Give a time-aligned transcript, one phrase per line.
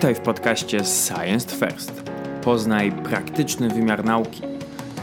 [0.00, 2.02] Witaj w podcaście Science First.
[2.44, 4.42] Poznaj praktyczny wymiar nauki.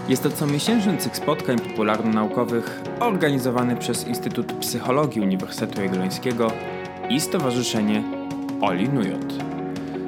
[0.10, 6.52] Jest to comiesięczny cykl spotkań popularno-naukowych organizowany przez Instytut Psychologii Uniwersytetu Jagiellońskiego
[7.10, 8.04] i Stowarzyszenie
[8.62, 9.34] Oli Nujot.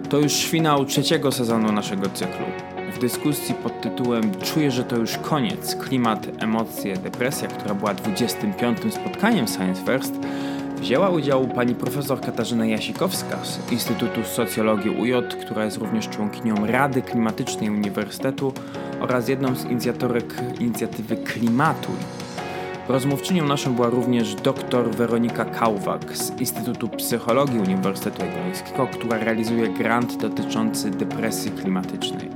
[0.10, 2.46] To już finał trzeciego sezonu naszego cyklu.
[2.94, 5.76] W dyskusji pod tytułem Czuję, że to już koniec.
[5.76, 8.78] Klimat, emocje, depresja, która była 25.
[8.94, 10.14] spotkaniem Science First,
[10.82, 17.02] Wzięła udział pani profesor Katarzyna Jasikowska z Instytutu Socjologii UJ, która jest również członkinią Rady
[17.02, 18.54] Klimatycznej Uniwersytetu
[19.00, 21.96] oraz jedną z inicjatorek inicjatywy Klimatuj.
[22.88, 30.18] Rozmówczynią naszą była również dr Weronika Kałwak z Instytutu Psychologii Uniwersytetu Jagiellońskiego, która realizuje grant
[30.18, 32.30] dotyczący depresji klimatycznej.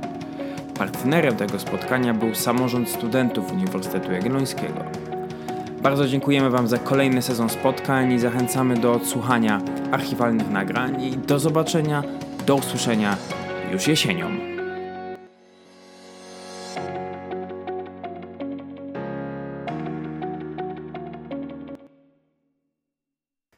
[0.78, 5.03] Partnerem tego spotkania był samorząd studentów Uniwersytetu Jagiellońskiego.
[5.84, 9.60] Bardzo dziękujemy Wam za kolejny sezon spotkań i zachęcamy do odsłuchania
[9.92, 12.02] archiwalnych nagrań i do zobaczenia,
[12.46, 13.16] do usłyszenia
[13.72, 14.30] już jesienią.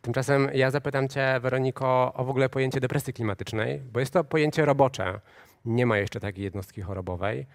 [0.02, 4.64] Tymczasem ja zapytam Cię, Weroniko, o w ogóle pojęcie depresji klimatycznej, bo jest to pojęcie
[4.64, 5.20] robocze.
[5.64, 7.46] Nie ma jeszcze takiej jednostki chorobowej.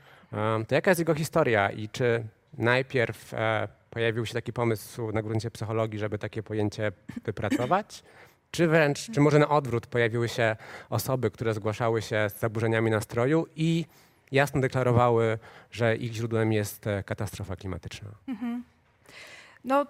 [0.67, 2.23] To jaka jest jego historia i czy
[2.57, 6.91] najpierw e, pojawił się taki pomysł na gruncie psychologii, żeby takie pojęcie
[7.25, 8.03] wypracować?
[8.51, 10.55] Czy wręcz, czy może na odwrót pojawiły się
[10.89, 13.85] osoby, które zgłaszały się z zaburzeniami nastroju i
[14.31, 15.39] jasno deklarowały,
[15.71, 18.09] że ich źródłem jest e, katastrofa klimatyczna?
[18.27, 18.63] Mhm.
[19.65, 19.85] No,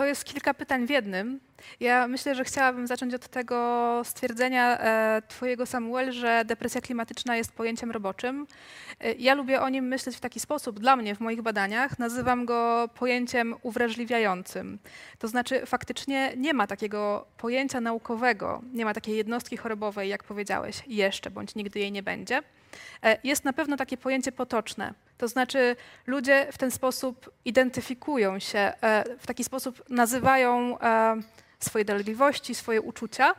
[0.00, 1.40] to jest kilka pytań w jednym.
[1.80, 7.52] Ja myślę, że chciałabym zacząć od tego stwierdzenia e, Twojego, Samuel, że depresja klimatyczna jest
[7.52, 8.46] pojęciem roboczym.
[9.00, 10.80] E, ja lubię o nim myśleć w taki sposób.
[10.80, 14.78] Dla mnie w moich badaniach nazywam go pojęciem uwrażliwiającym.
[15.18, 20.82] To znaczy, faktycznie nie ma takiego pojęcia naukowego, nie ma takiej jednostki chorobowej, jak powiedziałeś,
[20.86, 22.42] jeszcze bądź nigdy jej nie będzie.
[23.02, 24.94] E, jest na pewno takie pojęcie potoczne.
[25.20, 25.76] To znaczy,
[26.06, 31.16] ludzie w ten sposób identyfikują się, e, w taki sposób nazywają e,
[31.58, 33.34] swoje dolegliwości, swoje uczucia,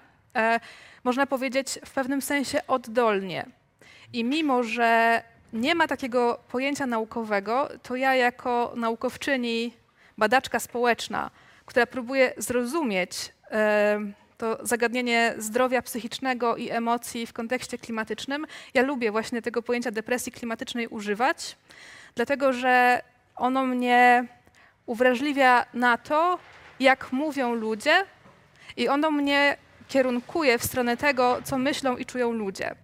[1.03, 3.45] można powiedzieć w pewnym sensie oddolnie.
[4.13, 5.21] I mimo, że
[5.53, 9.73] nie ma takiego pojęcia naukowego, to ja jako naukowczyni,
[10.17, 11.31] badaczka społeczna,
[11.65, 13.33] która próbuje zrozumieć
[14.41, 18.45] to zagadnienie zdrowia psychicznego i emocji w kontekście klimatycznym.
[18.73, 21.57] Ja lubię właśnie tego pojęcia depresji klimatycznej używać,
[22.15, 23.01] dlatego że
[23.35, 24.27] ono mnie
[24.85, 26.39] uwrażliwia na to,
[26.79, 28.05] jak mówią ludzie
[28.77, 29.57] i ono mnie
[29.87, 32.75] kierunkuje w stronę tego, co myślą i czują ludzie.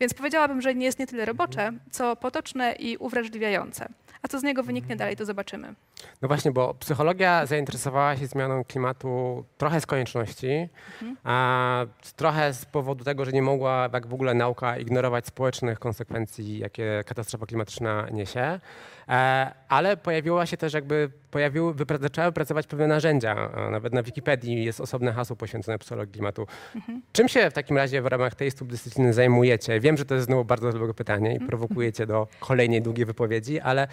[0.00, 3.88] Więc powiedziałabym, że nie jest nie tyle robocze, co potoczne i uwrażliwiające.
[4.22, 5.74] A co z niego wyniknie dalej, to zobaczymy.
[6.22, 10.68] No właśnie, bo psychologia zainteresowała się zmianą klimatu trochę z konieczności,
[11.02, 11.16] mhm.
[11.24, 11.86] a
[12.16, 17.04] trochę z powodu tego, że nie mogła jak w ogóle nauka ignorować społecznych konsekwencji, jakie
[17.06, 18.60] katastrofa klimatyczna niesie.
[19.08, 23.50] E, ale pojawiła się też jakby, pojawiły, zaczęły pracować pewne narzędzia.
[23.70, 26.46] Nawet na Wikipedii jest osobne hasło poświęcone psychologii klimatu.
[26.76, 27.02] Mhm.
[27.12, 29.80] Czym się w takim razie w ramach tej subdyscypliny zajmujecie?
[29.80, 31.48] Wiem, że to jest znowu bardzo dobre pytanie i mhm.
[31.48, 33.88] prowokujecie do kolejnej długiej wypowiedzi, ale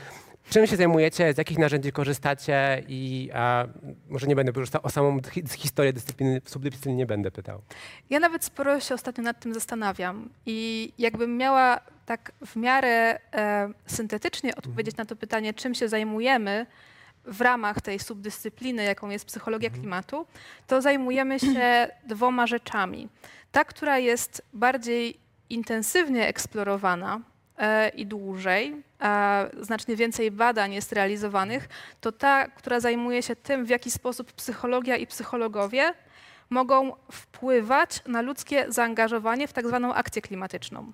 [0.49, 3.66] czym się zajmujecie, z jakich narzędzi korzystacie i a,
[4.09, 5.19] może nie będę korzystał o samą
[5.57, 7.61] historię dyscypliny, subdyscypliny nie będę pytał.
[8.09, 13.69] Ja nawet sporo się ostatnio nad tym zastanawiam i jakbym miała tak w miarę e,
[13.85, 15.05] syntetycznie odpowiedzieć mhm.
[15.05, 16.66] na to pytanie, czym się zajmujemy
[17.25, 19.81] w ramach tej subdyscypliny, jaką jest psychologia mhm.
[19.81, 20.25] klimatu,
[20.67, 23.09] to zajmujemy się dwoma rzeczami.
[23.51, 25.17] Ta, która jest bardziej
[25.50, 27.22] intensywnie eksplorowana
[27.57, 28.84] e, i dłużej,
[29.61, 31.69] znacznie więcej badań jest realizowanych,
[32.01, 35.94] to ta, która zajmuje się tym, w jaki sposób psychologia i psychologowie
[36.50, 40.91] mogą wpływać na ludzkie zaangażowanie w tak zwaną akcję klimatyczną.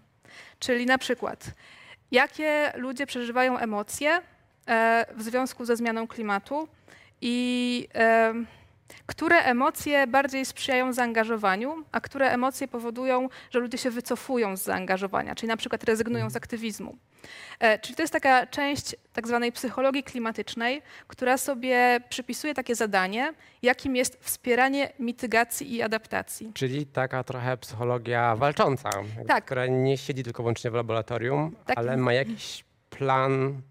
[0.59, 1.51] Czyli na przykład,
[2.11, 4.21] jakie ludzie przeżywają emocje
[4.67, 6.67] e, w związku ze zmianą klimatu
[7.21, 8.33] i e,
[9.05, 15.35] które emocje bardziej sprzyjają zaangażowaniu, a które emocje powodują, że ludzie się wycofują z zaangażowania,
[15.35, 16.97] czyli na przykład rezygnują z aktywizmu.
[17.59, 23.33] E, czyli to jest taka część tak zwanej psychologii klimatycznej, która sobie przypisuje takie zadanie,
[23.61, 26.51] jakim jest wspieranie mitygacji i adaptacji.
[26.53, 28.89] Czyli taka trochę psychologia walcząca,
[29.27, 29.45] tak.
[29.45, 31.77] która nie siedzi tylko wyłącznie w laboratorium, tak.
[31.77, 33.61] ale ma jakiś plan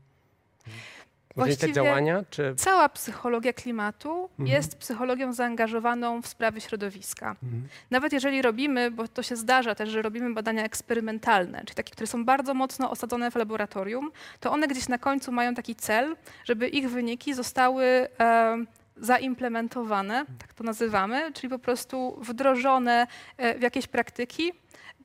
[1.46, 2.25] Właściwie działania?
[2.31, 2.54] Czy...
[2.56, 4.46] Cała psychologia klimatu mhm.
[4.46, 7.37] jest psychologią zaangażowaną w sprawy środowiska.
[7.42, 7.69] Mhm.
[7.90, 12.06] Nawet jeżeli robimy, bo to się zdarza też, że robimy badania eksperymentalne, czyli takie, które
[12.06, 14.10] są bardzo mocno osadzone w laboratorium,
[14.40, 18.56] to one gdzieś na końcu mają taki cel, żeby ich wyniki zostały e,
[18.96, 23.06] zaimplementowane, tak to nazywamy, czyli po prostu wdrożone
[23.37, 24.52] e, w jakieś praktyki,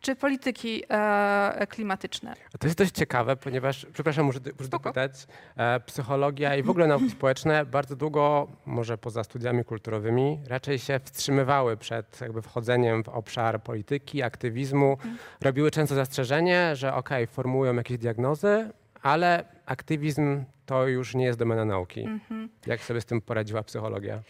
[0.05, 2.33] czy polityki e, klimatyczne?
[2.59, 7.09] To jest dość ciekawe, ponieważ, przepraszam, muszę, muszę dopytać, e, psychologia i w ogóle nauki
[7.09, 13.63] społeczne bardzo długo, może poza studiami kulturowymi, raczej się wstrzymywały przed jakby wchodzeniem w obszar
[13.63, 14.97] polityki, aktywizmu.
[15.41, 18.69] Robiły często zastrzeżenie, że okej, formułują jakieś diagnozy,
[19.01, 22.01] ale aktywizm to już nie jest domena nauki.
[22.01, 22.49] Mhm.
[22.65, 24.21] Jak sobie z tym poradziła psychologia?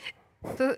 [0.57, 0.77] To, y,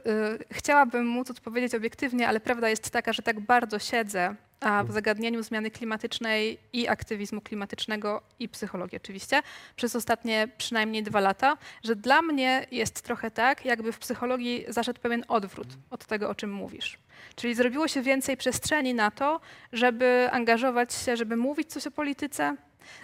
[0.51, 5.43] chciałabym móc odpowiedzieć obiektywnie, ale prawda jest taka, że tak bardzo siedzę a, w zagadnieniu
[5.43, 9.41] zmiany klimatycznej i aktywizmu klimatycznego i psychologii oczywiście
[9.75, 15.01] przez ostatnie przynajmniej dwa lata, że dla mnie jest trochę tak, jakby w psychologii zaszedł
[15.01, 16.97] pewien odwrót od tego, o czym mówisz.
[17.35, 19.39] Czyli zrobiło się więcej przestrzeni na to,
[19.73, 22.55] żeby angażować się, żeby mówić coś o polityce,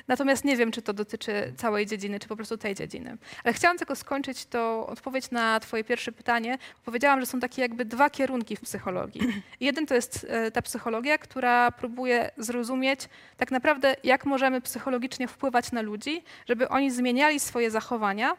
[0.08, 3.18] Natomiast nie wiem, czy to dotyczy całej dziedziny, czy po prostu tej dziedziny.
[3.44, 6.58] Ale chciałam tylko skończyć to odpowiedź na Twoje pierwsze pytanie.
[6.86, 9.22] Powiedziałam, że są takie jakby dwa kierunki w psychologii.
[9.60, 15.72] Jeden to jest e, ta psychologia, która próbuje zrozumieć tak naprawdę, jak możemy psychologicznie wpływać
[15.72, 18.38] na ludzi, żeby oni zmieniali swoje zachowania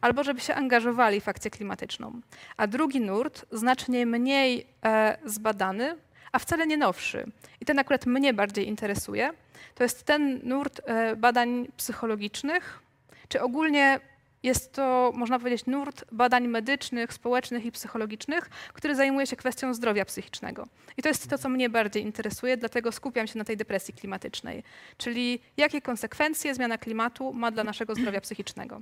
[0.00, 2.20] albo żeby się angażowali w akcję klimatyczną.
[2.56, 5.96] A drugi nurt, znacznie mniej e, zbadany,
[6.32, 7.26] a wcale nie nowszy,
[7.60, 9.30] i ten akurat mnie bardziej interesuje,
[9.74, 12.82] to jest ten nurt e, badań psychologicznych,
[13.28, 14.00] czy ogólnie
[14.42, 20.04] jest to, można powiedzieć, nurt badań medycznych, społecznych i psychologicznych, który zajmuje się kwestią zdrowia
[20.04, 20.66] psychicznego.
[20.96, 24.62] I to jest to, co mnie bardziej interesuje, dlatego skupiam się na tej depresji klimatycznej,
[24.98, 28.80] czyli jakie konsekwencje zmiana klimatu ma dla naszego zdrowia psychicznego.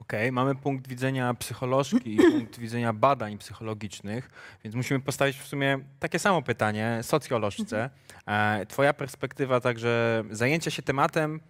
[0.00, 4.30] Okej, mamy punkt widzenia psycholożki i punkt widzenia badań psychologicznych,
[4.64, 7.90] więc musimy postawić w sumie takie samo pytanie socjolożce.
[8.26, 11.40] E, Twoja perspektywa także zajęcia się tematem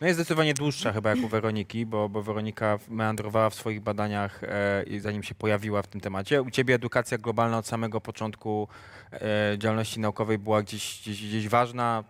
[0.00, 4.44] no jest zdecydowanie dłuższa chyba jak u Weroniki, bo, bo Weronika meandrowała w swoich badaniach
[4.44, 6.42] e, zanim się pojawiła w tym temacie.
[6.42, 8.68] U Ciebie edukacja globalna od samego początku
[9.12, 12.04] e, działalności naukowej była gdzieś, gdzieś, gdzieś ważna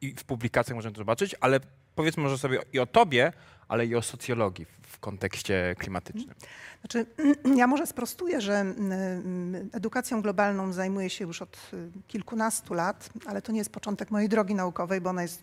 [0.00, 1.60] i w publikacjach możemy to zobaczyć, ale
[1.94, 3.32] powiedzmy może sobie i o Tobie,
[3.68, 6.34] ale i o socjologii w, kontekście klimatycznym.
[6.80, 7.06] Znaczy,
[7.56, 13.42] ja może sprostuję, że mm, edukacją globalną zajmuję się już od y, kilkunastu lat, ale
[13.42, 15.42] to nie jest początek mojej drogi naukowej, bo ona jest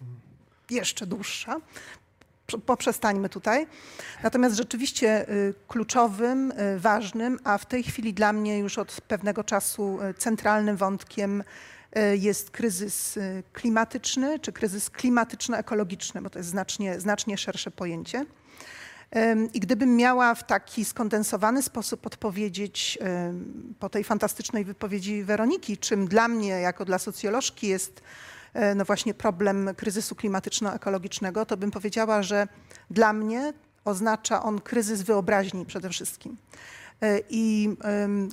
[0.70, 1.56] jeszcze dłuższa.
[2.48, 3.68] Prze- Poprzestańmy tutaj.
[4.24, 9.44] Natomiast rzeczywiście y, kluczowym, y, ważnym, a w tej chwili dla mnie już od pewnego
[9.44, 11.44] czasu centralnym wątkiem
[12.18, 18.26] jest kryzys y, klimatyczny, czy kryzys klimatyczno-ekologiczny, bo to jest znacznie, znacznie szersze pojęcie.
[19.54, 22.98] I gdybym miała w taki skondensowany sposób odpowiedzieć
[23.80, 28.02] po tej fantastycznej wypowiedzi Weroniki, czym dla mnie, jako dla socjolożki, jest
[28.54, 32.48] e, no właśnie problem kryzysu klimatyczno-ekologicznego, to bym powiedziała, że
[32.90, 33.54] dla mnie
[33.86, 36.38] oznacza on kryzys wyobraźni przede wszystkim.
[37.02, 37.70] E, I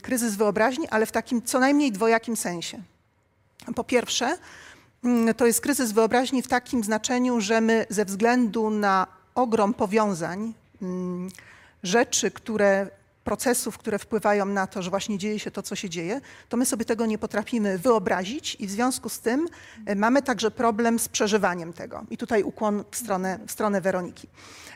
[0.03, 2.83] kryzys wyobraźni, ale w takim co najmniej dwojakim sensie.
[3.75, 4.39] Po pierwsze,
[5.05, 10.55] mm, to jest kryzys wyobraźni w takim znaczeniu, że my ze względu na ogrom powiązań,
[10.83, 11.29] mm,
[11.83, 12.91] rzeczy, które,
[13.25, 16.67] procesów, które wpływają na to, że właśnie dzieje się to, co się dzieje, to my
[16.67, 19.49] sobie tego nie potrafimy wyobrazić i w związku z tym
[19.87, 22.05] e, mamy także problem z przeżywaniem tego.
[22.11, 24.29] I tutaj ukłon w stronę, w stronę Weroniki.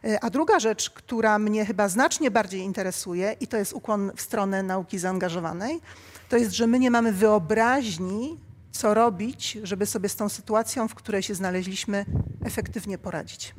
[0.04, 4.20] E, A druga rzecz, która mnie chyba znacznie bardziej interesuje, i to jest ukłon w
[4.20, 5.80] stronę nauki zaangażowanej,
[6.28, 10.94] to jest, że my nie mamy wyobraźni, co robić, żeby sobie z tą sytuacją, w
[10.94, 12.04] której się znaleźliśmy,
[12.44, 13.54] efektywnie poradzić.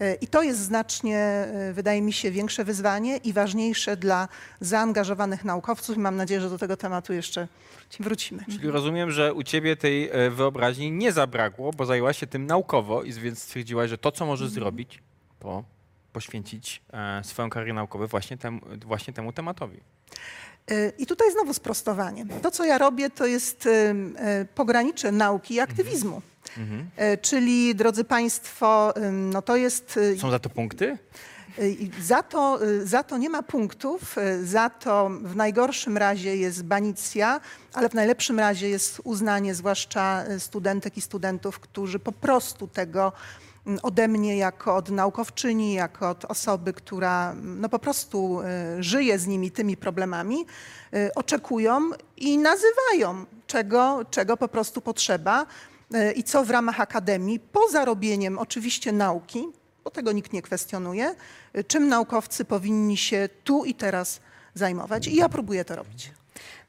[0.00, 4.28] E, I to jest znacznie, e, wydaje mi się, większe wyzwanie i ważniejsze dla
[4.60, 5.96] zaangażowanych naukowców.
[5.96, 7.48] I mam nadzieję, że do tego tematu jeszcze
[8.00, 8.44] wrócimy.
[8.44, 13.02] Czyli rozumiem, że u ciebie tej e, wyobraźni nie zabrakło, bo zajęłaś się tym naukowo
[13.02, 15.02] i więc stwierdziłaś, że to, co możesz zrobić,
[15.38, 15.64] to
[16.12, 16.82] poświęcić
[17.22, 19.80] swoją karierę naukową właśnie, tem, właśnie temu tematowi.
[20.98, 22.26] I tutaj znowu sprostowanie.
[22.42, 26.22] To, co ja robię, to jest e, pogranicze nauki i aktywizmu.
[26.58, 26.90] Mhm.
[26.96, 30.98] E, Czyli, drodzy Państwo, no to jest e, Są za to punkty?
[32.02, 37.40] Za to, za to nie ma punktów, za to w najgorszym razie jest banicja,
[37.72, 43.12] ale w najlepszym razie jest uznanie, zwłaszcza studentek i studentów, którzy po prostu tego
[43.82, 49.18] ode mnie jako od naukowczyni, jako od osoby, która mm, no po prostu y, żyje
[49.18, 50.46] z nimi, tymi problemami,
[50.94, 55.46] y, oczekują i nazywają, czego, czego po prostu potrzeba
[55.94, 59.48] y, i co w ramach akademii, poza robieniem oczywiście nauki,
[59.84, 61.14] bo tego nikt nie kwestionuje,
[61.66, 64.20] czym naukowcy powinni się tu i teraz
[64.54, 65.06] zajmować.
[65.06, 66.15] I ja próbuję to robić.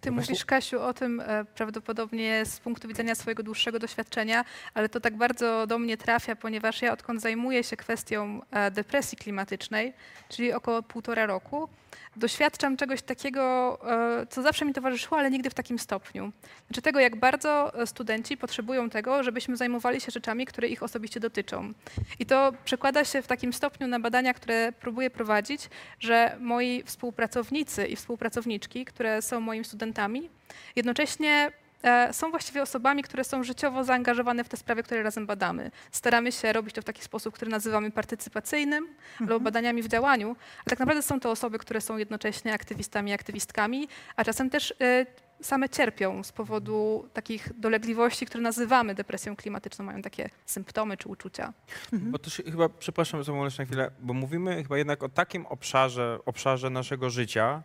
[0.01, 4.99] Ty mówisz, Kasiu, o tym e, prawdopodobnie z punktu widzenia swojego dłuższego doświadczenia, ale to
[4.99, 9.93] tak bardzo do mnie trafia, ponieważ ja odkąd zajmuję się kwestią e, depresji klimatycznej,
[10.29, 11.69] czyli około półtora roku,
[12.15, 13.77] doświadczam czegoś takiego,
[14.21, 16.31] e, co zawsze mi towarzyszyło, ale nigdy w takim stopniu.
[16.67, 21.73] Znaczy tego, jak bardzo studenci potrzebują tego, żebyśmy zajmowali się rzeczami, które ich osobiście dotyczą.
[22.19, 27.85] I to przekłada się w takim stopniu na badania, które próbuję prowadzić, że moi współpracownicy
[27.85, 30.29] i współpracowniczki, które są moimi studentami,
[30.75, 31.51] jednocześnie
[31.83, 35.71] e, są właściwie osobami, które są życiowo zaangażowane w te sprawy, które razem badamy.
[35.91, 38.87] Staramy się robić to w taki sposób, który nazywamy partycypacyjnym
[39.19, 43.13] albo badaniami w działaniu, ale tak naprawdę są to osoby, które są jednocześnie aktywistami i
[43.13, 45.05] aktywistkami, a czasem też e,
[45.41, 51.53] same cierpią z powodu takich dolegliwości, które nazywamy depresją klimatyczną, mają takie symptomy czy uczucia.
[51.93, 56.19] Bo to się chyba, przepraszam za na chwilę, bo mówimy chyba jednak o takim obszarze,
[56.25, 57.63] obszarze naszego życia,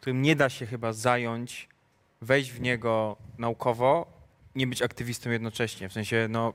[0.00, 1.68] którym nie da się chyba zająć,
[2.20, 4.06] wejść w niego naukowo,
[4.54, 5.88] nie być aktywistą jednocześnie.
[5.88, 6.52] W sensie, no,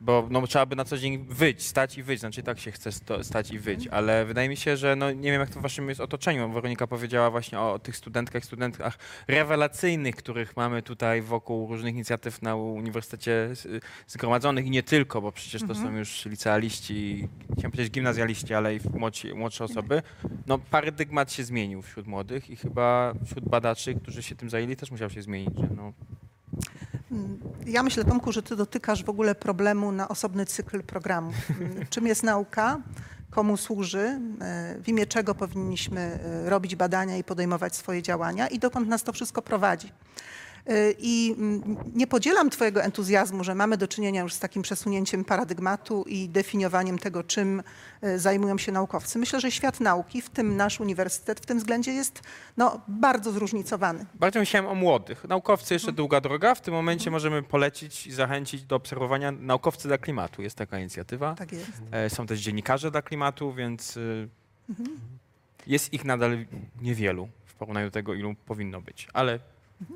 [0.00, 2.92] bo no, trzeba by na co dzień wyć, stać i wyć, znaczy tak się chce
[2.92, 5.62] sto, stać i wyć, ale wydaje mi się, że no, nie wiem jak to w
[5.62, 6.52] waszym jest otoczeniu.
[6.52, 12.56] Weronika powiedziała właśnie o, tych studentkach, studentkach rewelacyjnych, których mamy tutaj wokół różnych inicjatyw na
[12.56, 13.50] uniwersytecie
[14.06, 18.80] zgromadzonych i nie tylko, bo przecież to są już licealiści, chciałem powiedzieć gimnazjaliści, ale i
[18.98, 20.02] młodsi, młodsze osoby.
[20.46, 24.90] No paradygmat się zmienił wśród młodych i chyba wśród badaczy, którzy się tym zajęli też
[24.90, 25.92] musiał się zmienić, że no,
[27.66, 31.32] Ja myślę, Tomku, że ty dotykasz w ogóle problemu na osobny cykl programu.
[31.60, 32.80] Mm, Czym jest nauka?
[33.30, 34.20] Komu służy?
[34.40, 38.48] e, W imię czego powinniśmy e, robić badania i podejmować swoje działania?
[38.48, 39.92] I dokąd nas to wszystko prowadzi?
[40.68, 45.24] E, I mm, nie podzielam Twojego entuzjazmu, że mamy do czynienia już z takim przesunięciem
[45.24, 47.62] paradygmatu i definiowaniem tego, czym
[48.00, 49.18] e, zajmują się naukowcy.
[49.18, 52.22] Myślę, że świat nauki, w tym nasz uniwersytet, w tym względzie jest
[52.56, 54.06] no, bardzo zróżnicowany.
[54.14, 55.24] Bardziej myślałem o młodych.
[55.24, 56.54] Naukowcy jeszcze długa droga.
[56.54, 60.42] W tym momencie możemy polecić i zachęcić do obserwowania Naukowcy dla Klimatu.
[60.42, 61.34] Jest taka inicjatywa.
[61.34, 61.70] Tak jest.
[61.90, 64.28] E, Są też dziennikarze dla klimatu, więc y,
[65.66, 66.46] jest ich nadal
[66.80, 69.08] niewielu w porównaniu do tego, ilu powinno być.
[69.12, 69.38] Ale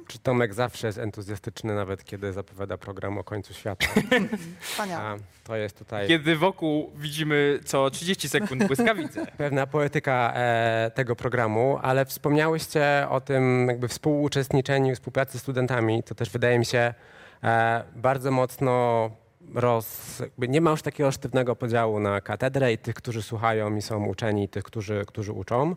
[0.07, 3.87] Czy Tomek zawsze jest entuzjastyczny, nawet kiedy zapowiada program o końcu świata?
[4.61, 5.05] Wspaniale.
[5.05, 9.27] A to jest tutaj kiedy wokół widzimy co 30 sekund błyskawice.
[9.37, 16.03] pewna poetyka e, tego programu, ale wspomniałyście o tym jakby współuczestniczeniu, współpracy z studentami.
[16.03, 16.95] To też wydaje mi się
[17.45, 19.11] e, bardzo mocno
[19.55, 20.19] roz...
[20.21, 24.07] Jakby nie ma już takiego sztywnego podziału na katedrę i tych, którzy słuchają i są
[24.07, 25.75] uczeni, i tych, którzy, którzy uczą.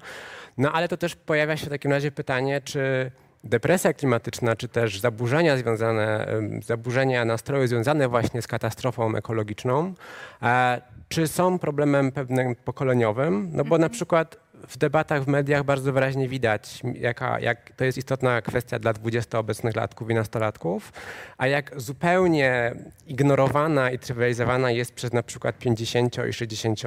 [0.57, 3.12] No ale to też pojawia się w takim razie pytanie, czy
[3.46, 6.28] depresja klimatyczna, czy też zaburzenia związane,
[6.66, 9.94] zaburzenia nastroju związane właśnie z katastrofą ekologiczną,
[10.42, 13.50] e, czy są problemem pewnym pokoleniowym?
[13.52, 17.98] No bo na przykład w debatach w mediach bardzo wyraźnie widać, jaka, jak to jest
[17.98, 20.94] istotna kwestia dla 20 obecnych latków i nastolatków,
[21.38, 22.75] a jak zupełnie
[23.08, 26.82] ignorowana i trywializowana jest przez na przykład 50 i 60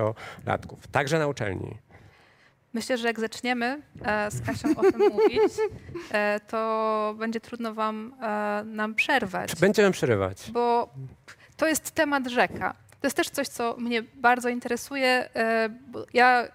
[0.46, 1.87] latków, także na uczelni.
[2.72, 5.52] Myślę, że jak zaczniemy e, z Kasią o tym mówić,
[6.12, 9.54] e, to będzie trudno wam e, nam przerwać.
[9.60, 10.50] Będziemy przerywać?
[10.50, 10.88] bo
[11.56, 12.74] to jest temat rzeka.
[13.00, 15.28] To jest też coś, co mnie bardzo interesuje.
[15.36, 15.68] e,
[16.14, 16.48] ja e,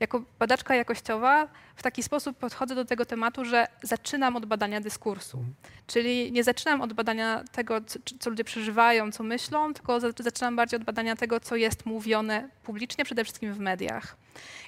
[0.00, 5.44] jako badaczka jakościowa w taki sposób podchodzę do tego tematu, że zaczynam od badania dyskursu.
[5.86, 7.80] Czyli nie zaczynam od badania tego,
[8.20, 12.48] co, ludzie przeżywają, co myślą, tylko za- zaczynam bardziej od badania tego, co jest mówione
[12.62, 14.16] publicznie, przede wszystkim w mediach.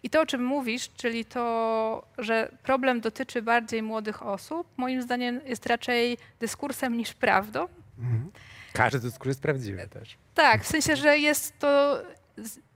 [0.02, 5.40] I to, o czym mówisz, czyli to, że problem dotyczy bardziej młodych osób, moim zdaniem
[5.46, 7.68] jest raczej dyskursem niż prawdą.
[8.74, 10.16] Każdy dyskurs jest prawdziwy też.
[10.34, 12.02] Tak, w sensie, że jest to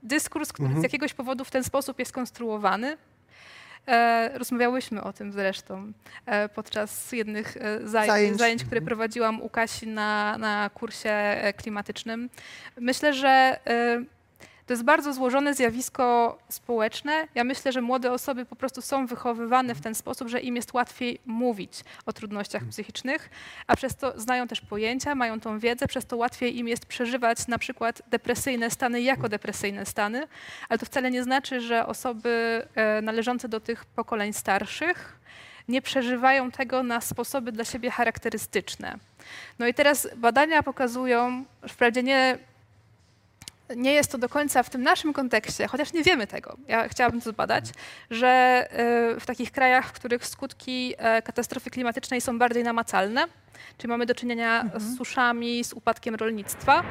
[0.03, 2.97] dyskurs, który z jakiegoś powodu w ten sposób jest konstruowany.
[3.89, 5.93] E, rozmawiałyśmy o tym zresztą
[6.27, 8.65] e, podczas jednych e, zajęć, Zajęć.
[8.65, 12.31] które prowadziłam u Kasi na, na kursie klimatycznym.
[12.81, 13.29] Myślę, że
[13.67, 14.05] e,
[14.69, 17.29] to jest bardzo złożone zjawisko społeczne.
[17.35, 20.75] Ja myślę, że młode osoby po prostu są wychowywane w ten sposób, że im jest
[20.75, 23.31] łatwiej mówić o trudnościach psychicznych,
[23.67, 27.47] a przez to znają też pojęcia, mają tą wiedzę, przez to łatwiej im jest przeżywać
[27.47, 30.27] na przykład depresyjne stany jako depresyjne stany,
[30.69, 35.19] ale to wcale nie znaczy, że osoby e, należące do tych pokoleń starszych
[35.69, 38.99] nie przeżywają tego na sposoby dla siebie charakterystyczne.
[39.59, 42.39] No i teraz badania pokazują, wprawdzie nie
[43.77, 47.21] nie jest to do końca w tym naszym kontekście, chociaż nie wiemy tego, ja chciałabym
[47.21, 47.65] to zbadać,
[48.11, 53.25] że e, w takich krajach, w których skutki e, katastrofy klimatycznej są bardziej namacalne,
[53.79, 56.83] czyli mamy do czynienia z suszami, z upadkiem rolnictwa.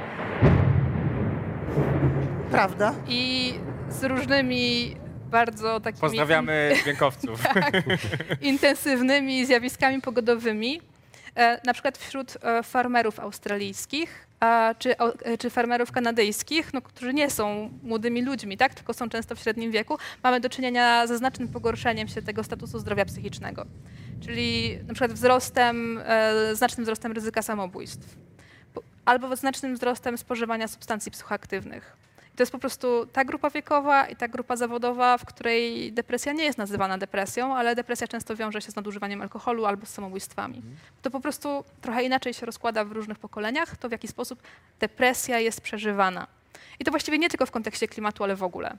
[2.51, 2.93] Prawda?
[3.07, 3.53] i
[3.89, 4.95] z różnymi
[5.31, 7.43] bardzo takimi Pozdrawiamy dźwiękowców.
[8.41, 10.81] intensywnymi zjawiskami pogodowymi,
[11.65, 14.27] na przykład wśród e, farmerów australijskich
[14.79, 19.35] czy, e, czy farmerów kanadyjskich, no, którzy nie są młodymi ludźmi, tak, tylko są często
[19.35, 23.65] w średnim wieku, mamy do czynienia ze znacznym pogorszeniem się tego statusu zdrowia psychicznego,
[24.21, 28.17] czyli na przykład wzrostem, e, znacznym wzrostem ryzyka samobójstw
[29.05, 32.06] albo znacznym wzrostem spożywania substancji psychoaktywnych.
[32.37, 36.43] To jest po prostu ta grupa wiekowa i ta grupa zawodowa, w której depresja nie
[36.43, 40.61] jest nazywana depresją, ale depresja często wiąże się z nadużywaniem alkoholu albo z samobójstwami.
[41.01, 44.41] To po prostu trochę inaczej się rozkłada w różnych pokoleniach, to w jaki sposób
[44.79, 46.27] depresja jest przeżywana.
[46.79, 48.77] I to właściwie nie tylko w kontekście klimatu, ale w ogóle.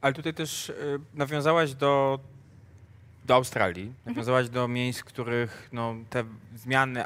[0.00, 2.18] Ale tutaj też y, nawiązałaś do,
[3.24, 6.24] do Australii, nawiązałaś do miejsc, w których no, te
[6.56, 7.04] zmiany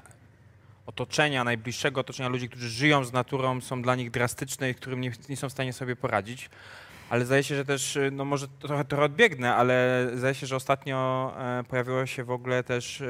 [0.87, 5.13] otoczenia, najbliższego otoczenia ludzi, którzy żyją z naturą, są dla nich drastyczne i którym nie,
[5.29, 6.51] nie są w stanie sobie poradzić.
[7.11, 10.57] Ale zdaje się, że też, y, no może trochę, trochę odbiegnę, ale zdaje się, że
[10.57, 13.07] ostatnio e, pojawiło się w ogóle też e,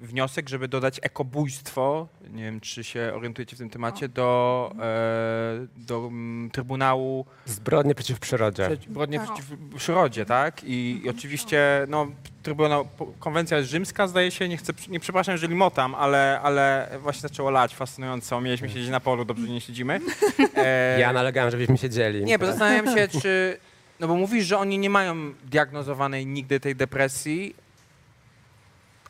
[0.00, 5.98] wniosek, żeby dodać ekobójstwo, nie wiem czy się orientujecie w tym temacie, do, e, do
[6.06, 8.68] mm, Trybunału Zbrodnie przeciw przyrodzie.
[8.88, 9.26] Zbrodnie Tak.
[9.26, 10.64] przeciw przyrodzie, tak?
[10.64, 12.06] I, i oczywiście, no,
[12.46, 12.88] Trybunał,
[13.20, 17.76] konwencja rzymska zdaje się, nie chcę, nie przepraszam, jeżeli motam, ale, ale właśnie zaczęło lać
[17.76, 18.40] fascynująco.
[18.40, 20.00] Mieliśmy siedzieć na polu, dobrze że nie siedzimy.
[20.56, 22.24] E, Ja nalegałem, żebyśmy siedzieli.
[22.24, 23.58] nie, bo zastanawiam się, czy.
[24.00, 27.56] No bo mówisz, że oni nie mają diagnozowanej nigdy tej depresji,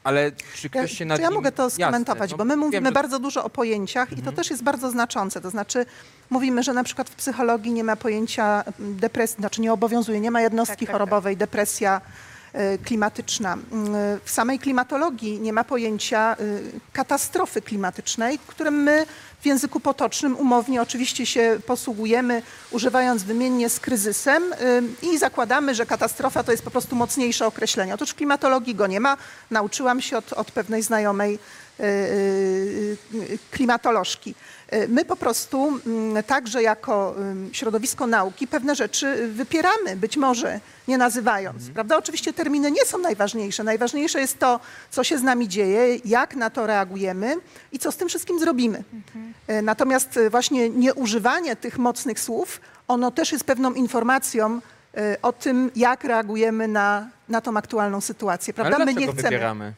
[0.04, 1.34] ale czy ktoś się Ja, nad czy ja nim...
[1.34, 4.22] mogę to Jasne, skomentować, no bo my wiem, mówimy że- bardzo dużo o pojęciach i
[4.22, 5.40] to też jest bardzo znaczące.
[5.40, 5.86] To znaczy
[6.30, 10.40] mówimy, że na przykład w psychologii nie ma pojęcia depresji, znaczy nie obowiązuje, nie ma
[10.40, 12.35] jednostki Tak, tak, chorobowej, depresja y,
[12.84, 13.52] klimatyczna.
[13.52, 13.94] Mm,
[14.24, 19.06] W samej klimatologii nie ma pojęcia y, katastrofy klimatycznej, którym my
[19.40, 25.86] w języku potocznym umownie oczywiście się posługujemy, używając wymiennie z kryzysem y, i zakładamy, że
[25.86, 27.94] katastrofa to jest po prostu mocniejsze określenie.
[27.94, 29.16] Otóż w klimatologii go nie ma.
[29.50, 31.38] Nauczyłam się od, od pewnej znajomej
[31.80, 32.98] y,
[33.50, 34.34] klimatolożki.
[34.74, 37.14] Y, My po prostu mm, także jako
[37.52, 41.70] środowisko nauki pewne rzeczy wypieramy, być może nie nazywając.
[41.70, 41.96] Prawda?
[41.96, 43.64] Oczywiście terminy nie są najważniejsze.
[43.64, 47.34] Najważniejsze jest to, co się z nami dzieje, jak na to reagujemy
[47.72, 48.82] i co z tym wszystkim zrobimy.
[49.50, 54.60] Y, Natomiast y, właśnie nieużywanie tych mocnych słów, ono też jest pewną informacją
[54.98, 58.54] y, o tym, jak reagujemy na, na tą aktualną sytuację.
[58.54, 58.76] Prawda?
[58.76, 59.22] Ale My nie chcemy.
[59.22, 59.72] wybieramy?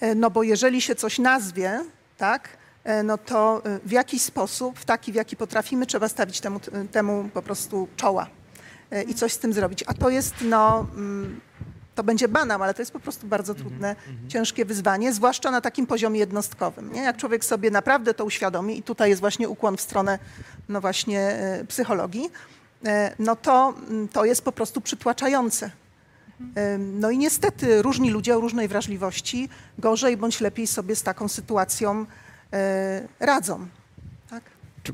[0.00, 1.80] E, No bo jeżeli się coś nazwie,
[2.18, 2.59] tak, e,
[3.04, 6.60] no to e, w jakiś sposób, w taki, w jaki potrafimy, trzeba stawić temu,
[6.92, 8.26] temu po prostu czoła
[8.90, 9.84] e, i coś z tym zrobić.
[9.86, 11.40] A to jest, no, mm,
[11.94, 13.96] to będzie banał, ale to jest po prostu bardzo trudne,
[14.28, 16.92] ciężkie wyzwanie, zwłaszcza na takim poziomie jednostkowym.
[16.92, 17.02] Nie?
[17.02, 20.18] Jak człowiek sobie naprawdę to uświadomi, i tutaj jest właśnie ukłon w stronę,
[20.68, 22.30] no właśnie, e, psychologii,
[22.84, 25.70] e, no to, mm, to jest po prostu przytłaczające.
[26.78, 32.00] No i niestety różni ludzie o różnej wrażliwości gorzej bądź lepiej sobie z taką sytuacją
[32.00, 32.06] e,
[33.20, 33.66] radzą.
[34.30, 34.42] Tak?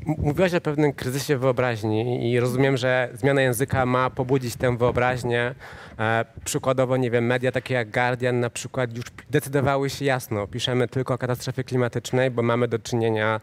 [0.05, 5.55] Mówiłaś o pewnym kryzysie wyobraźni i rozumiem, że zmiana języka ma pobudzić tę wyobraźnię.
[5.99, 10.47] E, przykładowo, nie wiem, media takie jak Guardian na przykład już decydowały się jasno.
[10.47, 13.41] Piszemy tylko o katastrofie klimatycznej, bo mamy do czynienia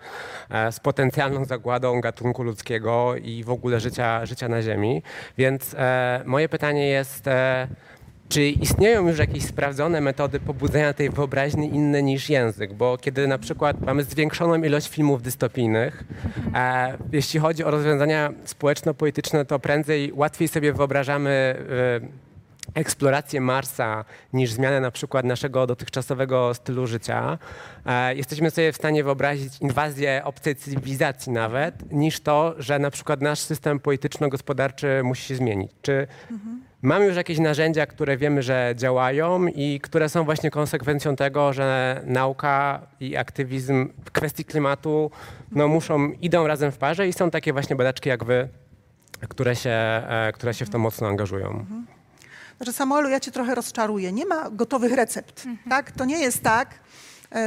[0.50, 5.03] e, z potencjalną zagładą gatunku ludzkiego i w ogóle życia, życia na Ziemi.
[5.38, 7.29] Więc e, moje pytanie jest...
[8.34, 12.74] Czy istnieją już jakieś sprawdzone metody pobudzenia tej wyobraźni inne niż język?
[12.74, 16.04] Bo kiedy na przykład mamy zwiększoną ilość filmów dystopijnych,
[16.54, 24.52] e, jeśli chodzi o rozwiązania społeczno-polityczne, to prędzej, łatwiej sobie wyobrażamy e, eksplorację Marsa niż
[24.52, 27.38] zmianę na przykład naszego dotychczasowego stylu życia.
[27.86, 33.20] E, jesteśmy sobie w stanie wyobrazić inwazję obcej cywilizacji nawet, niż to, że na przykład
[33.20, 35.72] nasz system polityczno-gospodarczy musi się zmienić.
[35.82, 36.06] Czy
[36.84, 42.00] Mamy już jakieś narzędzia, które wiemy, że działają i które są właśnie konsekwencją tego, że
[42.06, 45.10] nauka i aktywizm w kwestii klimatu
[45.50, 48.48] no, muszą, idą razem w parze i są takie właśnie badaczki jak wy,
[49.28, 51.66] które się, e, które się w to mocno angażują.
[52.56, 54.12] Znaczy Samuelu, ja cię trochę rozczaruję.
[54.12, 55.44] Nie ma gotowych recept.
[55.70, 55.92] Tak?
[55.92, 56.68] To nie jest tak,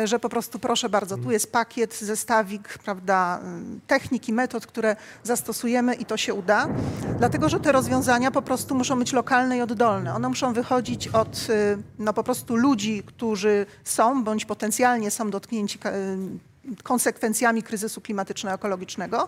[0.03, 4.95] że po prostu proszę bardzo, tu jest pakiet, zestawik, prawda, ym, technik i metod, które
[5.23, 6.67] zastosujemy i to się uda.
[7.17, 10.15] Dlatego, że te rozwiązania po prostu muszą być lokalne i oddolne.
[10.15, 15.79] One muszą wychodzić od y, no, po prostu ludzi, którzy są bądź potencjalnie są dotknięci
[15.85, 19.27] y, konsekwencjami kryzysu klimatyczno-ekologicznego.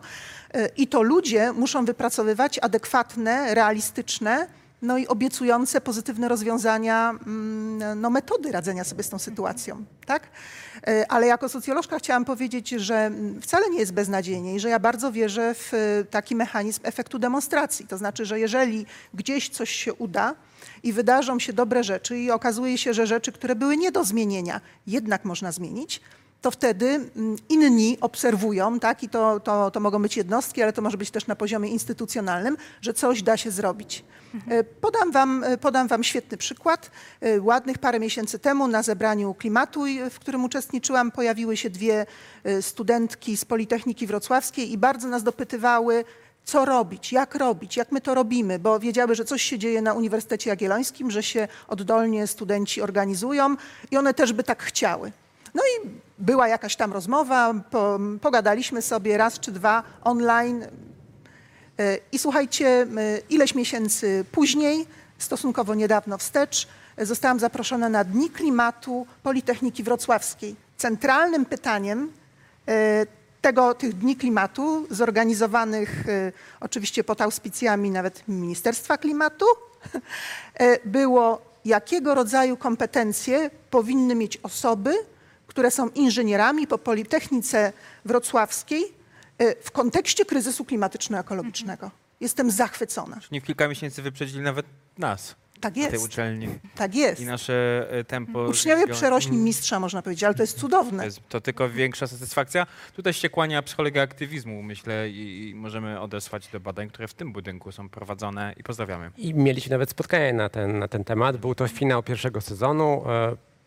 [0.56, 4.48] Y, I to ludzie muszą wypracowywać adekwatne, realistyczne
[4.82, 10.24] no i obiecujące pozytywne rozwiązania, mm, no metody radzenia sobie z tą sytuacją, tak?
[10.88, 14.80] E, Ale jako socjolożka chciałam powiedzieć, że mm, wcale nie jest beznadziejnie i że ja
[14.80, 17.88] bardzo wierzę w e, taki mechanizm efektu demonstracji.
[17.88, 20.36] To znaczy, że jeżeli gdzieś coś się uda
[20.84, 24.62] i wydarzą się dobre rzeczy i okazuje się, że rzeczy, które były nie do zmienienia,
[24.88, 26.02] jednak można zmienić,
[26.42, 30.82] to wtedy mm, inni obserwują, tak, i to, to, to mogą być jednostki, ale to
[30.82, 34.04] może być też na poziomie instytucjonalnym, że coś da się zrobić.
[34.48, 36.92] E, Podam wam, e, podam wam świetny przykład.
[37.22, 42.06] E, Ładnych parę miesięcy temu na zebraniu klimatu, w którym uczestniczyłam, pojawiły się dwie
[42.62, 46.06] studentki z Politechniki Wrocławskiej i bardzo nas dopytywały,
[46.44, 49.94] co robić, jak robić, jak my to robimy, bo wiedziały, że coś się dzieje na
[49.94, 53.56] Uniwersytecie Jagiellońskim, że się oddolnie studenci organizują
[53.92, 55.12] i one też by tak chciały.
[55.54, 60.66] No i była jakaś tam rozmowa, po, pogadaliśmy sobie raz czy dwa online.
[61.80, 62.88] E, I słuchajcie, e,
[63.30, 70.56] ileś miesięcy później, stosunkowo niedawno wstecz, e, zostałam zaproszona na Dni Klimatu Politechniki Wrocławskiej.
[70.78, 72.12] Centralnym pytaniem
[73.42, 76.04] tego, tych Dni Klimatu, zorganizowanych
[76.60, 79.46] oczywiście pod auspicjami nawet Ministerstwa Klimatu,
[80.86, 84.94] było jakiego rodzaju kompetencje powinny mieć osoby,
[85.50, 87.74] które są inżynierami po Politechnice
[88.06, 88.84] Wrocławskiej
[89.38, 91.90] e, w kontekście kryzysu klimatyczno-ekologicznego.
[92.22, 93.20] Jestem zachwycona.
[93.32, 94.66] Nie w kilka miesięcy wyprzedzili nawet
[94.98, 96.48] nas Tak na tej jest, uczelni.
[96.76, 97.22] tak jest.
[97.22, 98.44] I nasze e, tempo...
[98.48, 101.06] Uczniowie zwią- przerośli mistrza, można powiedzieć, ale to jest To, cudowne.
[101.06, 102.68] jest, to tylko większa satysfakcja.
[102.96, 107.34] Tutaj się kłania psychologia aktywizmu, myślę, i, i możemy odesłać do badań, które w tym
[107.34, 109.12] budynku są prowadzone i pozdrawiamy.
[109.18, 111.38] I mieliśmy nawet spotkanie na ten, na ten temat.
[111.38, 113.04] Był to finał pierwszego sezonu.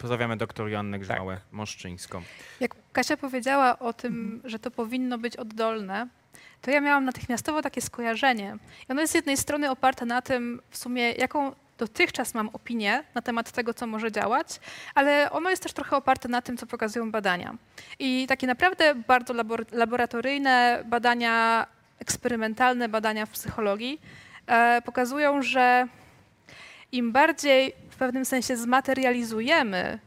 [0.03, 2.23] Pozdrawiamy doktor Joannę Grzmałę, Moszczyńską.
[2.61, 6.09] Jak Kasia powiedziała o tym, że to powinno być oddolne,
[6.61, 8.57] to ja miałam natychmiastowo takie skojarzenie.
[8.89, 13.05] I ono jest z jednej strony oparte na tym, w sumie, jaką dotychczas mam opinię
[13.15, 14.61] na temat tego, co może działać,
[14.95, 17.55] ale ono jest też trochę oparte na tym, co pokazują badania.
[17.99, 21.67] I takie naprawdę bardzo labor- laboratoryjne badania,
[21.99, 24.01] eksperymentalne badania w psychologii
[24.47, 25.87] e, pokazują, że
[26.93, 29.99] im bardziej pewnym sensie zmaterializujemy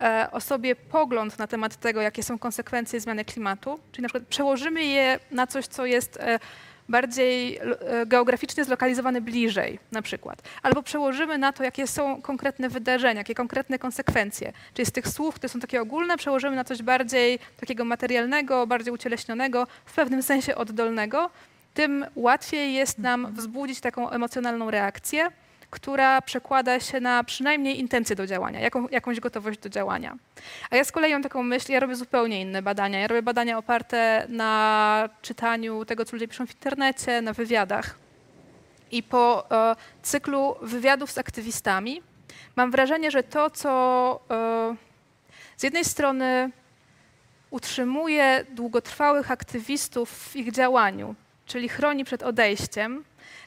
[0.00, 4.84] e, osobie pogląd na temat tego, jakie są konsekwencje zmiany klimatu, czyli na przykład przełożymy
[4.84, 6.38] je na coś, co jest e,
[6.88, 13.20] bardziej e, geograficznie zlokalizowane bliżej na przykład, albo przełożymy na to, jakie są konkretne wydarzenia,
[13.20, 17.38] jakie konkretne konsekwencje, czyli z tych słów, które są takie ogólne, przełożymy na coś bardziej
[17.60, 21.30] takiego materialnego, bardziej ucieleśnionego, w pewnym sensie oddolnego,
[21.74, 25.30] tym łatwiej jest nam wzbudzić taką emocjonalną reakcję,
[25.72, 30.16] która przekłada się na przynajmniej intencję do działania, jaką, jakąś gotowość do działania.
[30.70, 33.00] A ja z kolei mam taką myśl, ja robię zupełnie inne badania.
[33.00, 37.98] Ja robię badania oparte na czytaniu tego, co ludzie piszą w internecie, na wywiadach.
[38.90, 42.02] I po e, cyklu wywiadów z aktywistami
[42.56, 44.76] mam wrażenie, że to, co e,
[45.56, 46.50] z jednej strony
[47.50, 51.14] utrzymuje długotrwałych aktywistów w ich działaniu,
[51.46, 53.04] czyli chroni przed odejściem,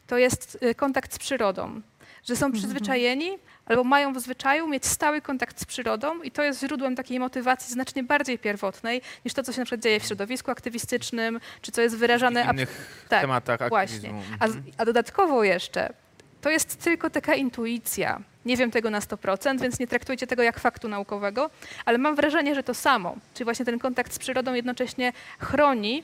[0.07, 1.81] to jest y, kontakt z przyrodą.
[2.27, 6.59] Że są przyzwyczajeni albo mają w zwyczaju mieć stały kontakt z przyrodą i to jest
[6.59, 10.51] źródłem takiej motywacji znacznie bardziej pierwotnej niż to, co się na przykład dzieje w środowisku
[10.51, 12.43] aktywistycznym, czy co jest wyrażane...
[12.45, 13.95] W innych tak, tematach Właśnie.
[14.09, 14.21] aktywizmu.
[14.39, 14.63] A, Mhm.
[14.77, 15.93] a dodatkowo jeszcze,
[16.41, 18.21] to jest tylko taka intuicja.
[18.45, 21.49] Nie wiem tego na 100%, więc nie traktujcie tego jak faktu naukowego,
[21.85, 26.03] ale mam wrażenie, że to samo, czyli właśnie ten kontakt z przyrodą jednocześnie chroni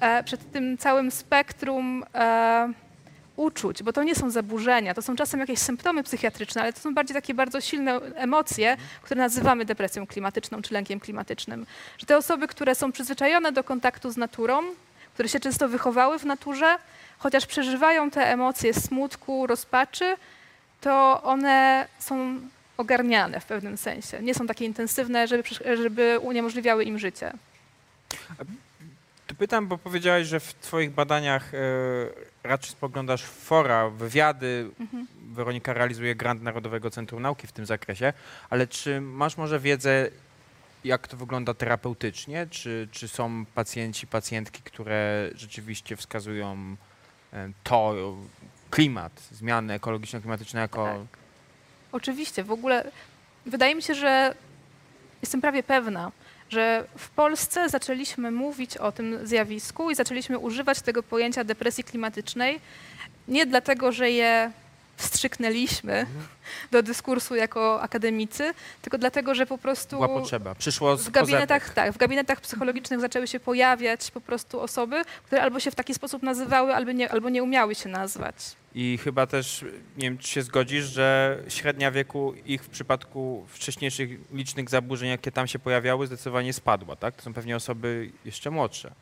[0.00, 2.72] e, przed tym całym spektrum e,
[3.38, 6.94] uczuć, bo to nie są zaburzenia, to są czasem jakieś symptomy psychiatryczne, ale to są
[6.94, 11.66] bardziej takie bardzo silne emocje, które nazywamy depresją klimatyczną czy lękiem klimatycznym.
[11.98, 14.62] Że te osoby, które są przyzwyczajone do kontaktu z naturą,
[15.14, 16.76] które się często wychowały w naturze,
[17.18, 20.16] chociaż przeżywają te emocje smutku, rozpaczy,
[20.80, 22.40] to one są
[22.76, 24.22] ogarniane w pewnym sensie.
[24.22, 25.42] Nie są takie intensywne, żeby,
[25.76, 27.32] żeby uniemożliwiały im życie.
[29.38, 31.58] Pytam, bo powiedziałaś, że w twoich badaniach e,
[32.42, 34.70] raczej spoglądasz w fora, wywiady.
[34.80, 35.06] Mhm.
[35.32, 38.12] Weronika realizuje grant Narodowego Centrum Nauki w tym zakresie,
[38.50, 40.10] ale czy masz może wiedzę,
[40.84, 42.46] jak to wygląda terapeutycznie?
[42.50, 46.76] Czy, czy są pacjenci, pacjentki, które rzeczywiście wskazują
[47.32, 47.94] e, to,
[48.70, 50.84] klimat, zmiany ekologiczno-klimatyczne jako...
[50.84, 51.18] Tak.
[51.92, 52.90] Oczywiście, w ogóle
[53.46, 54.34] wydaje mi się, że
[55.22, 56.12] jestem prawie pewna,
[56.50, 62.60] że w Polsce zaczęliśmy mówić o tym zjawisku i zaczęliśmy używać tego pojęcia depresji klimatycznej
[63.28, 64.52] nie dlatego, że je
[64.96, 66.06] wstrzyknęliśmy
[66.70, 70.54] do dyskursu jako akademicy, tylko dlatego, że po prostu Była potrzeba.
[70.54, 75.42] Przyszło z w gabinetach, tak, w gabinetach psychologicznych zaczęły się pojawiać po prostu osoby, które
[75.42, 78.34] albo się w taki sposób nazywały, albo nie, albo nie umiały się nazwać.
[78.80, 79.64] I chyba też,
[79.96, 85.32] nie wiem, czy się zgodzisz, że średnia wieku ich w przypadku wcześniejszych licznych zaburzeń, jakie
[85.32, 87.14] tam się pojawiały, zdecydowanie spadła, tak?
[87.16, 88.92] To są pewnie osoby jeszcze młodsze.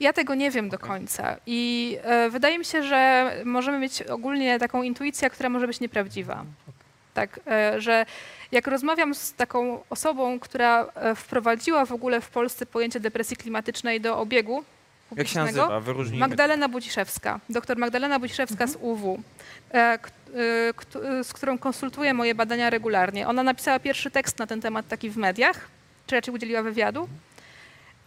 [0.00, 4.58] Ja tego nie wiem do końca i e, wydaje mi się, że możemy mieć ogólnie
[4.58, 6.44] taką intuicję, która może być nieprawdziwa.
[7.14, 8.06] Tak, e, że
[8.52, 14.00] jak rozmawiam z taką osobą, która e, wprowadziła w ogóle w Polsce pojęcie depresji klimatycznej
[14.00, 14.64] do obiegu
[15.16, 15.80] Jak się nazywa?
[15.80, 16.26] Wyróżnijmy.
[16.28, 19.22] Magdalena Buciszewska, doktor Magdalena Buciszewska z UW,
[19.74, 19.98] e, e,
[21.24, 23.28] z którą konsultuję moje badania regularnie.
[23.28, 25.68] Ona napisała pierwszy tekst na ten temat taki w mediach,
[26.06, 27.08] czy raczej udzieliła wywiadu.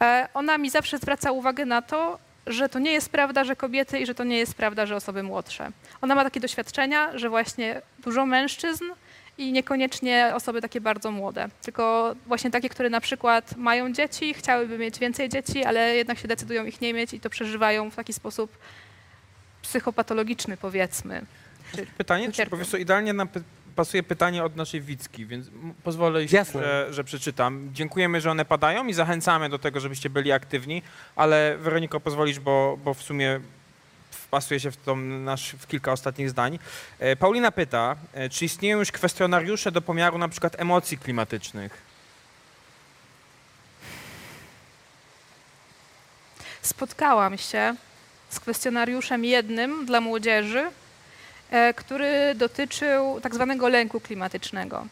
[0.02, 4.00] E, Ona mi zawsze zwraca uwagę na to, że to nie jest prawda, że kobiety
[4.00, 5.72] i że to nie jest prawda, że osoby młodsze.
[6.02, 8.84] Ona ma takie doświadczenia, że właśnie dużo mężczyzn
[9.38, 14.78] i niekoniecznie osoby takie bardzo młode, tylko właśnie takie, które na przykład mają dzieci, chciałyby
[14.78, 18.14] mieć więcej dzieci, ale jednak się decydują ich nie mieć i to przeżywają w taki
[18.14, 18.58] sposób
[19.62, 21.26] psychopatologiczny, powiedzmy.
[21.98, 23.28] Pytanie, czy prostu idealnie nam
[23.76, 25.48] pasuje pytanie od naszej Wicki, więc
[25.84, 26.62] pozwolę, Jasne.
[26.62, 27.70] że, że przeczytam.
[27.74, 30.82] Dziękujemy, że one padają i zachęcamy do tego, żebyście byli aktywni,
[31.16, 33.40] ale Weroniko, pozwolisz, bo, bo w sumie
[34.28, 36.60] wpasuje się w, tą nasz, w kilka ostatnich zdań.
[37.00, 41.88] E, Paulina pyta, e, czy istnieją już kwestionariusze do pomiaru na przykład emocji klimatycznych?
[46.68, 47.76] spotkałam się
[48.30, 50.70] z kwestionariuszem jednym dla młodzieży,
[51.52, 54.88] e, który dotyczył tak zwanego lęku klimatycznego.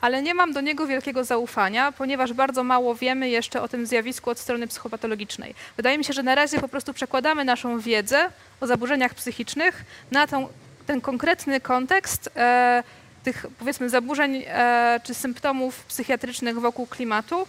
[0.00, 4.30] Ale nie mam do niego wielkiego zaufania, ponieważ bardzo mało wiemy jeszcze o tym zjawisku
[4.30, 5.54] od strony psychopatologicznej.
[5.76, 10.26] Wydaje mi się, że na razie po prostu przekładamy naszą wiedzę o zaburzeniach psychicznych na
[10.26, 10.48] tą,
[10.86, 12.82] ten konkretny kontekst e,
[13.22, 17.46] tych powiedzmy zaburzeń e, czy symptomów psychiatrycznych wokół klimatu,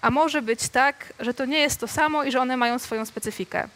[0.00, 3.06] a może być tak, że to nie jest to samo i że one mają swoją
[3.06, 3.68] specyfikę.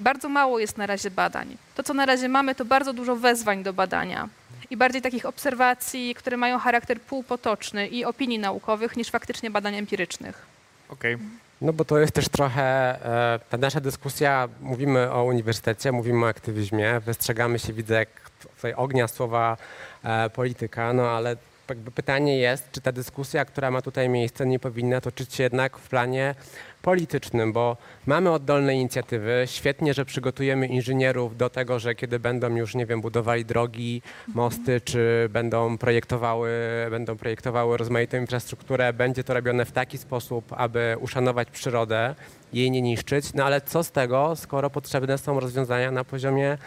[0.00, 1.56] Bardzo mało jest na razie badań.
[1.74, 4.28] To, co na razie mamy, to bardzo dużo wezwań do badania
[4.70, 10.46] i bardziej takich obserwacji, które mają charakter półpotoczny i opinii naukowych niż faktycznie badań empirycznych.
[10.88, 11.18] Okej.
[11.60, 16.28] No bo to jest też trochę, e, ta nasza dyskusja, mówimy o uniwersytecie, mówimy o
[16.28, 18.08] aktywizmie, wystrzegamy się, widzę jak
[18.54, 19.56] tutaj ognia słowa
[20.04, 21.36] e, polityka, no ale
[21.68, 25.76] jakby pytanie jest, czy ta dyskusja, która ma tutaj miejsce, nie powinna toczyć się jednak
[25.78, 26.34] w planie
[26.86, 32.74] politycznym, bo mamy oddolne inicjatywy, świetnie, że przygotujemy inżynierów do tego, że kiedy będą już,
[32.74, 34.02] nie wiem, budowali drogi,
[34.34, 36.50] mosty, czy będą projektowały,
[36.90, 42.14] będą projektowały rozmaitą infrastrukturę, będzie to robione w taki sposób, aby uszanować przyrodę,
[42.52, 46.58] jej nie niszczyć, no ale co z tego, skoro potrzebne są rozwiązania na poziomie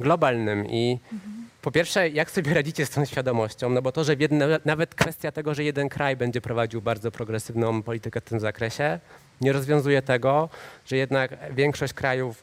[0.00, 0.66] globalnym?
[0.66, 0.98] I
[1.62, 3.70] po pierwsze, jak sobie radzicie z tą świadomością?
[3.70, 7.82] No bo to, że jedne, nawet kwestia tego, że jeden kraj będzie prowadził bardzo progresywną
[7.82, 9.00] politykę w tym zakresie,
[9.40, 10.48] nie rozwiązuje tego,
[10.86, 12.42] że jednak większość krajów,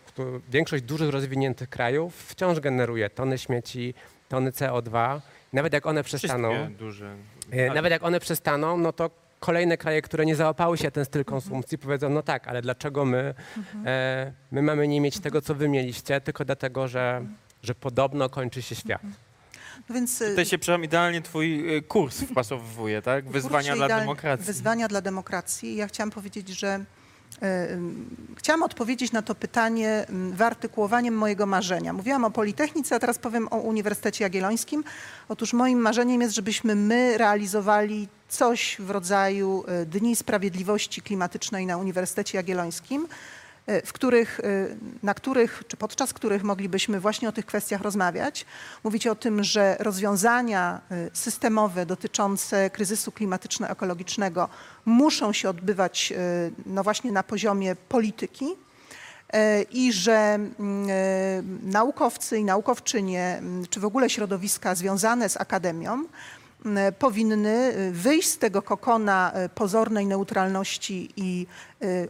[0.50, 3.94] większość dużych rozwiniętych krajów wciąż generuje tony śmieci,
[4.30, 5.20] tony CO2.
[5.54, 6.52] Nawet jak one przestaną,
[7.52, 11.26] e, nawet jak one przestaną, no to kolejne kraje, które nie załapały się ten styl
[11.26, 13.34] konsumpcji, powiedzą, no tak, ale dlaczego my,
[13.86, 17.26] e, my mamy nie mieć tego, co wy mieliście, tylko dlatego, że,
[17.64, 19.02] że podobno kończy się świat.
[19.90, 23.30] No więc y, Tutaj się, przepraszam, idealnie twój y, kurs wpasowuje, tak?
[23.30, 24.46] Wyzwania dla demokracji.
[24.46, 25.76] Wyzwania dla demokracji.
[25.76, 26.86] Ja chciałam powiedzieć, że
[27.44, 27.48] y,
[28.36, 31.94] chciałam odpowiedzieć na to pytanie y, wyartykułowaniem mojego marzenia.
[31.94, 34.84] Mówiłam o Politechnice, a teraz powiem o Uniwersytecie Jagiellońskim.
[35.30, 42.38] Otóż moim marzeniem jest, żebyśmy my realizowali coś w rodzaju Dni Sprawiedliwości Klimatycznej na Uniwersytecie
[42.38, 43.08] Jagiellońskim,
[43.86, 48.46] w których, y, na których, czy podczas których moglibyśmy właśnie o tych kwestiach rozmawiać.
[48.84, 54.50] Mówić o tym, że rozwiązania y, systemowe dotyczące kryzysu klimatyczno-ekologicznego
[54.86, 56.14] muszą się odbywać
[56.66, 58.46] no właśnie na poziomie polityki
[59.72, 60.88] i że mm,
[61.64, 66.04] naukowcy i naukowczynie, mm, czy w ogóle środowiska związane z akademią,
[66.66, 71.48] mm, powinny wyjść z tego kokona pozornej neutralności i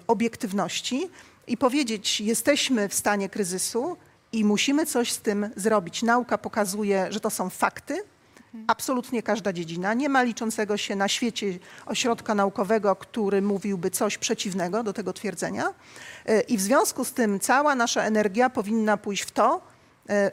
[0.07, 1.09] obiektywności
[1.47, 3.97] i powiedzieć, jesteśmy w stanie kryzysu
[4.31, 6.03] i musimy coś z tym zrobić.
[6.03, 8.03] Nauka pokazuje, że to są fakty,
[8.67, 9.93] absolutnie każda dziedzina.
[9.93, 15.73] Nie ma liczącego się na świecie ośrodka naukowego, który mówiłby coś przeciwnego do tego twierdzenia.
[16.29, 19.72] Y, I w związku z tym cała nasza energia powinna pójść w to,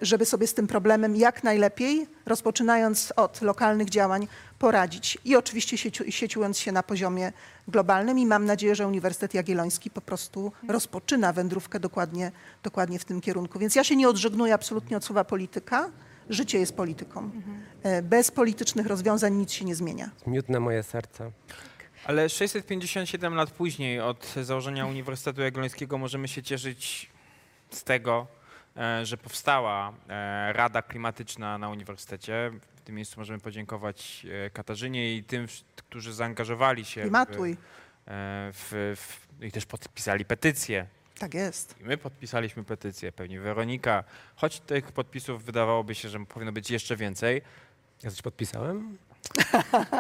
[0.03, 4.29] żeby sobie z tym problemem jak najlepiej, rozpoczynając od lokalnych działań,
[4.59, 5.19] poradzić.
[5.25, 7.33] I oczywiście sieci, sieciując się na poziomie
[7.69, 13.21] globalnym i mam nadzieję, że Uniwersytet Jagielloński po prostu rozpoczyna wędrówkę dokładnie, dokładnie w tym
[13.21, 13.59] kierunku.
[13.59, 15.91] Więc ja się nie odżegnuję absolutnie od słowa polityka.
[16.31, 17.31] Życie jest polityką.
[17.83, 20.11] E, Bez politycznych rozwiązań nic się nie zmienia.
[20.27, 21.31] Miód na moje serce.
[22.07, 27.11] Ale 657 lat później od założenia Uniwersytetu Jagiellońskiego możemy się cieszyć
[27.71, 28.40] z tego, e,
[29.03, 32.51] że powstała e, Rada Klimatyczna na Uniwersytecie.
[32.77, 37.51] W tym miejscu możemy podziękować e, Katarzynie i tym, którzy zaangażowali się w, Klimatuj.
[37.53, 37.57] e,
[38.53, 40.87] w, w, i też podpisali petycję.
[41.19, 41.81] Tak jest.
[41.81, 44.05] I my podpisaliśmy petycję, pewnie Weronika,
[44.37, 47.43] choć tych podpisów wydawałoby się, że powinno być jeszcze więcej.
[48.03, 48.99] Ja coś podpisałem?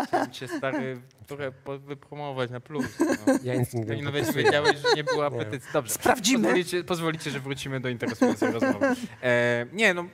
[0.06, 2.87] Chciałem cię stary trochę wypromować na plus.
[3.26, 3.33] No.
[3.42, 4.44] Ja nic No nie nawet podpisuję.
[4.44, 5.38] wiedziałeś, że nie była Nie.
[5.38, 5.70] petycji.
[5.72, 5.94] Dobrze.
[5.94, 6.42] Sprawdzimy.
[6.44, 8.87] Pozwolicie, pozwolicie, że wrócimy do interesującej rozmowy.
[9.22, 10.04] E, nie, no,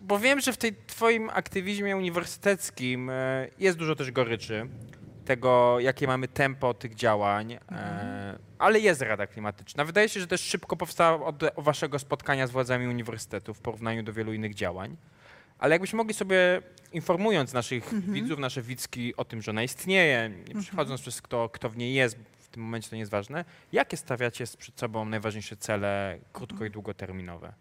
[0.00, 4.68] bo wiem, że w tej twoim aktywizmie uniwersyteckim e, jest dużo też goryczy
[5.24, 9.84] tego, jakie mamy tempo tych działań, e, ale jest Rada Klimatyczna.
[9.84, 14.12] Wydaje się, że też szybko powstała od waszego spotkania z władzami uniwersytetu w porównaniu do
[14.12, 14.96] wielu innych działań.
[15.60, 20.62] Ale jakbyśmy mogli sobie, informując naszych widzów, nasze widzki o tym, że ona istnieje, nie
[20.62, 23.96] przechodząc przez kto, kto w niej jest, w tym momencie to nie jest ważne, jakie
[23.96, 27.52] stawiacie przed sobą najważniejsze cele krótko i długoterminowe?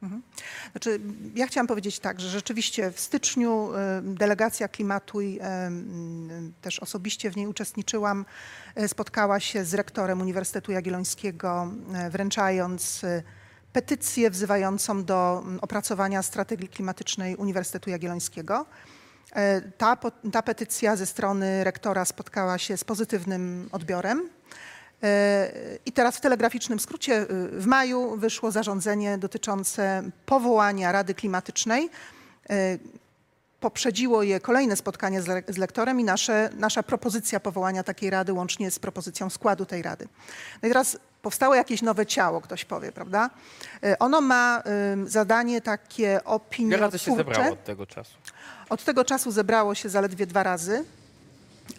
[0.71, 0.99] Znaczy,
[1.35, 3.69] ja chciałam powiedzieć tak, że rzeczywiście w styczniu
[4.03, 5.39] delegacja Klimatu i
[6.61, 8.25] też osobiście w niej uczestniczyłam,
[8.75, 13.23] e, spotkała się z rektorem Uniwersytetu Jagiellońskiego, e, wręczając e,
[13.73, 18.65] petycję wzywającą do m, opracowania strategii klimatycznej Uniwersytetu Jagiellońskiego.
[19.35, 19.97] E, Ta,
[20.31, 24.29] ta petycja ze strony rektora spotkała się z pozytywnym odbiorem.
[25.03, 25.51] E,
[25.85, 27.27] I teraz w telegraficznym skrócie y,
[27.61, 31.89] w maju wyszło zarządzenie dotyczące powołania Rady Klimatycznej.
[32.49, 32.77] E,
[33.59, 38.79] Poprzedziło je kolejne spotkanie z lektorem i nasze, nasza propozycja powołania takiej rady łącznie z
[38.79, 40.07] propozycją składu tej rady.
[40.61, 43.29] No i teraz powstało jakieś nowe ciało, ktoś powie, prawda?
[43.83, 44.63] E, Ono ma
[45.05, 46.19] zadanie takie
[46.59, 48.13] Ile razy się zebrało od tego czasu?
[48.69, 50.83] Od tego czasu zebrało się zaledwie dwa razy,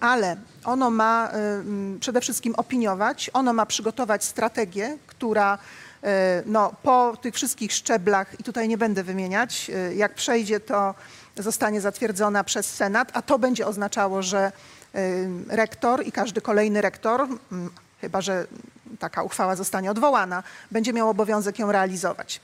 [0.01, 6.07] ale ono ma ym, przede wszystkim opiniować, ono ma przygotować strategię, która y,
[6.47, 10.95] no, po tych wszystkich szczeblach, i tutaj nie będę wymieniać, y, jak przejdzie, to
[11.37, 14.53] zostanie zatwierdzona przez Senat, a to będzie oznaczało, że
[14.95, 17.27] y, rektor i każdy kolejny rektor,
[18.01, 18.47] chyba że
[18.99, 22.41] taka uchwała zostanie odwołana, będzie miał obowiązek ją realizować.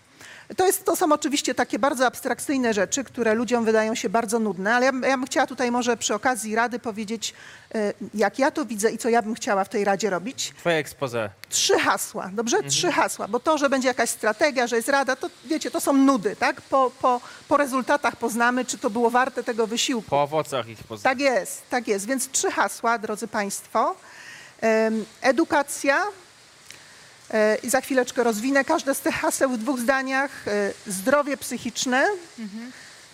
[0.56, 4.74] To, jest, to są oczywiście takie bardzo abstrakcyjne rzeczy, które ludziom wydają się bardzo nudne,
[4.74, 7.34] ale ja, bym- ja bym chciała tutaj może przy okazji Rady powiedzieć,
[7.74, 10.52] y, jak ja to widzę i co ja bym chciała w tej Radzie robić.
[10.58, 11.30] Twoje expose.
[11.48, 12.62] Trzy hasła, dobrze?
[12.62, 15.92] Trzy hasła, bo to, że będzie jakaś strategia, że jest Rada, to wiecie, to są
[15.92, 16.60] nudy, tak?
[16.60, 20.10] Po, po, po rezultatach poznamy, czy to było warte tego wysiłku.
[20.10, 21.14] Po owocach ich poznania.
[21.14, 22.06] Tak jest, tak jest.
[22.06, 23.94] Więc trzy hasła, drodzy Państwo.
[25.22, 26.02] Edukacja.
[27.30, 30.48] E, I za chwileczkę rozwinę każde z tych haseł w dwóch zdaniach.
[30.48, 32.06] E, Zdrowie psychiczne,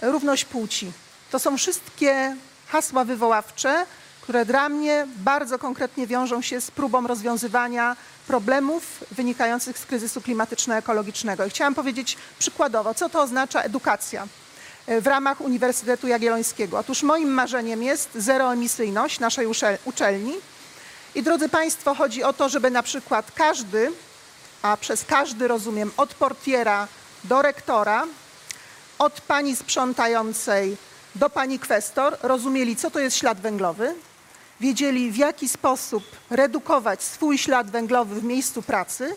[0.02, 0.92] równość płci.
[1.30, 2.36] To są wszystkie
[2.68, 3.86] hasła wywoławcze,
[4.20, 7.96] które dla mnie bardzo konkretnie wiążą się z próbą rozwiązywania
[8.26, 11.46] problemów wynikających z kryzysu klimatyczno-ekologicznego.
[11.46, 14.26] I chciałam powiedzieć przykładowo, co to oznacza edukacja
[14.86, 16.78] e, w ramach Uniwersytetu Jagiellońskiego.
[16.78, 19.46] Otóż moim marzeniem jest zeroemisyjność naszej
[19.84, 20.34] uczelni.
[21.14, 23.92] I drodzy Państwo, chodzi o to, żeby na przykład każdy,
[24.62, 26.88] a przez każdy rozumiem od portiera
[27.24, 28.06] do rektora,
[28.98, 30.76] od pani sprzątającej
[31.14, 33.94] do pani kwestor, rozumieli, co to jest ślad węglowy,
[34.60, 39.16] wiedzieli, w jaki sposób redukować swój ślad węglowy w miejscu pracy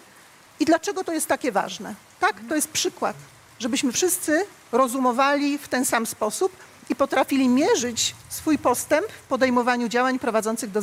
[0.60, 1.96] i dlaczego to jest takie ważne.
[2.20, 3.16] Tak, to jest przykład,
[3.60, 6.52] żebyśmy wszyscy rozumowali w ten sam sposób
[6.90, 10.82] i potrafili mierzyć swój postęp w podejmowaniu działań prowadzących do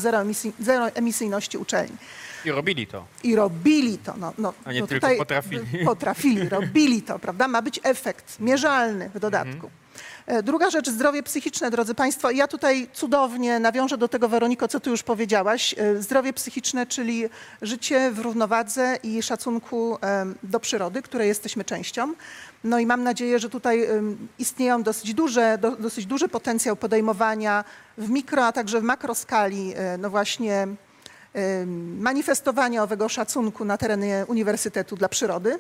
[0.59, 1.97] zeroemisyjności uczelni.
[2.45, 3.05] I robili to.
[3.23, 4.15] I robili to.
[4.17, 5.85] No, no, A nie no tylko potrafili.
[5.85, 7.49] Potrafili, robili to, prawda?
[7.49, 9.67] Ma być efekt mierzalny w dodatku.
[9.67, 9.82] E,
[10.43, 12.31] Druga rzecz, zdrowie psychiczne, drodzy Państwo.
[12.31, 15.75] Ja tutaj cudownie nawiążę do tego, Weroniko, co Ty już powiedziałaś.
[15.79, 17.25] E, Zdrowie psychiczne, czyli
[17.63, 19.99] życie w równowadze i szacunku
[20.43, 22.15] do przyrody, której jesteśmy częścią.
[22.65, 23.89] No i mam nadzieję, że tutaj
[24.39, 27.65] istnieją dosyć, duże, do, dosyć duży potencjał podejmowania
[27.99, 30.67] w mikro, a także w makroskali, e, no właśnie
[31.99, 35.59] manifestowania owego szacunku na terenie Uniwersytetu dla Przyrody,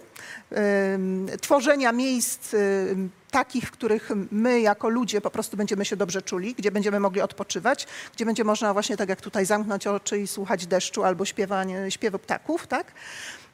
[1.40, 6.54] tworzenia miejsc em, takich, w których my jako ludzie po prostu będziemy się dobrze czuli,
[6.54, 10.66] gdzie będziemy mogli odpoczywać, gdzie będzie można właśnie tak jak tutaj zamknąć oczy i słuchać
[10.66, 12.92] deszczu albo śpiewanie, śpiewu ptaków, tak?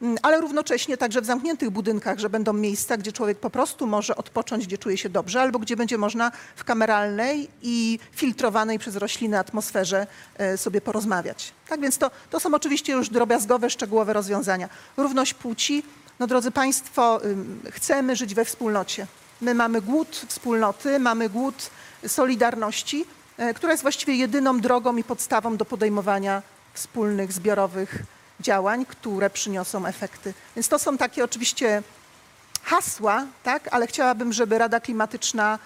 [0.03, 4.17] Mm, Ale równocześnie także w zamkniętych budynkach, że będą miejsca, gdzie człowiek po prostu może
[4.17, 9.39] odpocząć, gdzie czuje się dobrze, albo gdzie będzie można w kameralnej i filtrowanej przez rośliny
[9.39, 10.07] atmosferze
[10.39, 11.53] e, sobie porozmawiać.
[11.69, 14.69] Tak więc to, to są oczywiście już drobiazgowe, szczegółowe rozwiązania.
[14.97, 15.83] Równość płci,
[16.19, 17.21] no drodzy Państwo,
[17.71, 19.07] chcemy żyć we wspólnocie.
[19.41, 21.71] My mamy głód wspólnoty, mamy głód
[22.07, 23.05] solidarności,
[23.39, 26.43] e, która jest właściwie jedyną drogą i podstawą do podejmowania
[26.75, 30.35] wspólnych, zbiorowych działań, które przyniosą efekty.
[30.57, 31.83] Więc to są takie oczywiście
[32.63, 35.59] hasła, tak, ale chciałabym, żeby Rada Klimatyczna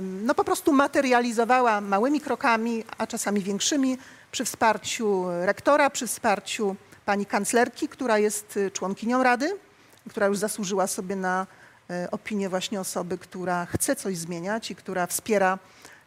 [0.00, 3.98] no po prostu materializowała małymi krokami, a czasami większymi,
[4.32, 9.56] przy wsparciu rektora, przy wsparciu pani kanclerki, która jest y, członkinią Rady,
[10.10, 11.46] która już zasłużyła sobie na
[11.90, 15.58] e, opinię właśnie osoby, która chce coś zmieniać i która wspiera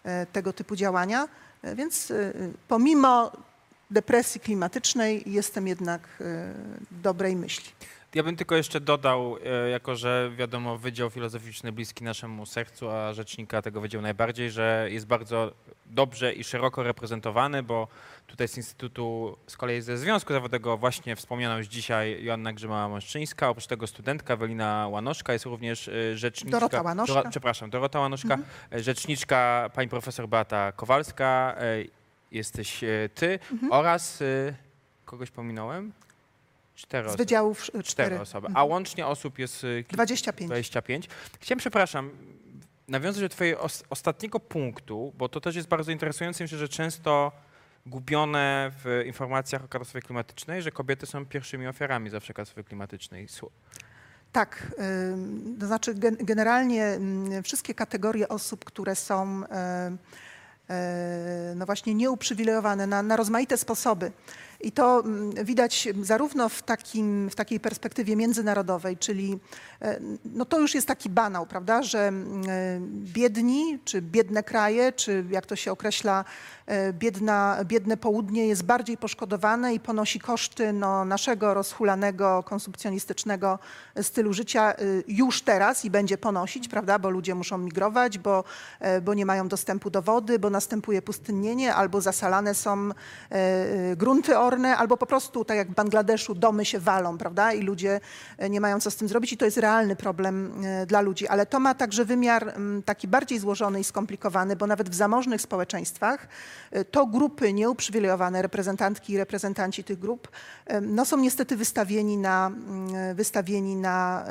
[0.04, 1.28] e, tego typu działania.
[1.64, 2.34] E, Więc e,
[2.68, 3.32] pomimo
[3.94, 6.54] depresji klimatycznej jestem jednak e,
[6.92, 7.72] dobrej myśli.
[8.16, 13.14] Ja bym tylko jeszcze dodał, e, jako że wiadomo, Wydział Filozoficzny bliski naszemu sercu, a
[13.14, 15.52] rzecznika tego wydziału najbardziej, że jest bardzo
[15.86, 17.88] dobrze i szeroko reprezentowany, bo
[18.28, 23.68] tutaj z Instytutu, z kolei ze Związku Zawodowego właśnie wspomniana już dzisiaj Joanna Grzyma-Maszczyńska, oprócz
[23.68, 26.60] tego studentka Ewelina Łanoszka, jest również e, rzeczniczka...
[26.60, 27.14] Dorota Łanoszka.
[27.14, 28.38] Doro, przepraszam, Dorota Łanoszka,
[28.74, 31.56] e, rzeczniczka pani profesor Beata Kowalska,
[32.34, 33.40] jesteś e, ty
[33.72, 34.22] oraz...
[34.22, 34.54] e,
[35.06, 35.92] Kogoś pominąłem?
[36.76, 38.20] Cztery Z wydziałów e, Cztery cztery.
[38.20, 38.48] osoby.
[38.54, 40.48] A łącznie osób jest y, kil- 25.
[40.50, 41.10] 25.
[41.40, 42.10] Chciałem, przepraszam,
[42.88, 46.44] nawiązać do twojego os- ostatniego punktu, bo to też jest bardzo interesujące.
[46.44, 47.32] Myślę, że często
[47.86, 53.28] gubione w informacjach o katastrofie klimatycznej, że kobiety są pierwszymi ofiarami zawsze katastrofy klimatycznej.
[54.32, 54.72] Tak,
[55.60, 59.98] to znaczy gen- generalnie ym, wszystkie kategorie osób, które są e, e,
[61.56, 64.12] no właśnie nieuprzywilejowane na, na rozmaite sposoby.
[64.64, 69.40] I to mm, widać zarówno w, takim, w takiej perspektywie międzynarodowej, czyli
[69.82, 72.80] e, no to już jest taki banał, prawda, że mm, e,
[73.14, 76.26] biedni, czy biedne kraje, czy jak to się określa,
[76.66, 83.60] e, biedna, biedne południe jest bardziej poszkodowane i ponosi koszty no, naszego rozhulanego, konsumpcjonistycznego
[84.02, 84.74] stylu życia
[85.08, 88.44] już teraz i będzie ponosić, prawda, bo ludzie muszą migrować, bo,
[89.02, 92.90] bo nie mają dostępu do wody, bo następuje pustynnienie, albo zasalane są
[93.98, 98.00] grunty orne, albo po prostu, tak jak w Bangladeszu, domy się walą, prawda, i ludzie
[98.38, 101.28] e, nie mają co z tym zrobić i to jest realny problem e, dla ludzi.
[101.28, 105.42] Ale to ma także wymiar mm, taki bardziej złożony i skomplikowany, bo nawet w zamożnych
[105.42, 106.28] społeczeństwach
[106.72, 110.28] e, to grupy nieuprzywilejowane, reprezentantki i reprezentanci tych grup,
[110.82, 114.26] no są niestety wystawieni na, mm, wystawieni na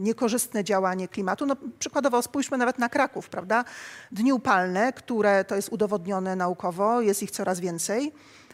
[0.00, 1.46] niekorzystne działanie klimatu.
[1.46, 3.64] No, przykładowo spójrzmy nawet na Kraków, prawda?
[4.12, 8.12] Dni upalne, które to jest udowodnione naukowo, jest ich coraz więcej.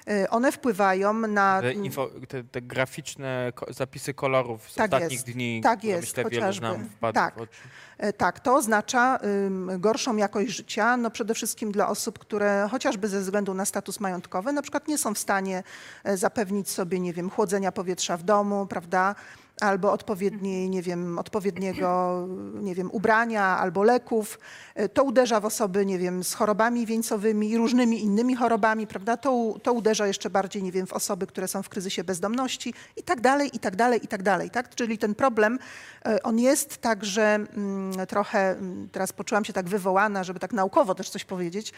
[0.09, 1.61] E, One wpływają na...
[1.61, 5.93] Te, info, te, te graficzne ko- zapisy kolorów z Tak ostatnich jest, dni, tak które
[5.93, 6.67] jest, myślę wielu chociażby.
[6.67, 7.35] nam wpadł Tak.
[7.35, 7.59] w oczy.
[7.99, 13.09] E, Tak, to oznacza ym, gorszą jakość życia, no przede wszystkim dla osób, które chociażby
[13.09, 15.63] ze względu na status majątkowy na przykład nie są w stanie
[16.05, 19.15] e, zapewnić sobie, nie wiem, chłodzenia powietrza w domu, prawda,
[19.63, 24.39] albo odpowiedniej, nie wiem, odpowiedniego, nie wiem, ubrania albo leków.
[24.75, 29.17] E, To uderza w osoby, nie wiem, z chorobami wieńcowymi i różnymi innymi chorobami, prawda,
[29.17, 33.03] to, to uderza jeszcze bardziej, nie wiem, w osoby, które są w kryzysie bezdomności i
[33.03, 34.75] tak dalej, i tak dalej, i tak dalej, tak?
[34.75, 35.59] Czyli ten problem,
[36.07, 40.95] e, on jest także mm, trochę, mm, teraz poczułam się tak wywołana, żeby tak naukowo
[40.95, 41.73] też coś powiedzieć,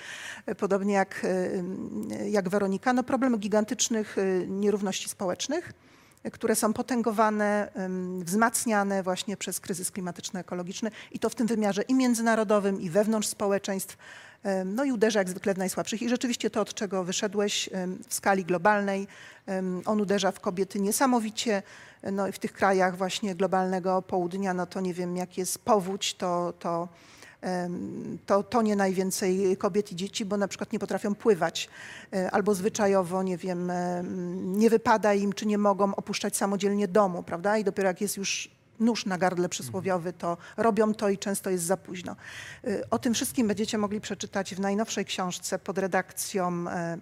[0.46, 4.16] e, podobnie jak, mm, jak Weronika, no problem gigantycznych
[4.48, 5.72] nierówności społecznych,
[6.32, 7.68] które są potęgowane,
[8.20, 13.96] wzmacniane właśnie przez kryzys klimatyczno-ekologiczny i to w tym wymiarze i międzynarodowym, i wewnątrz społeczeństw.
[14.64, 16.02] No i uderza jak zwykle w najsłabszych.
[16.02, 17.70] I rzeczywiście to, od czego wyszedłeś
[18.08, 19.06] w skali globalnej,
[19.84, 21.62] on uderza w kobiety niesamowicie.
[22.12, 26.14] No i w tych krajach właśnie globalnego południa, no to nie wiem, jak jest powódź,
[26.14, 26.88] to, to,
[28.26, 31.68] to tonie najwięcej kobiet i dzieci, bo na przykład nie potrafią pływać
[32.12, 37.22] e, albo zwyczajowo, nie wiem, em, nie wypada im, czy nie mogą opuszczać samodzielnie domu,
[37.22, 37.58] prawda?
[37.58, 41.64] I dopiero jak jest już nóż na gardle przysłowiowy, to robią to i często jest
[41.64, 42.16] za późno.
[42.64, 46.98] Y, O tym wszystkim będziecie mogli przeczytać w najnowszej książce pod redakcją e,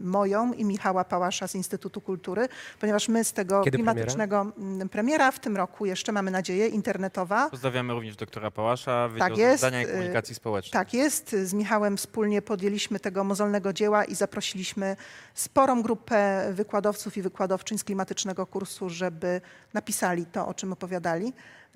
[0.00, 2.48] moją i Michała Pałasza z Instytutu Kultury,
[2.80, 4.88] ponieważ my z tego Kiedy klimatycznego premiera?
[4.88, 7.50] premiera w tym roku jeszcze mamy nadzieję internetowa.
[7.50, 10.72] Pozdrawiamy również doktora Pałasza, Wydział Tak jest, Zadania i y, Komunikacji Społecznej.
[10.72, 11.30] Tak jest.
[11.30, 14.96] Z Michałem wspólnie podjęliśmy tego mozolnego dzieła i zaprosiliśmy
[15.34, 19.40] sporą grupę wykładowców i wykładowczyń z klimatycznego kursu, żeby
[19.74, 21.15] napisali to, o czym opowiadali.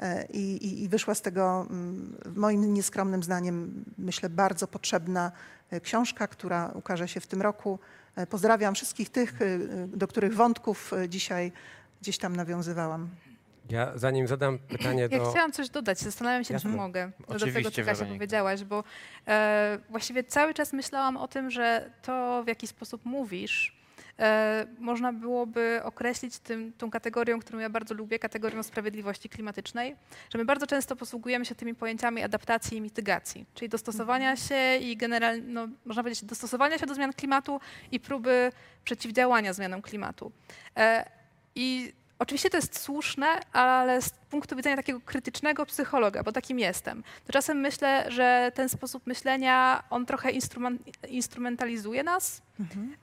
[0.00, 5.32] E, I, i, i wyszła z tego, mm, moim nieskromnym zdaniem, myślę, bardzo potrzebna
[5.70, 7.78] e, książka, która ukaże się w tym roku.
[8.16, 9.38] E, Pozdrawiam wszystkich tych,
[9.88, 11.52] do których wątków dzisiaj
[12.00, 13.08] gdzieś tam nawiązywałam.
[13.70, 15.30] Ja zanim zadam pytanie Ja do...
[15.30, 16.70] chciałam coś dodać, zastanawiam się, Jasne.
[16.70, 17.10] czy mogę.
[17.18, 18.84] Do tego, Oczywiście, co Kasia powiedziałaś, bo
[19.28, 23.79] e, właściwie cały czas myślałam o tym, że to, w jaki sposób mówisz,
[24.78, 29.96] można byłoby określić tym, tą kategorią, którą ja bardzo lubię, kategorią sprawiedliwości klimatycznej,
[30.30, 34.96] że my bardzo często posługujemy się tymi pojęciami adaptacji i mitygacji, czyli dostosowania się i
[34.96, 37.60] generalnie, no, można powiedzieć, dostosowania się do zmian klimatu
[37.92, 38.52] i próby
[38.84, 40.32] przeciwdziałania zmianom klimatu.
[40.76, 41.10] E,
[41.54, 47.02] I Oczywiście to jest słuszne, ale z punktu widzenia takiego krytycznego psychologa, bo takim jestem,
[47.26, 52.42] to czasem myślę, że ten sposób myślenia, on trochę instrument, instrumentalizuje nas,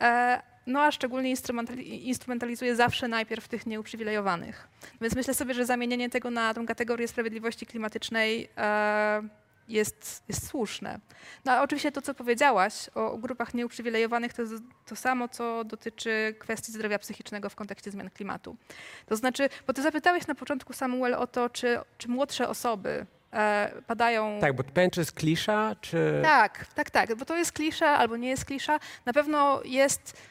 [0.02, 4.68] e, no a szczególnie instrumentali, instrumentalizuje zawsze najpierw tych nieuprzywilejowanych.
[5.02, 9.22] Więc myślę sobie, że zamienienie tego na tą kategorię sprawiedliwości klimatycznej e,
[9.68, 11.00] jest, jest słuszne.
[11.46, 14.54] No a oczywiście to, co powiedziałaś o grupach nieuprzywilejowanych, to jest
[14.86, 18.56] to samo, co dotyczy kwestii zdrowia psychicznego w kontekście zmian klimatu.
[19.06, 23.72] To znaczy, bo ty zapytałeś na początku, Samuel, o to, czy, czy młodsze osoby e,
[23.88, 24.38] padają...
[24.42, 26.20] Tak, bo pytanie, czy jest klisza, czy...
[26.24, 28.80] Tak, tak, tak, bo to jest klisza albo nie jest klisza.
[29.06, 30.22] Na pewno jest,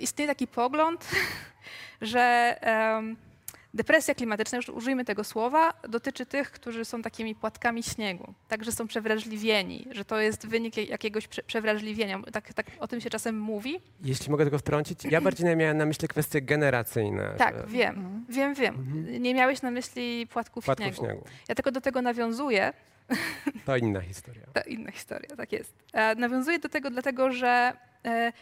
[0.00, 1.08] istnieje taki pogląd,
[2.00, 2.56] że...
[3.74, 8.86] Depresja klimatyczna, już użyjmy tego słowa, dotyczy tych, którzy są takimi płatkami śniegu, także są
[8.88, 12.20] przewrażliwieni, że to jest wynik jakiegoś prze- przewrażliwienia.
[12.32, 13.80] Tak, tak o tym się czasem mówi.
[14.04, 17.34] Jeśli mogę tylko wtrącić, ja bardziej miałem na myśli kwestie generacyjne.
[17.38, 19.06] Tak, że- wiem, wiem, wiem.
[19.22, 21.04] Nie miałeś na myśli płatków, Płatków śniegu.
[21.06, 21.24] śniegu.
[21.48, 22.72] Ja tylko do tego nawiązuję,
[23.64, 24.46] To inna historia.
[24.54, 25.74] to inna historia, tak jest.
[25.92, 27.72] E, nawiązuję do tego dlatego, że
[28.04, 28.32] e,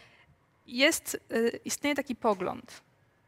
[0.67, 2.81] jest, e, istnieje taki pogląd,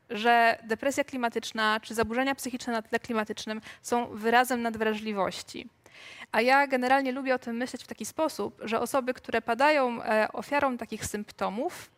[0.10, 5.70] że depresja klimatyczna czy zaburzenia psychiczne na tle klimatycznym są wyrazem nadwrażliwości.
[6.32, 10.28] A ja generalnie lubię o tym myśleć w taki sposób, że osoby, które padają e,
[10.34, 11.92] ofiarą takich symptomów,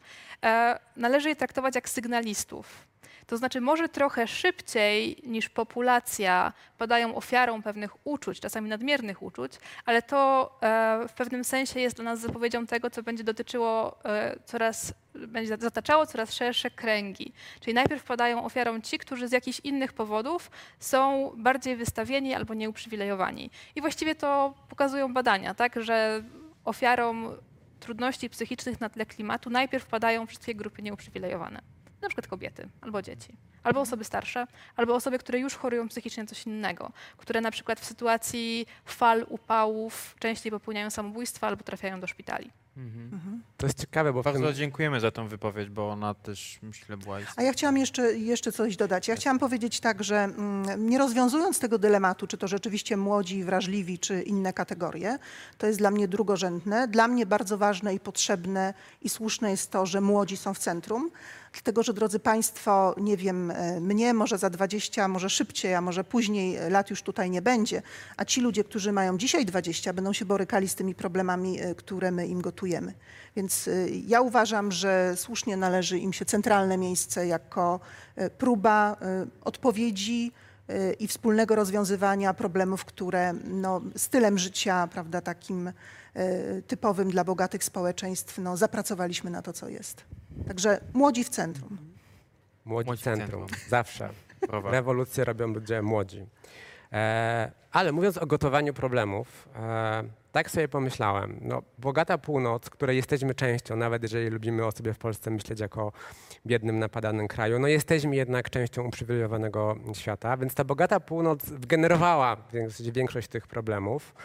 [0.43, 2.87] e, należy je traktować jak sygnalistów.
[3.27, 9.51] To znaczy, może trochę szybciej niż populacja padają ofiarą pewnych uczuć, czasami nadmiernych uczuć,
[9.85, 14.35] ale to e, w pewnym sensie jest dla nas zapowiedzią tego, co będzie dotyczyło e,
[14.45, 17.33] coraz, będzie zataczało coraz szersze kręgi.
[17.59, 23.49] Czyli najpierw padają ofiarą ci, którzy z jakichś innych powodów są bardziej wystawieni albo nieuprzywilejowani.
[23.75, 26.23] I właściwie to pokazują badania, tak, że
[26.65, 27.35] ofiarą
[27.79, 31.74] trudności psychicznych na tle klimatu najpierw padają wszystkie grupy nieuprzywilejowane.
[32.05, 36.29] Na przykład kobiety, albo dzieci, albo osoby starsze, albo osoby, które już chorują psychicznie na
[36.29, 42.07] coś innego, które na przykład w sytuacji fal upałów częściej popełniają samobójstwa albo trafiają do
[42.07, 42.51] szpitali.
[43.57, 44.33] To jest ciekawe, bo tym...
[44.33, 47.43] Bardzo dziękujemy za tą wypowiedź, bo ona też myślę była A istotna.
[47.43, 49.07] ja chciałam jeszcze, jeszcze coś dodać.
[49.07, 53.99] Ja chciałam powiedzieć tak, że mm, nie rozwiązując tego dylematu, czy to rzeczywiście młodzi, wrażliwi,
[53.99, 55.17] czy inne kategorie,
[55.57, 56.87] to jest dla mnie drugorzędne.
[56.87, 61.11] Dla mnie bardzo ważne i potrzebne i słuszne jest to, że młodzi są w centrum.
[61.53, 66.55] Dlatego, że drodzy Państwo, nie wiem, mnie może za 20, może szybciej, a może później
[66.55, 67.81] e, lat już tutaj nie będzie,
[68.17, 72.11] a ci ludzie, którzy mają dzisiaj 20, będą się borykali z tymi problemami, e, które
[72.11, 72.93] my im gotujemy.
[73.35, 73.69] Więc
[74.07, 77.79] ja uważam, że słusznie należy im się centralne miejsce jako
[78.37, 78.97] próba
[79.41, 80.31] odpowiedzi
[80.99, 85.71] i wspólnego rozwiązywania problemów, które no, stylem życia, prawda, takim
[86.67, 90.03] typowym dla bogatych społeczeństw, no, zapracowaliśmy na to, co jest.
[90.47, 91.94] Także młodzi w centrum.
[92.65, 93.47] Młodzi, Młodzi centrum.
[93.47, 93.59] centrum.
[93.69, 94.09] Zawsze.
[94.71, 96.25] Rewolucje robią ludzie młodzi.
[96.93, 100.03] E, ale mówiąc o gotowaniu problemów, e,
[100.35, 104.97] tak sobie pomyślałem, no, bogata północ, której jesteśmy częścią, nawet jeżeli lubimy o sobie w
[104.97, 105.91] Polsce myśleć jako
[106.45, 111.45] biednym, napadanym kraju, no jesteśmy jednak częścią uprzywilejowanego świata, więc ta bogata północ
[112.69, 114.15] zasadzie większość tych problemów.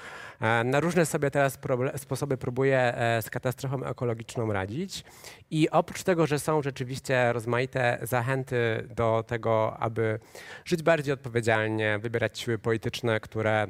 [0.41, 1.59] E, na różne sobie teraz
[1.97, 5.05] sposoby próbuje z katastrofą ekologiczną radzić.
[5.51, 10.19] I oprócz tego, że są rzeczywiście rozmaite zachęty do tego, aby
[10.65, 13.67] żyć bardziej odpowiedzialnie, wybierać siły polityczne, które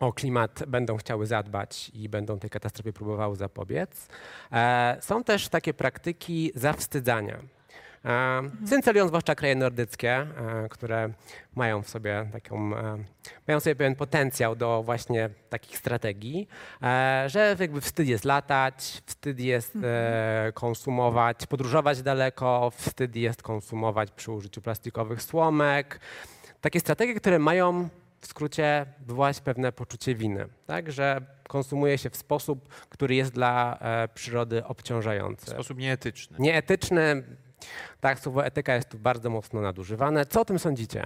[0.00, 4.08] o klimat będą chciały zadbać i będą tej katastrofie próbowały zapobiec.
[4.52, 7.38] E, są też takie praktyki zawstydzania.
[8.04, 10.26] E, Cyncelują zwłaszcza kraje nordyckie, e,
[10.70, 11.10] które
[11.54, 12.70] mają w sobie taką,
[13.48, 16.48] mają sobie pewien potencjał do właśnie takich strategii,
[17.26, 24.32] że jakby wstyd jest latać, wstyd jest e, konsumować, podróżować daleko, wstyd jest konsumować przy
[24.32, 26.00] użyciu plastikowych słomek.
[26.60, 27.88] Takie strategie, które mają
[28.24, 30.92] w skrócie wywołać pewne poczucie winy, tak?
[30.92, 35.50] że konsumuje się w sposób, który jest dla e, przyrody W obciążający.
[35.50, 36.36] sposób nieetyczny.
[36.40, 37.22] Nieetyczny,
[38.00, 40.26] tak, słowo etyka jest tu bardzo mocno nadużywane.
[40.26, 41.04] Co o tym sądzicie?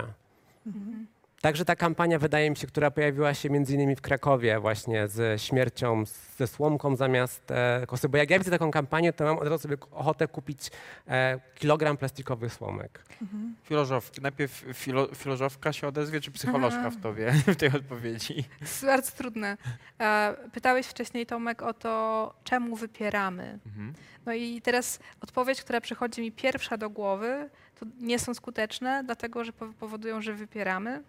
[1.40, 5.42] Także ta kampania, wydaje mi się, która pojawiła się między innymi w Krakowie właśnie z
[5.42, 6.04] śmiercią,
[6.38, 8.08] ze słomką zamiast e, kosy.
[8.08, 10.70] Bo jak ja widzę taką kampanię, to mam od razu sobie ochotę kupić
[11.08, 13.02] e, kilogram plastikowych słomek.
[13.64, 18.44] Filozof, najpierw filo, filozofka się odezwie, czy psycholożka w tobie w tej odpowiedzi?
[18.44, 19.56] To jest bardzo trudne.
[20.00, 23.58] E, Pytałeś wcześniej, Tomek, o to, czemu wypieramy.
[23.66, 23.92] Mhm.
[24.26, 29.44] No i teraz odpowiedź, która przychodzi mi pierwsza do głowy, to nie są skuteczne, dlatego
[29.44, 31.02] że pow- powodują, że wypieramy.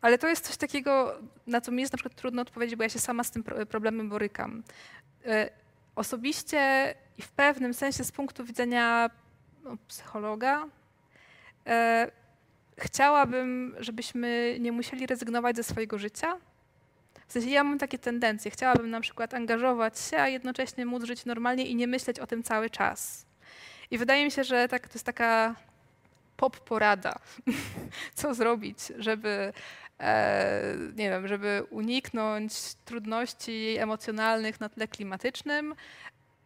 [0.00, 2.88] Ale to jest coś takiego, na co mi jest na przykład trudno odpowiedzieć, bo ja
[2.88, 4.62] się sama z tym pro- problemem borykam.
[5.26, 5.50] E,
[5.96, 9.10] Osobiście i w pewnym sensie z punktu widzenia
[9.64, 10.66] no, psychologa,
[11.66, 12.10] e,
[12.78, 16.36] chciałabym, żebyśmy nie musieli rezygnować ze swojego życia.
[17.26, 18.50] W sensie ja mam takie tendencje.
[18.50, 22.42] Chciałabym na przykład angażować się, a jednocześnie móc żyć normalnie i nie myśleć o tym
[22.42, 23.26] cały czas.
[23.90, 25.54] I wydaje mi się, że tak, to jest taka
[26.36, 27.18] pop porada,
[28.14, 29.52] co zrobić, żeby
[30.96, 32.52] nie wiem, żeby uniknąć
[32.84, 35.74] trudności emocjonalnych na tle klimatycznym,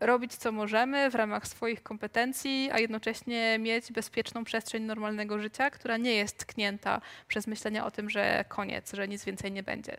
[0.00, 5.96] robić co możemy w ramach swoich kompetencji, a jednocześnie mieć bezpieczną przestrzeń normalnego życia, która
[5.96, 9.96] nie jest tknięta przez myślenie o tym, że koniec, że nic więcej nie będzie.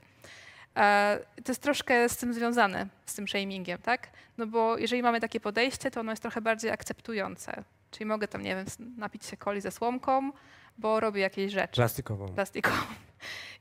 [0.77, 4.09] E, To jest troszkę z tym związane, z tym shamingiem, tak?
[4.37, 7.63] No bo jeżeli mamy takie podejście, to ono jest trochę bardziej akceptujące.
[7.91, 8.65] Czyli mogę tam, nie wiem,
[8.97, 10.31] napić się coli ze słomką,
[10.77, 12.27] bo robię jakieś rzeczy Plastikową.
[12.27, 12.77] plastikową.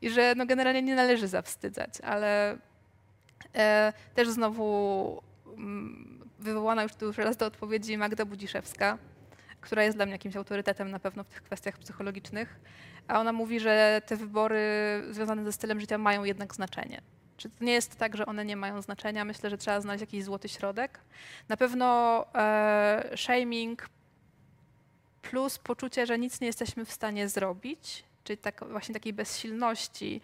[0.03, 2.59] I że no generalnie nie należy zawstydzać, ale
[3.55, 8.99] e, też znowu mm, wywołana już tu już raz do odpowiedzi Magda Budziszewska,
[9.61, 12.61] która jest dla mnie jakimś autorytetem na pewno w tych kwestiach psychologicznych,
[13.09, 14.63] a ona mówi, że te wybory
[15.11, 17.01] związane ze stylem życia mają jednak znaczenie.
[17.37, 19.25] Czy to nie jest tak, że one nie mają znaczenia?
[19.25, 21.01] Myślę, że trzeba znaleźć jakiś złoty środek.
[21.49, 23.89] Na pewno e, shaming
[25.31, 30.20] plus poczucie, że nic nie jesteśmy w stanie zrobić, czyli tak, właśnie takiej bezsilności,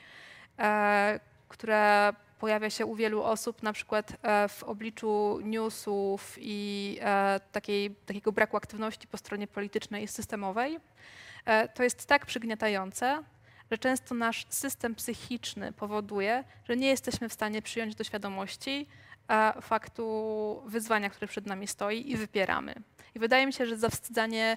[0.58, 7.40] e, która pojawia się u wielu osób, na przykład e, w obliczu newsów i e,
[7.52, 10.78] takiej, takiego braku aktywności po stronie politycznej i systemowej,
[11.44, 13.22] e, to jest tak przygniatające,
[13.70, 18.86] że często nasz system psychiczny powoduje, że nie jesteśmy w stanie przyjąć do świadomości
[19.60, 22.74] faktu wyzwania, które przed nami stoi i wypieramy.
[23.14, 24.56] I wydaje mi się, że zawstydzanie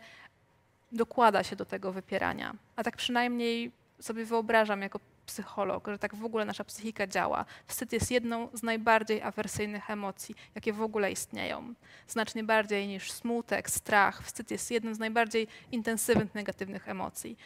[0.92, 2.56] dokłada się do tego wypierania.
[2.76, 7.46] A tak przynajmniej sobie wyobrażam jako psycholog, że tak w ogóle nasza psychika działa.
[7.68, 11.74] Wstyd jest jedną z najbardziej awersyjnych emocji, jakie w ogóle istnieją.
[12.08, 14.24] Znacznie bardziej niż smutek, strach.
[14.24, 17.38] Wstyd jest jednym z najbardziej intensywnych negatywnych emocji.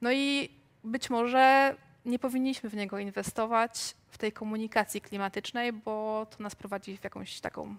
[0.00, 0.50] No i
[0.84, 1.74] być może
[2.04, 7.40] nie powinniśmy w niego inwestować w tej komunikacji klimatycznej, bo to nas prowadzi w jakąś
[7.40, 7.76] taką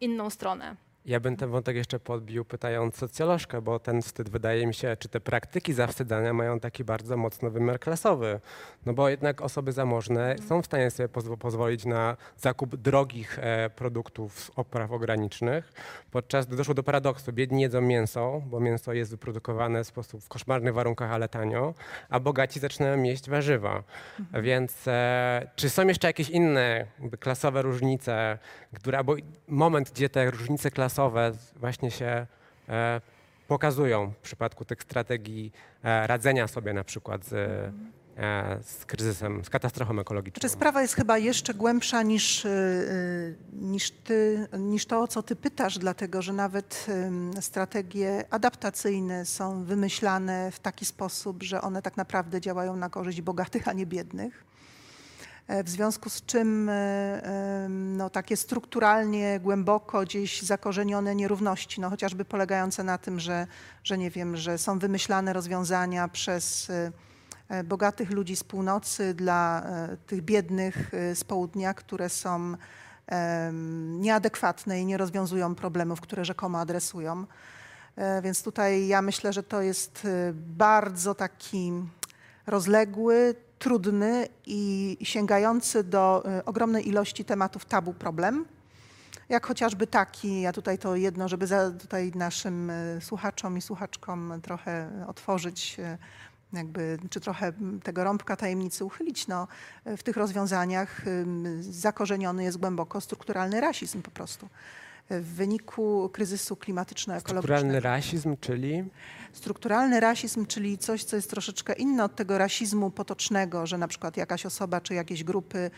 [0.00, 0.76] inną stronę.
[1.08, 5.08] Ja bym ten wątek jeszcze podbił pytając socjolożkę, bo ten wstyd wydaje mi się, czy
[5.08, 8.40] te praktyki zawstydzania mają taki bardzo mocny wymiar klasowy.
[8.86, 13.70] No bo jednak osoby zamożne są w stanie sobie pozwo- pozwolić na zakup drogich e,
[13.70, 15.72] produktów z opraw organicznych,
[16.10, 17.32] podczas gdy doszło do paradoksu.
[17.32, 21.74] Biedni jedzą mięso, bo mięso jest wyprodukowane w sposób w koszmarnych warunkach, ale tanio,
[22.08, 23.82] a bogaci zaczynają jeść warzywa.
[24.42, 26.86] Więc e, czy są jeszcze jakieś inne
[27.20, 28.38] klasowe różnice,
[28.74, 29.14] które, albo
[29.48, 30.97] moment, gdzie te różnice klasowe
[31.56, 32.26] właśnie się
[32.68, 33.00] e,
[33.48, 39.50] pokazują w przypadku tych strategii e, radzenia sobie na przykład z, e, z kryzysem, z
[39.50, 40.40] katastrofą ekologiczną?
[40.40, 42.46] Czy sprawa jest chyba jeszcze głębsza niż,
[43.52, 46.86] niż, ty, niż to, o co ty pytasz, dlatego że nawet
[47.40, 53.68] strategie adaptacyjne są wymyślane w taki sposób, że one tak naprawdę działają na korzyść bogatych,
[53.68, 54.44] a nie biednych.
[55.48, 62.24] E, W związku z czym e, no, takie strukturalnie, głęboko gdzieś zakorzenione nierówności, no, chociażby
[62.24, 63.46] polegające na tym, że,
[63.84, 66.70] że nie wiem, że są wymyślane rozwiązania przez
[67.48, 69.66] e, bogatych ludzi z północy dla
[70.06, 72.54] tych biednych z południa, które są
[73.98, 77.26] nieadekwatne i nie rozwiązują problemów, które rzekomo adresują.
[78.22, 81.72] Więc tutaj ja myślę, że to jest bardzo taki
[82.46, 88.44] rozległy, trudny i sięgający do e, ogromnej ilości tematów tabu problem.
[89.28, 91.46] Jak chociażby taki, ja tutaj to jedno, żeby
[91.80, 95.98] tutaj naszym e, słuchaczom i słuchaczkom trochę otworzyć e,
[96.52, 97.52] jakby, czy trochę
[97.82, 99.48] tego rąbka tajemnicy uchylić, no,
[99.86, 101.02] w tych rozwiązaniach
[101.60, 104.48] zakorzeniony jest głęboko strukturalny rasizm po prostu.
[105.10, 107.30] W wyniku kryzysu klimatyczno-ekologicznego.
[107.30, 108.84] Strukturalny rasizm, czyli?
[109.32, 114.16] Strukturalny rasizm, czyli coś, co jest troszeczkę inne od tego rasizmu potocznego, że na przykład
[114.16, 115.70] jakaś osoba czy jakieś grupy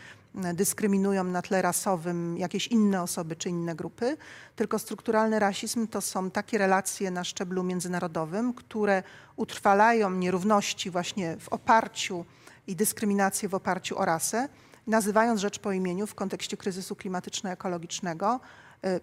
[0.53, 4.17] dyskryminują na tle rasowym jakieś inne osoby czy inne grupy,
[4.55, 9.03] tylko strukturalny rasizm to są takie relacje na szczeblu międzynarodowym, które
[9.35, 12.25] utrwalają nierówności właśnie w oparciu
[12.67, 14.49] i dyskryminację w oparciu o rasę,
[14.87, 18.39] nazywając rzecz po imieniu w kontekście kryzysu klimatyczno-ekologicznego,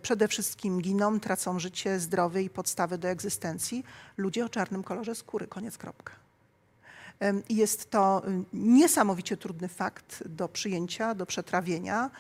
[0.02, 3.84] przede wszystkim giną, tracą życie, zdrowie i podstawy do egzystencji
[4.16, 5.46] ludzie o czarnym kolorze skóry.
[5.46, 6.12] Koniec, kropka.
[7.48, 12.10] Jest to y, niesamowicie trudny fakt do przyjęcia, do przetrawienia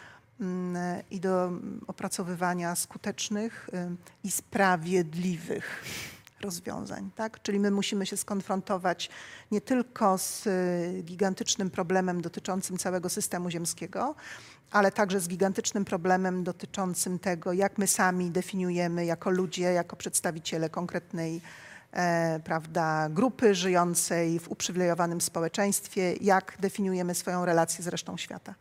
[0.40, 0.76] ym,
[1.10, 3.70] i do mm, opracowywania skutecznych
[4.24, 5.84] i sprawiedliwych
[6.40, 7.10] rozwiązań.
[7.16, 7.42] Tak?
[7.42, 9.10] Czyli my musimy się skonfrontować
[9.50, 14.14] nie tylko z y, gigantycznym problemem dotyczącym całego systemu ziemskiego,
[14.70, 20.70] ale także z gigantycznym problemem dotyczącym tego, jak my sami definiujemy jako ludzie, jako przedstawiciele
[20.70, 21.40] konkretnej
[21.92, 28.54] e, prawda, grupy żyjącej w uprzywilejowanym społeczeństwie, jak definiujemy swoją relację z resztą świata.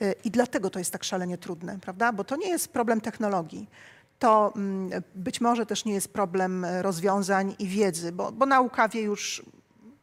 [0.00, 2.12] E, I dlatego to jest tak szalenie trudne, prawda?
[2.12, 3.70] Bo to nie jest problem technologii.
[4.18, 8.88] To mm, być może też nie jest problem e, rozwiązań i wiedzy, bo, bo nauka
[8.88, 9.42] wie już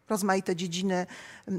[0.10, 1.06] rozmaite dziedziny.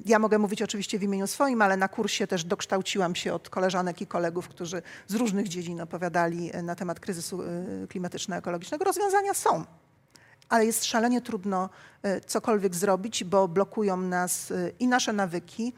[0.06, 4.00] Ja mogę mówić oczywiście w imieniu swoim, ale na kursie też dokształciłam się od koleżanek
[4.00, 7.46] i kolegów, którzy z różnych dziedzin opowiadali e, na temat kryzysu e,
[7.86, 8.84] klimatyczno-ekologicznego.
[8.84, 9.64] Rozwiązania są,
[10.48, 11.70] ale jest szalenie trudno
[12.02, 15.72] e, cokolwiek zrobić, bo blokują nas i nasze nawyki,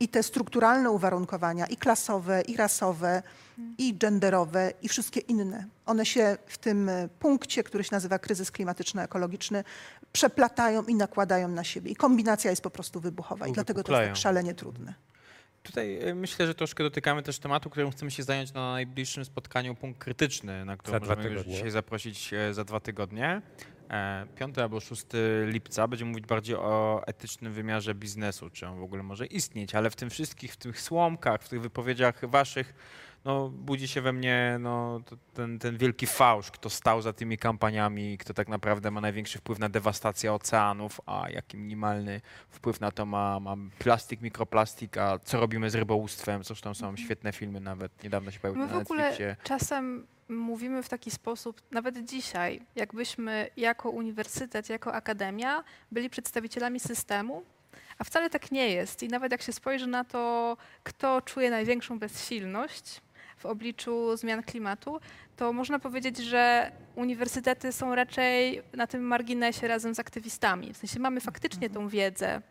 [0.00, 3.22] i te strukturalne uwarunkowania, i klasowe, i rasowe,
[3.78, 5.66] i genderowe, i wszystkie inne.
[5.86, 9.64] One się w tym punkcie, który się nazywa kryzys klimatyczno-ekologiczny,
[10.18, 11.90] przeplatają i nakładają na siebie.
[11.90, 13.46] I kombinacja jest po prostu wybuchowa.
[13.46, 14.94] I dlatego to jest tak szalenie trudne.
[15.62, 19.74] Tutaj y, myślę, że troszkę dotykamy też tematu, którym chcemy się zająć na najbliższym spotkaniu
[19.74, 23.42] Punkt Krytyczny, na dwa możemy już dzisiaj zaprosić e, za dwa tygodnie.
[23.90, 25.04] E, 5 albo 6
[25.46, 29.90] lipca będziemy mówić bardziej o etycznym wymiarze biznesu, czy on w ogóle może istnieć, ale
[29.90, 32.74] w tym wszystkich, w tych słomkach, w tych wypowiedziach waszych,
[33.28, 35.00] no budzi się we mnie no,
[35.34, 39.58] ten, ten wielki fałsz, kto stał za tymi kampaniami, kto tak naprawdę ma największy wpływ
[39.58, 42.20] na dewastację oceanów, a jaki minimalny
[42.50, 47.32] wpływ na to ma, ma plastik, mikroplastik, a co robimy z rybołówstwem, zresztą są świetne
[47.32, 49.36] filmy nawet, niedawno się pojawiły na Netflixie.
[49.42, 57.42] czasem mówimy w taki sposób, nawet dzisiaj, jakbyśmy jako uniwersytet, jako akademia byli przedstawicielami systemu,
[57.98, 59.02] a wcale tak nie jest.
[59.02, 63.00] I nawet jak się spojrzy na to, kto czuje największą bezsilność
[63.38, 65.00] w obliczu zmian klimatu,
[65.36, 70.74] to można powiedzieć, że uniwersytety są raczej na tym marginesie razem z aktywistami.
[70.74, 72.42] W sensie mamy faktycznie tą wiedzę,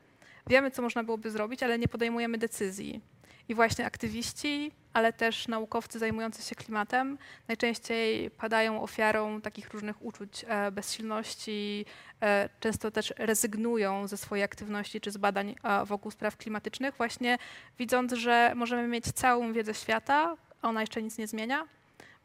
[0.47, 3.01] wiemy, co można byłoby zrobić, ale nie podejmujemy decyzji.
[3.49, 7.17] I właśnie aktywiści, ale też naukowcy zajmujący się klimatem
[7.47, 11.85] najczęściej padają ofiarą takich różnych uczuć e, bezsilności,
[12.21, 17.37] e, często też rezygnują ze swojej aktywności czy z badań e, wokół spraw klimatycznych, właśnie
[17.79, 21.67] widząc, że możemy mieć całą wiedzę świata, ona jeszcze nic nie zmienia,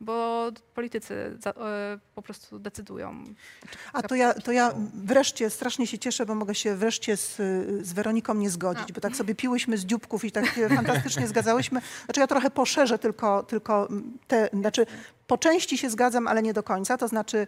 [0.01, 3.24] bo politycy za, e, po prostu decydują.
[3.93, 7.37] A to ja, to ja wreszcie strasznie się cieszę, bo mogę się wreszcie z,
[7.87, 8.93] z Weroniką nie zgodzić, A.
[8.93, 10.45] bo tak sobie piłyśmy z dzióbków i tak
[10.76, 11.80] fantastycznie zgadzałyśmy.
[12.05, 13.89] Znaczy ja trochę poszerzę tylko, tylko
[14.28, 14.87] te, znaczy
[15.26, 16.99] po części się zgadzam, ale nie do końca.
[16.99, 17.47] To znaczy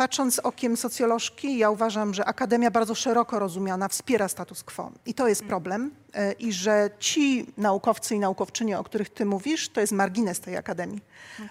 [0.00, 4.92] patrząc okiem socjolożki, ja uważam, że akademia bardzo szeroko rozumiana wspiera status quo.
[5.06, 5.90] I to jest problem.
[6.14, 10.56] E, I że ci naukowcy i naukowczynie, o których ty mówisz, to jest margines tej
[10.56, 11.00] akademii.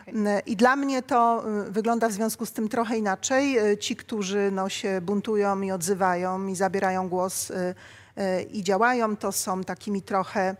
[0.02, 0.14] Okej.
[0.16, 3.58] N- I dla mnie to y, wygląda w związku z tym trochę inaczej.
[3.80, 7.52] Ci, którzy no, się buntują i odzywają i zabierają głos
[8.52, 10.56] i działają, to są takimi trochę,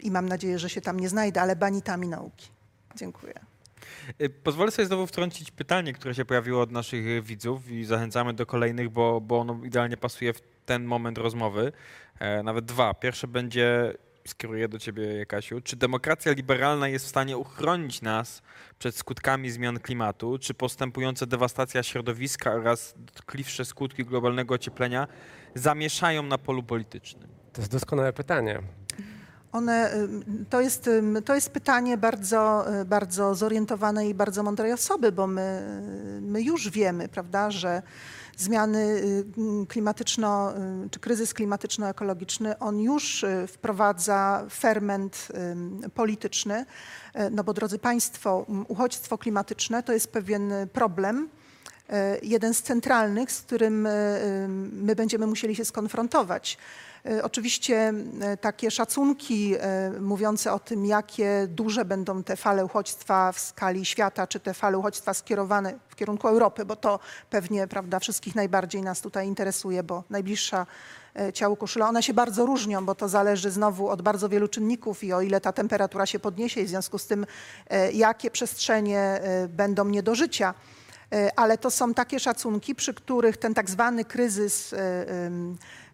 [0.00, 2.48] i mam nadzieję, że się tam nie znajdę, ale banitami nauki.
[2.96, 3.53] Dziękuję.
[4.20, 8.46] Y, Pozwolę sobie znowu wtrącić pytanie, które się pojawiło od naszych widzów i zachęcamy do
[8.46, 11.72] kolejnych, bo, bo ono idealnie pasuje w ten moment rozmowy.
[12.18, 12.94] E, nawet dwa.
[12.94, 13.94] Pierwsze będzie,
[14.26, 18.42] skieruję do ciebie Kasiu, czy demokracja liberalna jest w stanie uchronić nas
[18.78, 20.38] przed skutkami zmian klimatu?
[20.38, 25.08] Czy postępująca dewastacja środowiska oraz dotkliwsze skutki globalnego ocieplenia
[25.54, 27.28] zamieszają na polu politycznym?
[27.52, 28.62] To jest doskonałe pytanie.
[29.54, 29.90] One,
[30.50, 30.90] to, jest,
[31.24, 35.62] to jest pytanie bardzo, y, bardzo zorientowanej i bardzo mądrej osoby, bo my,
[36.20, 37.82] my już wiemy, prawda, że
[38.36, 39.24] zmiany y,
[39.68, 40.52] klimatyczno,
[40.86, 45.28] y, czy kryzys klimatyczno-ekologiczny, on już y, wprowadza ferment
[45.94, 46.66] polityczny.
[47.16, 51.28] Y, No bo drodzy Państwo, uchodźstwo klimatyczne to jest pewien y, problem,
[51.88, 56.58] e, jeden z centralnych, z którym e, e, my będziemy musieli się skonfrontować.
[57.10, 63.32] E, Oczywiście e, takie szacunki e, mówiące o tym, jakie duże będą te fale uchodźstwa
[63.32, 67.00] w skali świata, czy te fale uchodźstwa skierowane w kierunku Europy, bo to
[67.30, 70.66] pewnie prawda, wszystkich najbardziej nas tutaj interesuje, bo najbliższa
[71.34, 75.12] ciału koszula, one się bardzo różnią, bo to zależy znowu od bardzo wielu czynników i
[75.12, 77.26] o ile ta temperatura się podniesie i w związku z tym,
[77.92, 80.54] jakie przestrzenie będą nie do życia.
[81.12, 85.06] E, ale to są takie szacunki, przy których ten tak zwany kryzys e,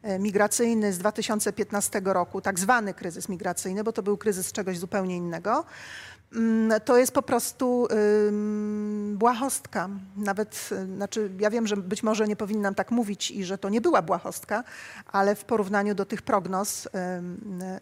[0.03, 5.17] e, migracyjny z 2015 roku, tak zwany kryzys migracyjny, bo to był kryzys czegoś zupełnie
[5.17, 5.65] innego,
[6.85, 7.89] to jest po prostu
[9.15, 9.89] błahostka.
[10.17, 13.69] Nawet, y, znaczy ja wiem, że być może nie powinnam tak mówić i że to
[13.69, 14.65] nie była błahostka,
[15.13, 16.89] ale w porównaniu do tych prognoz,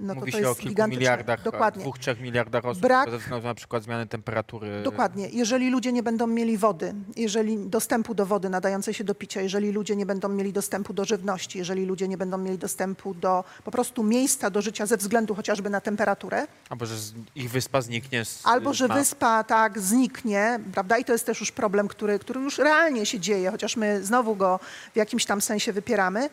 [0.01, 1.01] no Mówi to, się to o jest kilku gigantyczne.
[1.01, 1.83] miliardach, Dokładnie.
[1.83, 4.83] dwóch, trzech miliardach osób Brak- ze względu na przykład zmiany temperatury.
[4.83, 5.29] Dokładnie.
[5.29, 9.73] Jeżeli ludzie nie będą mieli wody, jeżeli dostępu do wody nadającej się do picia, jeżeli
[9.73, 13.71] ludzie nie będą mieli dostępu do żywności, jeżeli ludzie nie będą mieli dostępu do po
[13.71, 16.95] prostu miejsca do życia ze względu chociażby na temperaturę, Albo że
[17.35, 20.99] ich wyspa zniknie z Albo, że wyspa tak zniknie, prawda?
[20.99, 24.37] I to jest też już problem, który, który już realnie się dzieje, chociaż my znowu
[24.37, 24.61] go
[24.93, 26.31] w jakimś tam sensie wypieramy.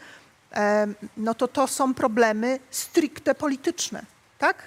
[1.17, 4.05] No to to są problemy stricte polityczne,
[4.39, 4.63] tak?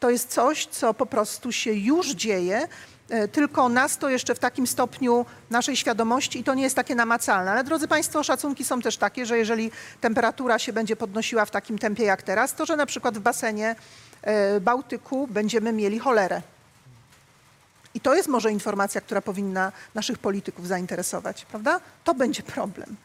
[0.00, 2.68] To jest coś, co po prostu się już dzieje,
[3.08, 6.94] e, tylko nas to jeszcze w takim stopniu naszej świadomości i to nie jest takie
[6.94, 7.50] namacalne.
[7.50, 11.78] Ale drodzy Państwo, szacunki są też takie, że jeżeli temperatura się będzie podnosiła w takim
[11.78, 13.76] tempie jak teraz, to że na przykład w basenie
[14.22, 16.42] e, Bałtyku będziemy mieli cholerę.
[17.98, 21.80] I to jest może informacja, która powinna naszych polityków zainteresować, prawda?
[22.04, 22.96] To będzie problem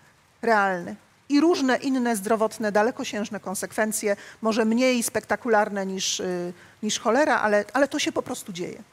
[0.42, 0.96] realny.
[1.30, 7.88] I różne inne zdrowotne, dalekosiężne konsekwencje, może mniej spektakularne niż, y, niż cholera, ale, ale
[7.88, 8.84] to się po prostu dzieje.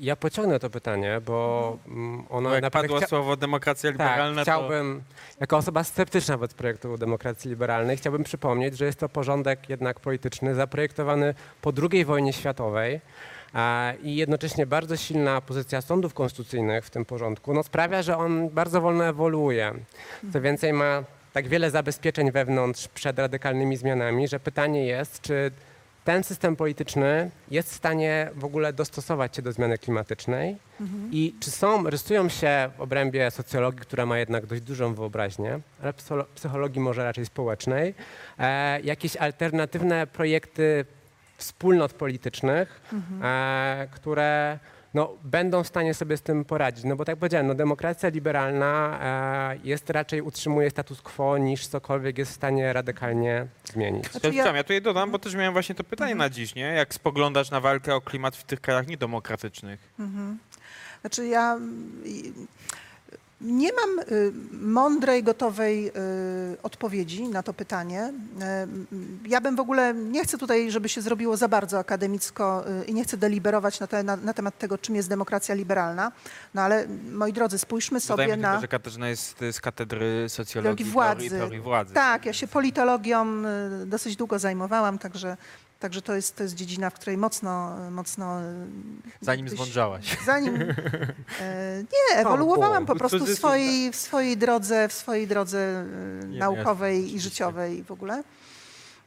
[0.00, 4.44] Ja pociągnę to pytanie, bo mm, ono Bo jak naprawdę padło chcia- słowo demokracja liberalna,
[4.44, 5.02] tak, chciałbym,
[5.40, 10.54] jako osoba sceptyczna wobec projektu demokracji liberalnej, chciałbym przypomnieć, że jest to porządek jednak polityczny
[10.54, 13.00] zaprojektowany po II wojnie światowej
[14.02, 18.80] i jednocześnie bardzo silna pozycja sądów konstytucyjnych w tym porządku no, sprawia, że on bardzo
[18.80, 19.74] wolno ewoluuje.
[20.32, 25.50] Co więcej, ma tak wiele zabezpieczeń wewnątrz przed radykalnymi zmianami, że pytanie jest, czy
[26.04, 30.56] ten system polityczny jest w stanie w ogóle dostosować się do zmiany klimatycznej
[31.10, 35.92] i czy są, rysują się w obrębie socjologii, która ma jednak dość dużą wyobraźnię, ale
[35.92, 37.94] psycholo- psychologii może raczej społecznej,
[38.38, 40.84] e, jakieś alternatywne projekty
[41.36, 42.80] wspólnot politycznych,
[43.22, 44.58] e, które
[44.94, 46.84] no, będą w stanie sobie z tym poradzić.
[46.84, 48.98] No bo tak jak powiedziałem, no, demokracja liberalna
[49.52, 54.10] e, jest raczej utrzymuje status quo niż cokolwiek jest w stanie radykalnie zmienić.
[54.10, 54.52] Znaczy ja...
[54.52, 56.62] ja- tutaj dodam, bo też miałem właśnie to pytanie na dziś, nie?
[56.62, 59.92] Jak spoglądasz na walkę o klimat w tych krajach niedemokratycznych?
[61.00, 61.58] Znaczy ja
[63.40, 65.92] nie mam y, mądrej, gotowej y,
[66.62, 68.12] odpowiedzi na to pytanie.
[69.24, 72.94] Y, Ja bym w ogóle, nie chcę tutaj, żeby się zrobiło za bardzo akademicko i
[72.94, 76.12] nie chcę deliberować na, te, na, na temat tego, czym jest demokracja liberalna,
[76.54, 78.48] no ale moi drodzy, spójrzmy sobie Dodajmy na...
[78.50, 81.20] tylko, że Katarzyna jest z katedry socjologii władzy.
[81.20, 81.38] władzy.
[81.38, 81.94] Teorii władzy.
[81.94, 83.26] Tak, ja się politologią
[83.86, 85.36] dosyć długo zajmowałam, także,
[85.80, 88.40] także to, jest, to jest dziedzina, w której mocno, mocno...
[88.40, 88.44] y,
[89.20, 90.18] Zanim zmądrzałaś.
[90.26, 90.54] Zanim.
[91.40, 96.38] E, nie, ewoluowałam po prostu w swojej, w swojej drodze, w swojej drodze e, Nie,
[96.38, 98.22] naukowej jasne, i życiowej w ogóle.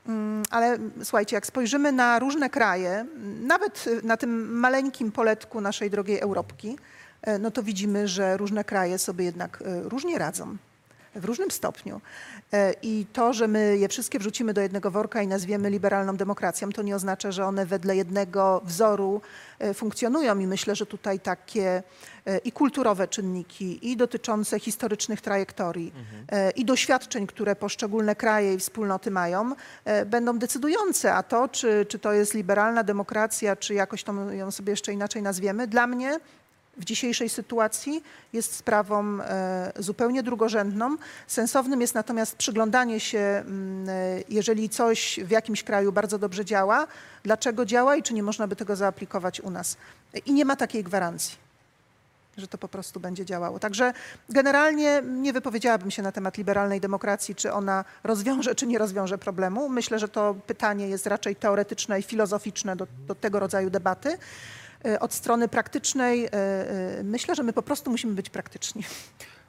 [0.08, 3.06] Mm, Ale słuchajcie, jak spojrzymy na różne kraje,
[3.42, 6.78] nawet na tym maleńkim poletku naszej drogiej Europki,
[7.22, 10.58] e, no to widzimy, że różne kraje sobie jednak e, różnie radzą.
[11.16, 12.02] W różnym stopniu.
[12.54, 16.70] E, I to, że my je wszystkie wrzucimy do jednego worka i nazwiemy liberalną demokracją,
[16.70, 19.22] to nie oznacza, że one wedle jednego wzoru
[19.60, 20.40] e, funkcjonują.
[20.40, 21.84] I myślę, że tutaj takie
[22.26, 25.94] e, i kulturowe czynniki, i dotyczące historycznych trajektorii,
[26.32, 29.52] e, i doświadczeń, które poszczególne kraje i wspólnoty mają,
[30.06, 31.14] będą decydujące.
[31.14, 35.22] A to, czy, czy to jest liberalna demokracja, czy jakoś to ją sobie jeszcze inaczej
[35.22, 36.20] nazwiemy, dla mnie
[36.80, 38.04] w dzisiejszej sytuacji
[38.34, 40.98] jest sprawą e, zupełnie drugorzędną.
[41.28, 46.88] Sensownym jest natomiast przyglądanie się, mm, e, jeżeli coś w jakimś kraju bardzo dobrze działa,
[47.24, 49.78] dlaczego działa i czy nie można by tego zaaplikować u nas.
[50.26, 51.50] I nie ma takiej gwarancji
[52.40, 53.60] że to po prostu będzie działało.
[53.60, 53.94] Także
[54.30, 59.70] generalnie nie wypowiedziałabym się na temat liberalnej demokracji, czy ona rozwiąże, czy nie rozwiąże problemu.
[59.70, 64.18] Myślę, że to pytanie jest raczej teoretyczne i filozoficzne do, do tego rodzaju debaty.
[64.86, 68.84] E, Od strony praktycznej e, e, myślę, że my po prostu musimy być praktyczni.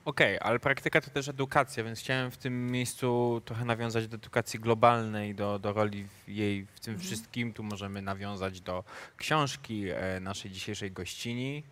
[0.04, 4.60] Okej, ale praktyka to też edukacja, więc chciałem w tym miejscu trochę nawiązać do edukacji
[4.60, 7.52] globalnej, do, do roli w jej w tym wszystkim.
[7.52, 8.84] Tu możemy nawiązać do
[9.16, 9.84] książki
[10.20, 11.62] naszej dzisiejszej gościni,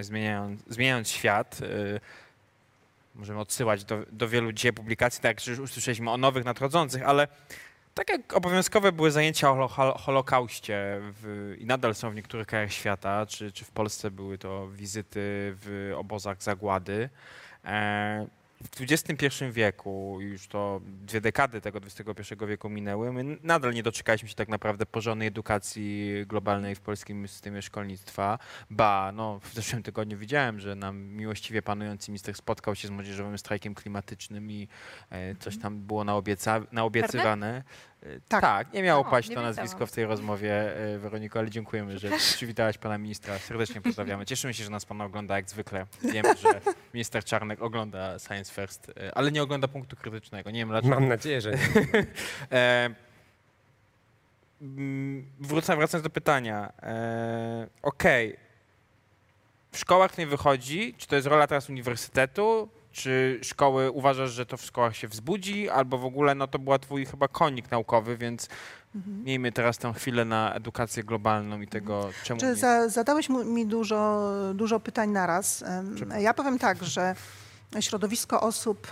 [0.00, 1.58] zmieniając, zmieniając świat.
[3.14, 7.28] Możemy odsyłać do, do wielu dzisiaj publikacji, tak jak już usłyszeliśmy o nowych nadchodzących, ale
[7.96, 12.46] tak jak obowiązkowe były zajęcia o holo- holo- Holokauście w, i nadal są w niektórych
[12.46, 15.20] krajach świata, czy, czy w Polsce były to wizyty
[15.56, 17.08] w obozach zagłady.
[17.64, 18.26] E,
[18.64, 24.28] w XXI wieku, już to dwie dekady tego XXI wieku minęły, my nadal nie doczekaliśmy
[24.28, 28.38] się tak naprawdę porządnej edukacji globalnej w polskim systemie szkolnictwa.
[28.70, 33.38] Ba, no, w zeszłym tygodniu widziałem, że nam miłościwie panujący minister spotkał się z młodzieżowym
[33.38, 34.68] strajkiem klimatycznym i
[35.10, 37.62] e, coś tam było naobieca, naobiecywane.
[38.28, 38.40] Tak.
[38.40, 41.98] tak, nie miało O, paść nie to nazwisko w tej rozmowie, e, Weroniko, ale dziękujemy,
[41.98, 43.38] że przywitałaś pana ministra.
[43.38, 44.26] Serdecznie pozdrawiamy.
[44.26, 45.86] Cieszymy się, że nas pan ogląda jak zwykle.
[46.12, 46.60] Wiemy, że
[46.94, 50.50] minister Czarnek ogląda Science First, e, ale nie ogląda punktu krytycznego.
[50.50, 50.94] Nie wiem dlaczego.
[50.94, 51.58] Mam nadzieję, że nie.
[52.52, 52.90] E,
[54.62, 56.72] mm, wrócę, wracając do pytania.
[56.82, 58.36] E, Okej.
[59.72, 60.94] W szkołach nie wychodzi.
[60.98, 62.68] Czy to jest rola teraz uniwersytetu?
[62.96, 65.70] Czy szkoły uważasz, że to w szkołach się wzbudzi?
[65.70, 68.48] Albo w ogóle no to była twój chyba konik naukowy, więc
[69.24, 72.54] miejmy teraz tę chwilę na edukację globalną i tego, czemu Czy nie...
[72.54, 75.62] za, zadałeś mi dużo, dużo pytań naraz.
[75.62, 77.14] Em, Ja powiem tak, że
[77.80, 78.90] środowisko osób,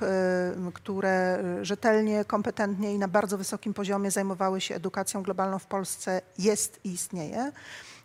[0.74, 6.80] które rzetelnie, kompetentnie i na bardzo wysokim poziomie zajmowały się edukacją globalną w Polsce jest
[6.84, 7.52] i istnieje.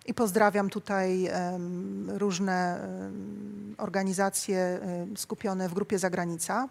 [0.10, 1.30] I pozdrawiam tutaj
[2.07, 2.88] różne
[3.78, 4.80] organizacje
[5.16, 6.70] skupione w grupie Zagranica,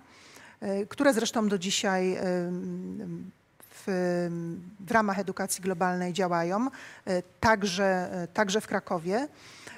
[0.61, 2.18] e, które zresztą do dzisiaj
[3.70, 3.84] w,
[4.80, 6.66] w ramach edukacji globalnej działają,
[7.05, 9.28] e, także, e, także w Krakowie.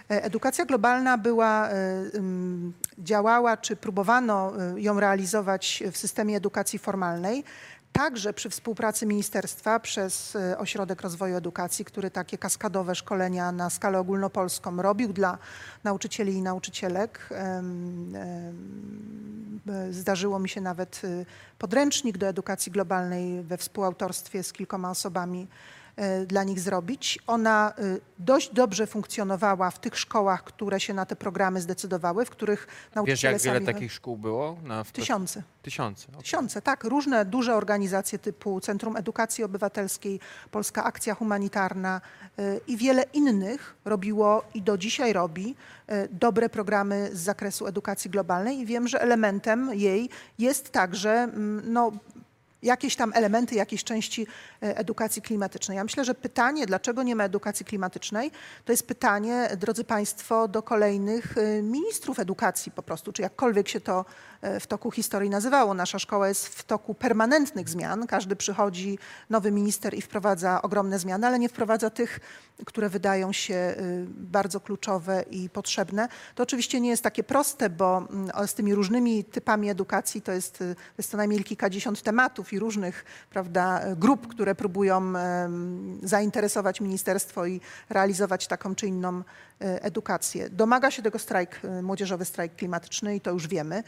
[0.09, 1.69] Edukacja globalna była,
[2.99, 7.45] działała, czy próbowano ją realizować w systemie edukacji formalnej,
[7.93, 13.99] także przy współpracy ministerstwa przez e, Ośrodek Rozwoju Edukacji, który takie kaskadowe szkolenia na skalę
[13.99, 15.39] ogólnopolską robił dla
[15.85, 17.29] nauczycieli i nauczycielek.
[19.91, 21.25] Zdarzyło mi się nawet e,
[21.59, 25.49] podręcznik do edukacji globalnej we współautorstwie z kilkoma osobami
[26.27, 27.19] dla nich zrobić.
[27.27, 27.83] Ona e,
[28.19, 32.95] dość dobrze funkcjonowała w tych szkołach, które się na te programy zdecydowały, w których Wiesz,
[32.95, 33.67] nauczyciele jak wiele sami...
[33.67, 34.57] takich szkół było?
[34.65, 35.43] Na, Tysiące.
[35.63, 36.09] Tysiące.
[36.09, 36.23] okej.
[36.23, 36.85] Tysiące, tak.
[36.85, 40.21] Różne duże organizacje typu Centrum Edukacji Obywatelskiej,
[40.51, 42.01] Polska Akcja Humanitarna
[42.39, 45.57] y, i wiele innych robiło i do dzisiaj robi
[46.11, 51.93] dobre programy z zakresu edukacji globalnej i wiem, że elementem jej jest także mm, no,
[52.63, 54.27] jakieś tam elementy, jakieś części
[54.63, 55.77] e, edukacji klimatycznej.
[55.77, 58.31] Ja myślę, że pytanie, dlaczego nie ma edukacji klimatycznej,
[58.65, 63.81] to jest pytanie, drodzy Państwo, do kolejnych e, ministrów edukacji po prostu, czy jakkolwiek się
[63.81, 64.05] to
[64.61, 65.75] w toku historii nazywało.
[65.75, 68.07] Nasza szkoła jest w toku permanentnych zmian.
[68.07, 68.99] Każdy przychodzi,
[69.31, 72.21] nowy minister i wprowadza ogromne zmiany, ale nie wprowadza tych,
[72.67, 76.09] które wydają się y, bardzo kluczowe i potrzebne.
[76.35, 80.63] To oczywiście nie jest takie proste, bo mm, z tymi różnymi typami edukacji to jest,
[80.63, 85.13] y, jest co najmniej kilkadziesiąt tematów i różnych prawda, grup, które próbują
[86.03, 89.25] zainteresować ministerstwo i realizować taką czy inną y,
[89.61, 90.51] edukację.
[90.51, 93.83] Domaga się tego strajk, y, młodzieżowy strajk klimatyczny i to już wiemy.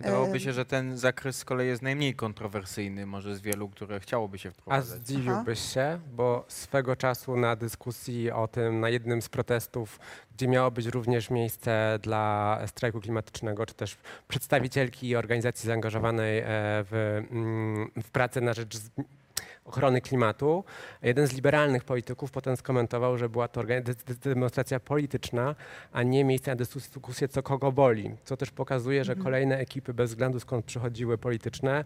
[0.00, 4.00] Wydawałoby Em, się, że ten zakres z kolei jest najmniej kontrowersyjny może z wielu, które
[4.00, 5.00] chciałoby się A wprowadzać.
[5.00, 10.00] zdziwiłbyś się, bo swego czasu na dyskusji o tym, na jednym z protestów,
[10.36, 13.96] gdzie miało być również miejsce dla strajku klimatycznego, czy też
[14.28, 18.76] przedstawicielki organizacji zaangażowanej e, w, mm, w pracę na rzecz
[19.66, 20.64] ochrony klimatu,
[21.02, 23.62] jeden z liberalnych polityków potem skomentował, że była to
[24.24, 25.54] demonstracja polityczna,
[25.92, 28.16] a nie miejsce na dyskusję, co kogo boli.
[28.24, 31.84] Co też pokazuje, że kolejne ekipy, bez względu skąd przychodziły polityczne,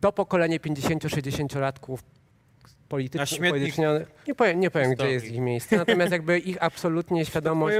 [0.00, 1.98] to pokolenie 50-60-latków
[2.88, 3.52] Politycznie,
[4.28, 7.76] nie powiem, nie powiem gdzie jest ich miejsce, natomiast jakby ich absolutnie świadomość,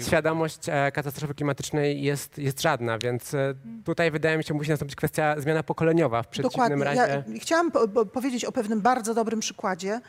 [0.00, 4.96] świadomość e, katastrofy klimatycznej jest, jest żadna, więc e, tutaj wydaje mi się musi nastąpić
[4.96, 6.22] kwestia zmiana pokoleniowa.
[6.22, 6.84] W przeciwnym Dokładnie.
[6.84, 7.24] razie...
[7.28, 10.00] Ja chciałam po, po, powiedzieć o pewnym bardzo dobrym przykładzie.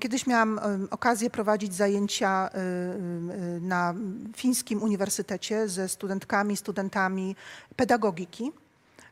[0.00, 0.60] Kiedyś miałam
[0.90, 3.94] okazję prowadzić zajęcia y, na
[4.36, 7.36] fińskim uniwersytecie ze studentkami, studentami
[7.76, 8.52] pedagogiki.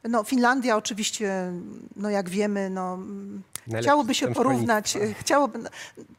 [0.08, 1.52] No, Finlandia oczywiście,
[1.96, 2.98] no jak wiemy, no,
[3.78, 5.20] chciałoby się porównać, szkolnictwa.
[5.22, 5.70] chciałoby, no,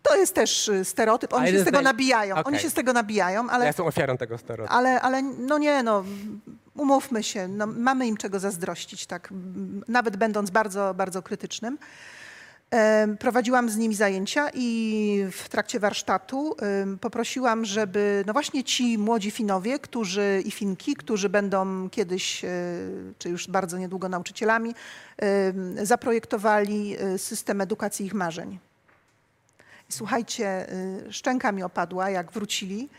[0.01, 2.59] to jest też y, stereotyp, oni się z tego naj- nabijają, oni Okej.
[2.59, 4.75] się z tego nabijają, ale Ja jestem ofiarą tego stereotypu.
[4.77, 6.03] ale, ale no nie, no
[6.77, 9.29] umówmy się, no, mamy im czego zazdrościć, tak,
[9.87, 11.77] nawet będąc bardzo, bardzo krytycznym.
[13.19, 16.55] Prowadziłam z nimi zajęcia i w trakcie warsztatu
[17.01, 22.49] poprosiłam, żeby no właśnie ci młodzi Finowie, którzy i Finki, którzy będą kiedyś, e,
[23.17, 24.75] czy już bardzo niedługo nauczycielami,
[25.83, 28.59] zaprojektowali e, system edukacji ich marzeń.
[29.89, 30.73] I Słuchajcie,
[31.07, 32.89] y, szczęka mi opadła, jak wrócili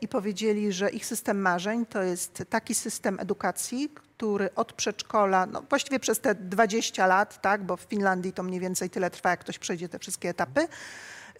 [0.00, 5.62] i powiedzieli, że ich system marzeń to jest taki system edukacji, który od przedszkola, no
[5.70, 9.40] właściwie przez te 20 lat, tak, bo w Finlandii to mniej więcej tyle trwa, jak
[9.40, 10.60] ktoś przejdzie te wszystkie etapy,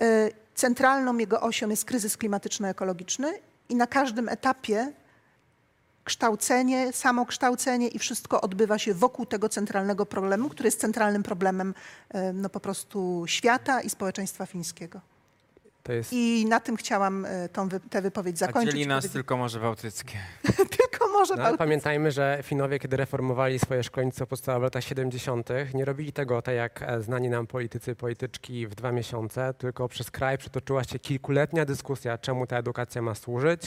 [0.03, 3.33] y, centralną jego osią jest kryzys klimatyczno-ekologiczny
[3.69, 4.93] i na każdym etapie
[6.05, 11.75] kształcenie, samokształcenie i wszystko odbywa się wokół tego centralnego problemu, który jest centralnym problemem
[12.09, 15.01] e, no, po prostu świata i społeczeństwa fińskiego.
[15.89, 18.73] To jest I na tym chciałam e, tą wy, tę wypowiedź A zakończyć.
[18.75, 20.19] dzieli nas Powiedzieć- tylko może bałtyckie.
[20.79, 24.85] tylko może No, ale Bałtyk- pamiętajmy, że Finowie, kiedy reformowali swoje szkolnictwo podstawowe w latach
[24.85, 29.89] 70., nie robili tego tak jak e, znani nam politycy, polityczki w dwa miesiące, tylko
[29.89, 33.63] przez kraj przetoczyła się kilkuletnia dyskusja, czemu ta edukacja ma służyć.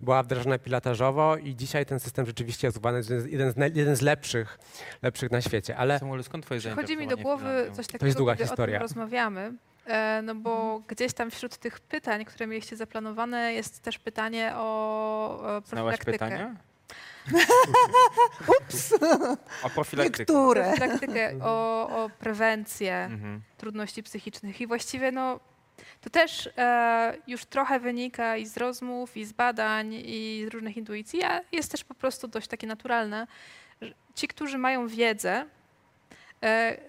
[0.00, 4.00] Była wdrażana pilotażowo i dzisiaj ten system rzeczywiście jest uznany za jeden z, jeden z
[4.02, 4.58] lepszych,
[5.02, 5.76] lepszych na świecie.
[5.76, 8.76] Ale Samuel, skąd twoje Przychodzi mi do głowy coś takiego, długa kiedy historia.
[8.76, 9.52] o tym rozmawiamy.
[9.86, 15.60] E, No bo gdzieś tam wśród tych pytań, które mieliście zaplanowane, jest też pytanie o
[15.66, 16.12] Znałaś profilaktykę.
[16.28, 16.56] pytania?
[19.62, 20.18] O profilaktykę.
[20.18, 20.64] Niektóre.
[20.76, 23.40] Profilaktykę, o, o prewencję Mhm.
[23.58, 24.60] trudności psychicznych.
[24.60, 25.40] I właściwie no,
[26.00, 30.76] to też e, już trochę wynika i z rozmów, i z badań, i z różnych
[30.76, 33.26] intuicji, a jest też po prostu dość takie naturalne.
[33.80, 35.46] że Ci, którzy mają wiedzę,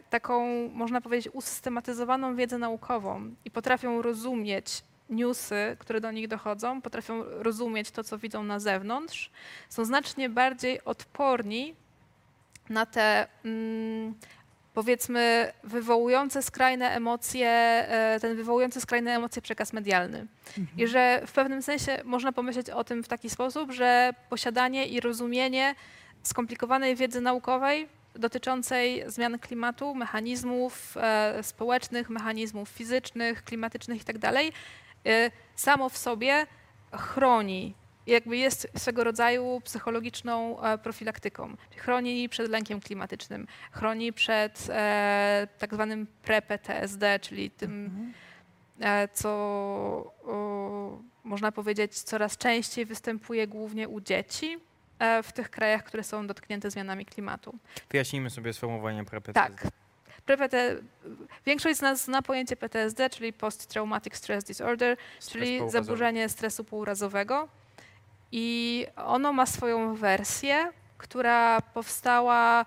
[0.10, 7.24] taką, można powiedzieć, usystematyzowaną wiedzę naukową i potrafią rozumieć newsy, które do nich dochodzą, potrafią
[7.24, 9.32] rozumieć to, co widzą na zewnątrz,
[9.70, 11.76] są znacznie bardziej odporni
[12.70, 14.14] na te mm,
[14.74, 20.28] powiedzmy wywołujące skrajne emocje, e, ten wywołujący skrajne emocje przekaz medialny.
[20.78, 25.00] I że w pewnym sensie można pomyśleć o tym w taki sposób, że posiadanie i
[25.00, 25.76] rozumienie
[26.24, 27.88] skomplikowanej wiedzy naukowej
[28.20, 34.32] dotyczącej zmian klimatu, mechanizmów e, społecznych, mechanizmów fizycznych, klimatycznych itd.
[35.06, 36.48] e, samo w sobie
[36.92, 37.74] chroni,
[38.08, 41.56] jakby jest swego rodzaju psychologiczną e, profilaktyką.
[41.78, 48.14] Chroni przed lękiem klimatycznym, chroni przed e, tak zwanym pre-PTSD, czyli tym,
[48.80, 54.58] e, co o, można powiedzieć coraz częściej występuje głównie u dzieci
[55.24, 57.56] w tych krajach, które są dotknięte zmianami klimatu.
[57.90, 59.34] Wyjaśnijmy sobie sformułowanie PPT.
[59.34, 59.68] Tak.
[60.26, 60.76] PPT,
[61.46, 64.98] większość z nas zna pojęcie PTSD, czyli Post-Traumatic Stress Disorder,
[65.30, 67.48] czyli zaburzenie stresu półrazowego.
[68.32, 72.66] I ono ma swoją wersję, która powstała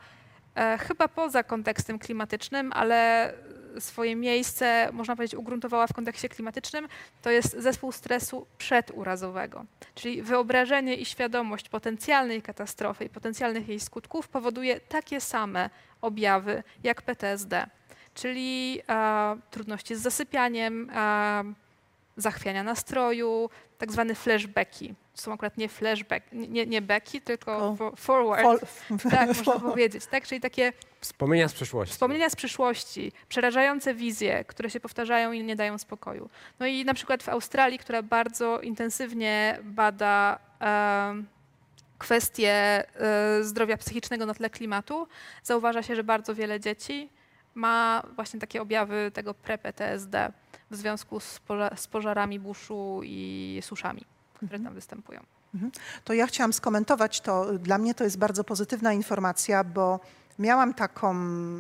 [0.55, 3.33] e, chyba poza kontekstem klimatycznym, ale
[3.79, 6.89] swoje miejsce, można powiedzieć, ugruntowała w kontekście klimatycznym.
[7.23, 9.65] To jest zespół stresu przedurazowego.
[9.95, 17.03] Czyli wyobrażenie i świadomość potencjalnej katastrofy i potencjalnych jej skutków powoduje takie same objawy jak
[17.03, 17.67] PTSD,
[18.15, 21.45] czyli e, trudności z zasypianiem, e,
[22.17, 23.51] zachwiania nastroju,
[23.81, 24.95] tak zwane flashbacki.
[25.17, 28.45] To są akurat nie flashback, nie, nie backi, tylko Tylko fo- forward.
[28.45, 30.07] Fol- Tak, można powiedzieć.
[30.07, 30.27] Tak?
[30.27, 31.93] Czyli takie Wspomnienia z przeszłości.
[31.93, 36.29] wspomnienia z przyszłości, przerażające wizje, które się powtarzają i nie dają spokoju.
[36.59, 41.27] No i na przykład w Australii, która bardzo intensywnie bada em,
[41.99, 42.53] kwestie
[43.01, 45.07] e, zdrowia psychicznego na tle klimatu,
[45.43, 47.09] zauważa się, że bardzo wiele dzieci
[47.55, 50.33] ma właśnie takie objawy tego pre-PTSD
[50.71, 51.41] w związku z,
[51.77, 55.21] z pożarami buszu i suszami, które tam występują.
[56.05, 57.59] To ja chciałam skomentować to.
[57.59, 60.01] Dla mnie to jest bardzo pozytywna informacja, bo
[60.41, 61.15] miałam taką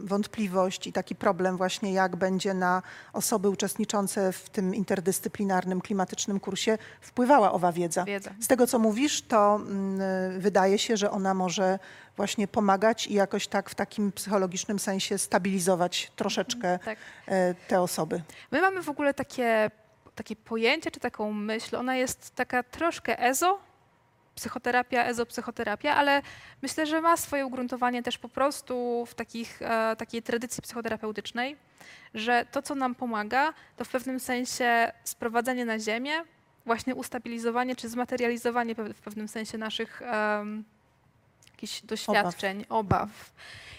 [0.04, 6.78] wątpliwość i taki problem właśnie, jak będzie na osoby uczestniczące w tym interdyscyplinarnym klimatycznym kursie
[7.00, 8.04] wpływała owa wiedza.
[8.04, 8.30] Wiedza.
[8.40, 11.78] Z tego, co mówisz, to mm, wydaje się, że ona może
[12.16, 16.98] właśnie pomagać i jakoś tak w takim psychologicznym sensie stabilizować troszeczkę Tak.
[17.26, 18.22] e, te osoby.
[18.50, 19.70] My mamy w ogóle takie,
[20.14, 23.58] takie pojęcie czy taką myśl, ona jest taka troszkę ezo,
[24.34, 26.22] psychoterapia, ezopsychoterapia, ale
[26.62, 31.56] myślę, że ma swoje ugruntowanie też po prostu w takich, e, takiej tradycji psychoterapeutycznej,
[32.14, 36.12] że to, co nam pomaga, to w pewnym sensie sprowadzenie na ziemię,
[36.66, 40.02] właśnie ustabilizowanie czy zmaterializowanie w pewnym sensie naszych
[41.52, 43.08] jakichś doświadczeń, obaw.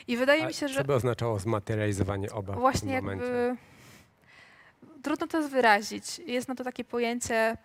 [0.08, 3.26] I wydaje A mi się, Co że by oznaczało zmaterializowanie obaw Właśnie w tym momencie?
[3.26, 3.58] jakby
[5.04, 6.20] trudno to wyrazić.
[6.20, 7.58] Jest na to takie pojęcie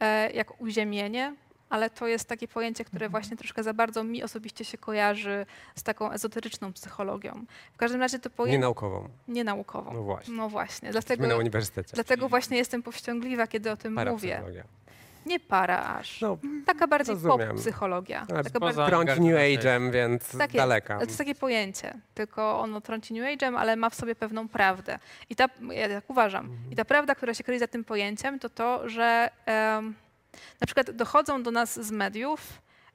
[0.00, 1.34] e, jak uziemienie,
[1.70, 3.10] ale to jest takie pojęcie, które Mhm.
[3.10, 5.46] właśnie troszkę za bardzo mi osobiście się kojarzy
[5.76, 7.44] z taką ezoteryczną psychologią.
[7.72, 9.08] W każdym razie to Nie pojęcie naukową.
[9.28, 9.92] nienaukową.
[9.94, 10.34] No właśnie.
[10.34, 11.90] No właśnie, dlatego, na uniwersytecie.
[11.94, 14.42] dlatego właśnie jestem powściągliwa, kiedy o tym mówię.
[15.26, 16.20] Nie para aż.
[16.20, 17.48] No, Taka bardziej rozumiem.
[17.48, 18.26] pop-psychologia.
[18.30, 18.86] ale Taka bardziej...
[18.86, 20.56] trąci New Age'em, więc Tak jest.
[20.56, 20.94] daleka.
[20.94, 24.48] Ale to jest takie pojęcie, tylko ono trąci New Age'em, ale ma w sobie pewną
[24.48, 24.98] prawdę.
[25.30, 28.48] I ta, ja tak uważam, i ta prawda, która się kryje za tym pojęciem, to
[28.50, 29.94] to, że em,
[30.60, 32.40] na przykład dochodzą do nas z mediów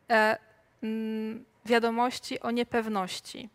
[0.09, 0.37] e,
[0.83, 3.49] mm, wiadomości o niepewności.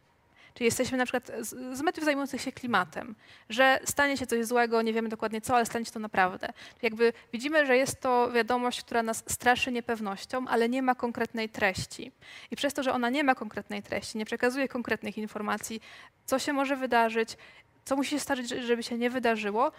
[0.55, 3.15] Czyli jesteśmy na przykład z, z mediów zajmujących się klimatem,
[3.49, 6.49] że stanie się coś złego, nie wiemy dokładnie co, ale stanie się to naprawdę.
[6.83, 12.13] Jakby widzimy, że jest to wiadomość, która nas straszy niepewnością, ale nie ma konkretnej treści.
[12.51, 15.81] I przez to, że ona nie ma konkretnej treści, nie przekazuje konkretnych informacji,
[16.27, 17.37] co się może wydarzyć,
[17.85, 19.73] co musi się stać, żeby się nie wydarzyło,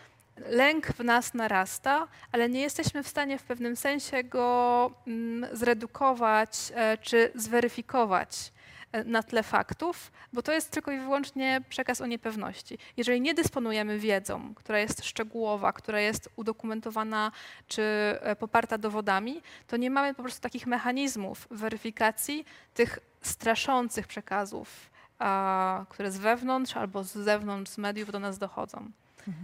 [0.47, 6.51] lęk w nas narasta, ale nie jesteśmy w stanie w pewnym sensie go mm, zredukować
[6.75, 8.51] e, czy zweryfikować
[8.91, 12.77] e, na tle faktów, bo to jest tylko i wyłącznie przekaz o niepewności.
[12.97, 17.31] Jeżeli nie dysponujemy wiedzą, która jest szczegółowa, która jest udokumentowana
[17.67, 24.89] czy e, poparta dowodami, to nie mamy po prostu takich mechanizmów weryfikacji tych straszących przekazów,
[25.89, 28.91] które z wewnątrz albo z zewnątrz, z mediów do nas dochodzą.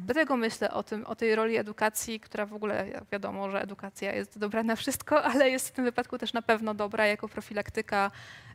[0.05, 4.39] Dlatego myślę o tym, o tej roli edukacji, która w ogóle wiadomo, że edukacja jest
[4.39, 8.11] dobra na wszystko, ale jest w tym wypadku też na pewno dobra jako profilaktyka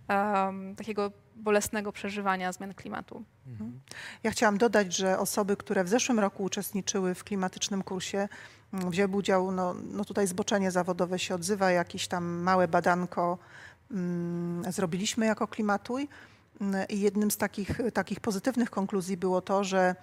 [0.08, 3.24] um, takiego bolesnego przeżywania zmian klimatu.
[4.22, 8.28] Ja chciałam dodać, że osoby, które w zeszłym roku uczestniczyły w klimatycznym kursie,
[8.72, 13.38] mm, wzięły udział, no, no tutaj zboczenie zawodowe się odzywa, jakieś tam małe badanko
[13.90, 16.08] mm, zrobiliśmy jako Klimatuj.
[16.60, 19.94] Mm, I jednym z takich, takich pozytywnych konkluzji było to, że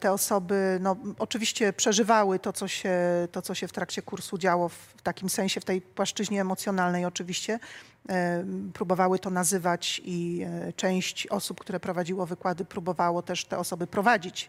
[0.00, 2.98] te osoby no, oczywiście przeżywały to co, się,
[3.32, 7.58] to, co się w trakcie kursu działo, w takim sensie, w tej płaszczyźnie emocjonalnej oczywiście.
[8.08, 13.86] E, Próbowały to nazywać i e, część osób, które prowadziło wykłady, próbowało też te osoby
[13.86, 14.48] prowadzić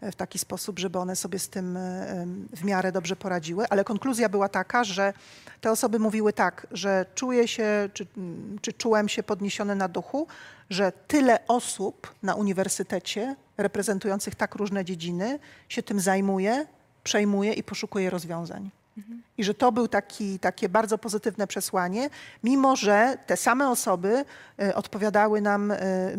[0.00, 3.66] e, w taki sposób, żeby one sobie z tym e, w miarę dobrze poradziły.
[3.70, 5.12] Ale konkluzja była taka, że
[5.60, 8.06] te osoby mówiły tak, że czuję się, czy,
[8.60, 10.26] czy czułem się podniesiony na duchu,
[10.70, 15.38] że tyle osób na uniwersytecie reprezentujących tak różne dziedziny
[15.68, 16.66] się tym zajmuje,
[17.04, 18.70] przejmuje i poszukuje rozwiązań.
[19.38, 22.10] I że to był taki, takie bardzo pozytywne przesłanie,
[22.44, 24.24] mimo że te same osoby
[24.58, 25.76] e, odpowiadały nam, e,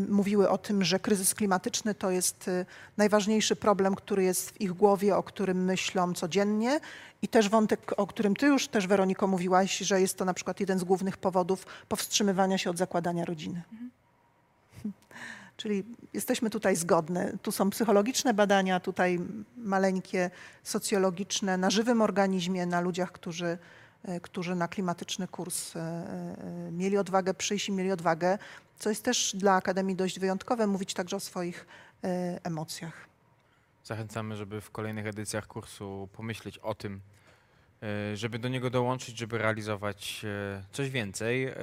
[0.09, 2.65] mówiły o tym, że kryzys klimatyczny to jest e,
[2.97, 6.79] najważniejszy problem, który jest w ich głowie, o którym myślą codziennie.
[7.21, 10.59] I też wątek, o którym ty już też, Weroniko, mówiłaś, że jest to na przykład
[10.59, 13.61] jeden z głównych powodów powstrzymywania się od zakładania rodziny.
[15.57, 17.37] Czyli jesteśmy tutaj zgodne.
[17.41, 19.19] Tu są psychologiczne badania, tutaj
[19.57, 20.31] maleńkie
[20.63, 23.57] socjologiczne na żywym organizmie, na ludziach, którzy,
[24.03, 28.37] e, którzy na klimatyczny kurs e, e, mieli odwagę przyjść i mieli odwagę,
[28.79, 31.67] co jest też dla Akademii dość wyjątkowe, mówić także o swoich
[32.43, 33.07] emocjach.
[33.83, 37.01] Zachęcamy, żeby w kolejnych edycjach kursu pomyśleć o tym,
[38.13, 41.45] żeby do niego dołączyć, żeby realizować e, coś więcej.
[41.45, 41.55] E,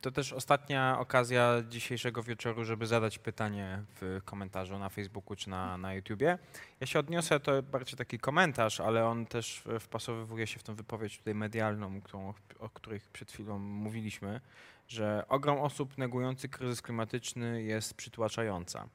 [0.00, 5.78] To też ostatnia okazja dzisiejszego wieczoru, żeby zadać pytanie w komentarzu na Facebooku czy na,
[5.78, 6.38] na YouTubie.
[6.80, 10.74] Ja się odniosę, to bardziej taki komentarz, ale on też e, wpasowywuje się w tą
[10.74, 14.40] wypowiedź tutaj medialną, którą, o której przed chwilą mówiliśmy,
[14.88, 18.88] że ogrom osób negujących kryzys klimatyczny jest przytłaczająca.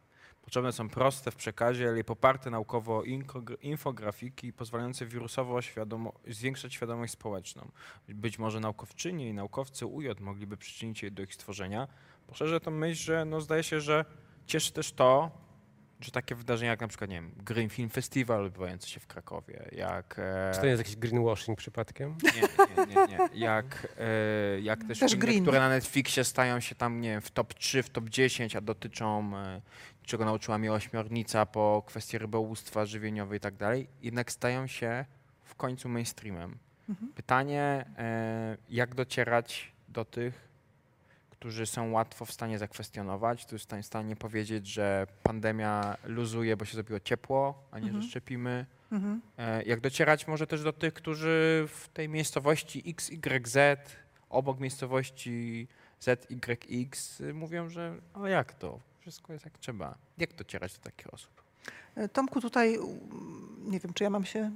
[0.50, 3.04] Potrzebne są proste w przekazie, ale poparte naukowo
[3.62, 7.72] infografiki pozwalające wirusowo świadomo, zwiększać świadomość społeczną.
[8.08, 11.88] Być może naukowczyni i naukowcy UJ mogliby przyczynić się do ich stworzenia.
[12.28, 14.06] Poszerzę tą myśl, że no zdaje się, że
[14.46, 15.32] cieszy też to,
[16.00, 19.70] że takie wydarzenia jak na przykład, nie wiem, Green Film Festival odbywający się w Krakowie,
[19.72, 20.16] jak...
[20.20, 22.16] e, Czy to nie jest jakiś greenwashing przypadkiem?
[22.24, 23.40] nie, nie, nie, nie.
[23.40, 25.42] Jak, e, jak też, Też filmy, green.
[25.42, 28.62] które na Netflixie stają się tam, nie wiem, w top 3, w top 10, a
[28.62, 29.62] dotyczą, e,
[30.04, 35.06] czego nauczyła mnie ośmiornica po kwestii rybołówstwa żywieniowe i tak dalej, jednak stają się
[35.44, 36.58] w końcu mainstreamem.
[36.90, 37.14] Mhm.
[37.14, 40.49] Pytanie, e, jak docierać do tych,
[41.40, 46.66] którzy są łatwo w stanie zakwestionować, którzy są w stanie powiedzieć, że pandemia luzuje, bo
[46.66, 48.02] się zrobiło ciepło, a nie, Mhm.
[48.04, 48.66] że szczepimy.
[48.92, 49.22] Mhm.
[49.38, 53.58] E, Jak docierać może też do tych, którzy w tej miejscowości XYZ,
[54.30, 55.68] obok miejscowości
[56.00, 58.80] ZYX y, mówią, że o jak to?
[59.00, 59.96] Wszystko jest jak trzeba.
[60.18, 61.32] Jak docierać do takich osób?
[61.96, 62.80] E, Tomku, tutaj
[63.66, 64.52] nie wiem, czy ja mam się.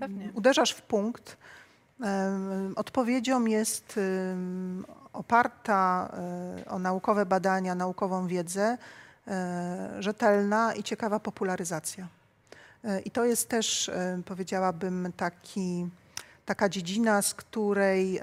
[0.00, 0.30] Pewnie.
[0.34, 1.36] Uderzasz w punkt.
[2.76, 4.00] Odpowiedzią jest
[5.14, 6.10] oparta
[6.58, 8.78] e, o naukowe badania, naukową wiedzę,
[9.28, 12.08] e, rzetelna i ciekawa popularyzacja.
[12.84, 13.90] E, I to jest też,
[14.24, 15.88] powiedziałabym, taki,
[16.46, 18.20] taka dziedzina, z której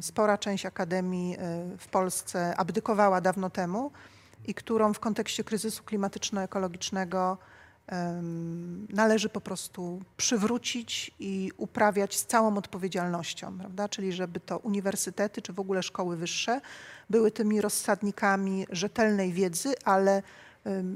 [0.00, 1.36] spora część akademii
[1.78, 3.90] w Polsce abdykowała dawno temu
[4.46, 7.36] i którą w kontekście kryzysu klimatyczno-ekologicznego
[8.88, 13.88] należy po prostu przywrócić i uprawiać z całą odpowiedzialnością, prawda?
[13.88, 16.60] Czyli żeby to uniwersytety czy w ogóle szkoły wyższe
[17.10, 20.22] były tymi rozsadnikami rzetelnej wiedzy, ale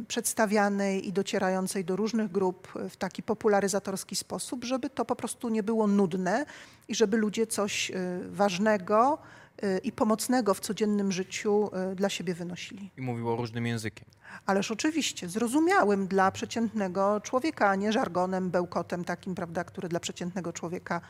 [0.09, 5.63] przedstawianej i docierającej do różnych grup w taki popularyzatorski sposób, żeby to po prostu nie
[5.63, 6.47] było nudne
[6.89, 7.95] i żeby ludzie coś y,
[8.31, 9.19] ważnego
[9.65, 12.91] y, i pomocnego w codziennym życiu y, dla siebie wynosili.
[12.97, 14.09] I mówiło różnym językiem.
[14.47, 20.53] Ależ oczywiście, zrozumiałym dla przeciętnego człowieka, a nie żargonem, bełkotem takim, prawda, który dla przeciętnego
[20.53, 21.01] człowieka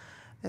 [0.44, 0.48] y,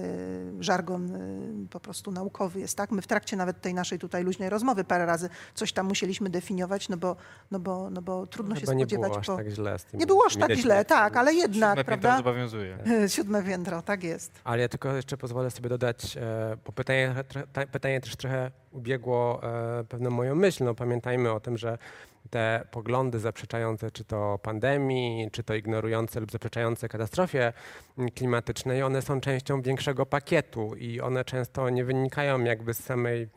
[0.60, 2.92] żargon y, po prostu naukowy jest, tak?
[2.92, 6.90] My w trakcie nawet tej naszej tutaj luźnej rozmowy parę razy coś tam musieliśmy definiować,
[6.90, 7.16] no bo,
[7.52, 9.38] no bo, no bo trudno się Chyba nie spodziewać było aż po...
[9.38, 10.00] tak źle z tym.
[10.00, 12.18] Nie było aż tak źle, tak, ale jednak, Siódme piętro prawda?
[12.18, 12.78] zobowiązuje.
[13.16, 14.32] Siódme piętro, tak jest.
[14.44, 17.16] Ale ja tylko jeszcze pozwolę sobie dodać, e, bo pytanie,
[17.72, 20.64] pytanie też trochę ubiegło e, pewną moją myśl.
[20.64, 21.78] No, pamiętajmy o tym, że
[22.36, 27.54] te poglądy zaprzeczające czy to pandemii, czy to ignorujące lub zaprzeczające katastrofie
[28.16, 33.28] klimatycznej, one są częścią większego pakietu i one często nie wynikają jakby z samej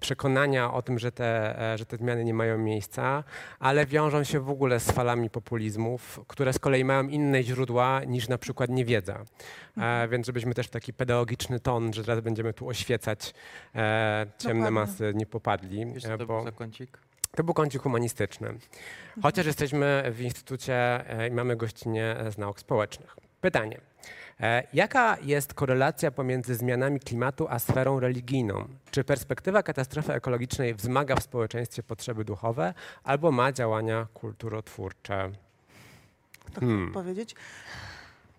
[0.00, 3.24] przekonania o tym, że te, że te zmiany nie mają miejsca,
[3.58, 8.28] ale wiążą się w ogóle z falami populizmów, które z kolei mają inne źródła niż
[8.28, 9.24] na przykład niewiedza.
[9.78, 13.34] E, więc żebyśmy też taki pedagogiczny ton, że teraz będziemy tu oświecać
[13.74, 14.70] e, ciemne Dokładnie.
[14.70, 15.86] masy, nie popadli.
[15.86, 17.05] Wiesz, co e, to bo był za kącik?
[17.36, 18.58] To był kącik humanistyczny.
[19.22, 20.74] Chociaż jesteśmy w instytucie
[21.20, 23.16] e, i mamy gościnie z nauk społecznych.
[23.40, 23.80] Pytanie.
[24.40, 28.68] E, Jaka jest korelacja pomiędzy zmianami klimatu a sferą religijną?
[28.90, 35.30] Czy perspektywa katastrofy ekologicznej wzmaga w społeczeństwie potrzeby duchowe albo ma działania kulturotwórcze?
[36.44, 36.92] Kto Hmm.
[36.92, 37.34] powiedzieć?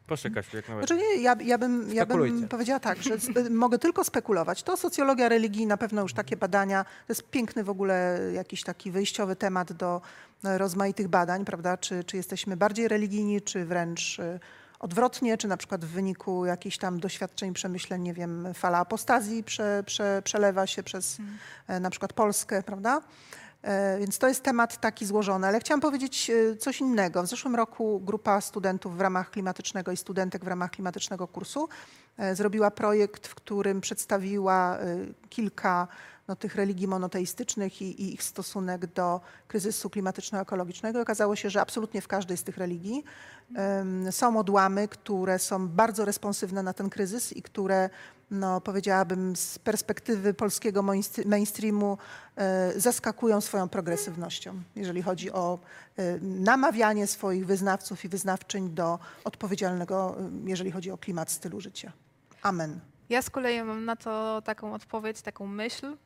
[0.08, 0.88] Proszę Kasiu, jak nawet.
[0.88, 3.18] Znaczy nie, ja, ja, bym, ja bym powiedziała tak, że
[3.50, 4.64] mogę tylko spekulować.
[4.64, 8.92] To socjologia religii, na pewno już takie badania, to jest piękny w ogóle jakiś taki
[8.92, 10.02] wyjściowy temat do
[10.44, 11.78] e, rozmaitych badań, prawda?
[11.78, 14.40] Czy, czy jesteśmy bardziej religijni, czy wręcz e,
[14.80, 19.84] odwrotnie, czy na przykład w wyniku jakichś tam doświadczeń, przemyśleń, nie wiem, fala apostazji prze,
[19.86, 21.18] prze, przelewa się przez
[21.68, 23.02] e, na przykład Polskę, prawda?
[23.68, 27.24] E, Więc to jest temat taki złożony, ale chciałam powiedzieć e, coś innego.
[27.24, 31.70] W zeszłym roku grupa studentów w ramach klimatycznego i studentek w ramach klimatycznego kursu
[32.18, 34.78] e, zrobiła projekt, w którym przedstawiła
[35.30, 35.88] kilka
[36.28, 41.02] no, tych religii monoteistycznych i, i ich stosunek do kryzysu klimatyczno-ekologicznego.
[41.02, 43.04] Okazało się, że absolutnie w każdej z tych religii
[43.56, 47.90] em, są odłamy, które są bardzo responsywne na ten kryzys i które,
[48.32, 51.98] no, powiedziałabym, z perspektywy polskiego mainstr- mainstreamu
[52.36, 55.60] e, zaskakują swoją progresywnością, jeżeli chodzi o
[55.98, 61.92] e, namawianie swoich wyznawców i wyznawczyń do odpowiedzialnego, e, jeżeli chodzi o klimat stylu życia.
[62.42, 62.80] Amen.
[63.10, 65.98] Ja z kolei mam na to taką odpowiedź, taką myśl,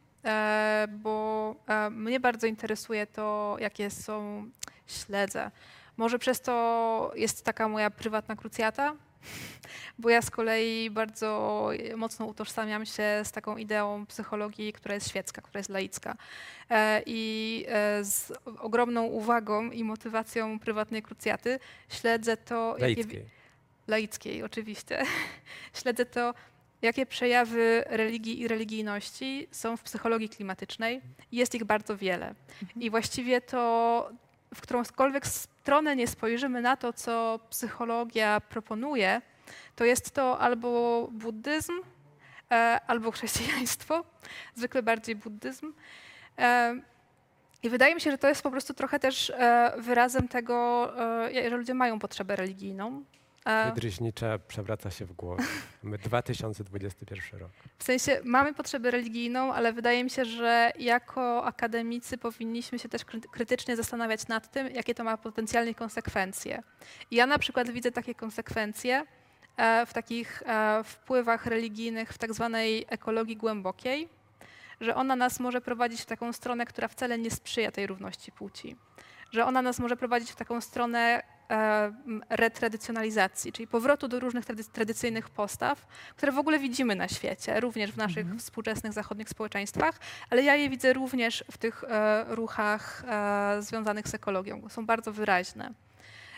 [0.89, 4.49] bo e, mnie bardzo interesuje to, jakie są
[4.88, 5.52] śledze.
[5.98, 8.95] Może przez to jest taka moja prywatna krucjata,
[9.99, 15.41] bo ja z kolei bardzo mocno utożsamiam się z taką ideą psychologii, która jest świecka,
[15.41, 16.15] która jest laicka.
[16.69, 23.26] E, I e, z ogromną uwagą i motywacją prywatnej krucjaty śledzę to, jakie, Laickiej.
[23.88, 25.03] laickiej oczywiście,
[25.81, 26.34] śledzę to,
[26.82, 31.02] jakie przejawy religii i religijności są w psychologii klimatycznej.
[31.32, 32.36] Jest ich bardzo wiele.
[32.76, 34.10] I właściwie to,
[34.56, 39.22] w którąkolwiek stronę nie spojrzymy na to, co psychologia proponuje,
[39.76, 41.74] to jest to albo buddyzm,
[42.52, 44.03] e, albo chrześcijaństwo,
[44.56, 45.74] zwykle bardziej buddyzm.
[46.38, 46.76] E,
[47.64, 50.90] I wydaje mi się, że to jest po prostu trochę też e, wyrazem tego,
[51.34, 53.03] że ludzie mają potrzebę religijną.
[53.65, 55.43] Wydryźnicze przewraca się w głowie.
[55.84, 57.51] My 2021 rok.
[57.77, 63.05] W sensie mamy potrzebę religijną, ale wydaje mi się, że jako akademicy powinniśmy się też
[63.05, 66.63] kry- krytycznie zastanawiać nad tym, jakie to ma potencjalnie konsekwencje.
[67.11, 69.05] Ja na przykład widzę takie konsekwencje
[69.57, 74.09] e, w takich e, wpływach religijnych w tak zwanej ekologii głębokiej,
[74.81, 78.76] że ona nas może prowadzić w taką stronę, która wcale nie sprzyja tej równości płci.
[79.31, 81.23] Że ona nas może prowadzić w taką stronę
[82.30, 87.91] retradycjonalizacji, czyli powrotu do różnych trady- tradycyjnych postaw, które w ogóle widzimy na świecie, również
[87.91, 89.99] w naszych współczesnych zachodnich społeczeństwach,
[90.30, 94.69] ale ja je widzę również w tych e, ruchach e, związanych z ekologią.
[94.69, 95.72] Są bardzo wyraźne.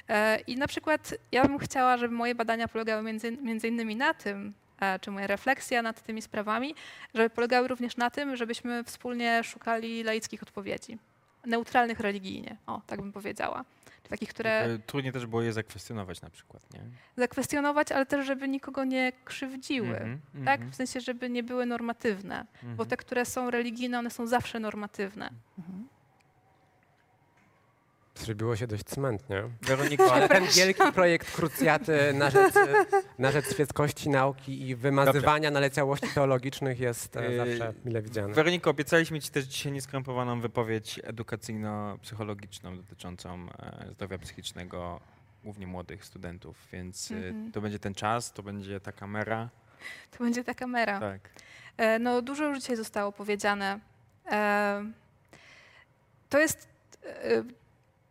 [0.10, 4.14] E, I na przykład ja bym chciała, żeby moje badania polegały między, między innymi na
[4.14, 4.54] tym,
[5.02, 6.76] czy moja refleksja nad tymi sprawami,
[7.14, 10.98] żeby polegały również na tym, żebyśmy wspólnie szukali laickich odpowiedzi,
[11.46, 13.66] neutralnych religijnie, o, tak bym powiedziała.
[14.04, 16.80] Czy takich, które E, Trudniej też było je zakwestionować na przykład, nie?
[17.18, 19.88] zakwestionować, ale też, żeby nikogo nie krzywdziły.
[19.98, 20.56] Mhm, Tak?
[20.56, 22.46] mhm, W sensie, żeby nie były normatywne.
[22.64, 22.90] Bo mhm.
[22.90, 25.30] te, które są religijne, one są zawsze normatywne.
[28.16, 29.44] Zrobiło się dość cmętnie.
[29.62, 32.54] Weroniko, Ale ten wielki projekt krucjaty na rzecz,
[33.20, 38.34] na rzecz świeckości nauki i wymazywania naleciałości teologicznych jest e, Yy, zawsze mile widziany.
[38.34, 45.00] Weroniko, obiecaliśmy Ci też dzisiaj nieskrępowaną wypowiedź edukacyjno-psychologiczną dotyczącą e, zdrowia psychicznego
[45.44, 47.52] głównie młodych studentów, więc e, Mhm.
[47.52, 49.50] to będzie ten czas, to będzie ta kamera.
[50.18, 51.00] To będzie ta kamera.
[51.00, 51.20] Tak.
[51.78, 53.80] E, No, dużo już dzisiaj zostało powiedziane.
[54.32, 54.84] E,
[56.30, 56.68] To jest
[57.06, 57.44] e,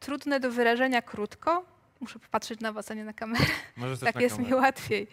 [0.02, 1.64] trudne do wyrażenia krótko.
[2.00, 3.44] Muszę popatrzeć na was, a nie na kamerę.
[3.80, 4.62] Też Tak na jest mi kamerę.
[4.62, 5.08] łatwiej.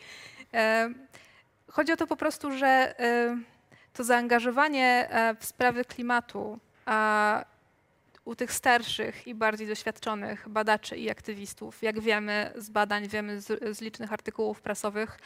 [0.54, 0.90] E,
[1.72, 2.96] Chodzi o to po prostu, że
[3.94, 7.46] to zaangażowanie e, w sprawy klimatu a
[8.26, 13.78] u tych starszych i bardziej doświadczonych badaczy i aktywistów, jak wiemy z badań, wiemy z,
[13.78, 15.20] z licznych artykułów prasowych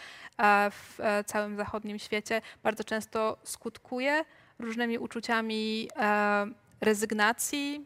[0.71, 4.25] w e, całym zachodnim świecie, bardzo często skutkuje
[4.59, 6.45] różnymi uczuciami e,
[6.81, 7.85] rezygnacji,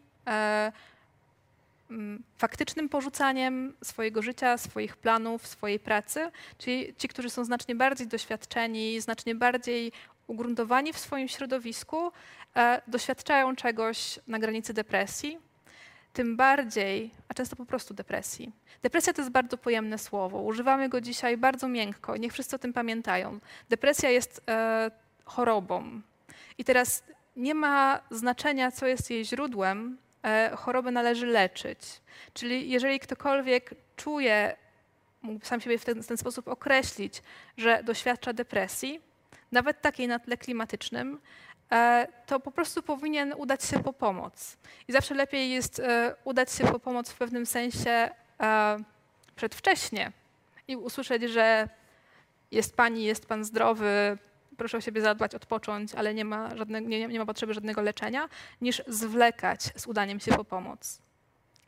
[2.38, 6.30] faktycznym porzucaniem swojego życia, swoich planów, swojej pracy.
[6.58, 9.92] Czyli ci, którzy są znacznie bardziej doświadczeni, znacznie bardziej
[10.26, 12.12] ugruntowani w swoim środowisku,
[12.56, 15.38] e, doświadczają czegoś na granicy depresji,
[16.12, 18.52] tym bardziej, a często po prostu depresji.
[18.82, 20.42] Depresja to jest bardzo pojemne słowo.
[20.42, 22.16] Używamy go dzisiaj bardzo miękko.
[22.16, 23.38] Niech wszyscy o tym pamiętają.
[23.68, 24.90] Depresja jest e,
[25.24, 26.00] chorobą.
[26.58, 27.04] I teraz
[27.36, 29.98] nie ma znaczenia, co jest jej źródłem.
[30.24, 31.78] E, chorobę należy leczyć.
[32.34, 34.56] Czyli jeżeli ktokolwiek czuje,
[35.22, 37.22] mógł sam siebie w ten, w ten sposób określić,
[37.56, 39.00] że doświadcza depresji,
[39.52, 41.20] nawet takiej na tle klimatycznym,
[41.72, 44.56] e, to po prostu powinien udać się po pomoc.
[44.88, 48.10] I zawsze lepiej jest e, udać się po pomoc w pewnym sensie
[49.36, 50.12] przedwcześnie
[50.68, 51.68] i usłyszeć, że
[52.50, 54.18] jest pani, jest pan zdrowy,
[54.58, 58.28] proszę o siebie zadbać, odpocząć, ale nie ma, żadne, nie, nie ma potrzeby żadnego leczenia,
[58.60, 61.00] niż zwlekać z udaniem się po pomoc.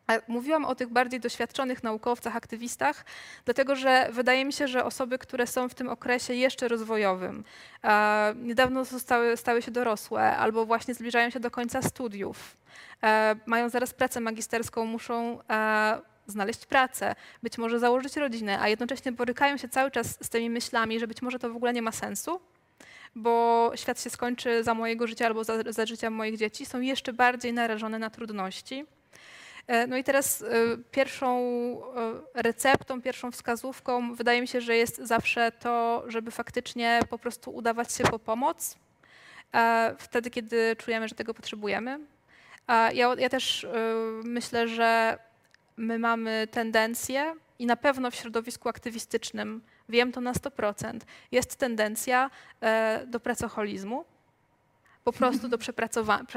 [0.07, 3.05] A Mówiłam o tych bardziej doświadczonych naukowcach, aktywistach,
[3.45, 7.45] dlatego że wydaje mi się, że osoby, które są w tym okresie jeszcze rozwojowym,
[7.85, 12.57] e, niedawno zostały, stały się dorosłe albo właśnie zbliżają się do końca studiów,
[13.03, 19.13] e, mają zaraz pracę magisterską, muszą e, znaleźć pracę, być może założyć rodzinę, a jednocześnie
[19.13, 21.93] borykają się cały czas z tymi myślami, że być może to w ogóle nie ma
[21.93, 22.41] sensu,
[23.15, 27.13] bo świat się skończy za mojego życia albo za, za życia moich dzieci, są jeszcze
[27.13, 28.87] bardziej narażone na trudności.
[29.71, 30.47] E, No i teraz e,
[30.91, 31.39] pierwszą
[32.35, 37.55] e, receptą, pierwszą wskazówką wydaje mi się, że jest zawsze to, żeby faktycznie po prostu
[37.55, 38.77] udawać się po pomoc
[39.99, 42.01] wtedy, kiedy czujemy, że tego potrzebujemy.
[42.69, 43.67] Ja, ja też
[44.25, 45.19] myślę, że
[45.77, 51.01] my mamy tendencję i na pewno w środowisku aktywistycznym, wiem to na 100%,
[51.33, 52.31] jest tendencja
[52.61, 54.05] e, do pracoholizmu
[55.05, 55.59] po prostu do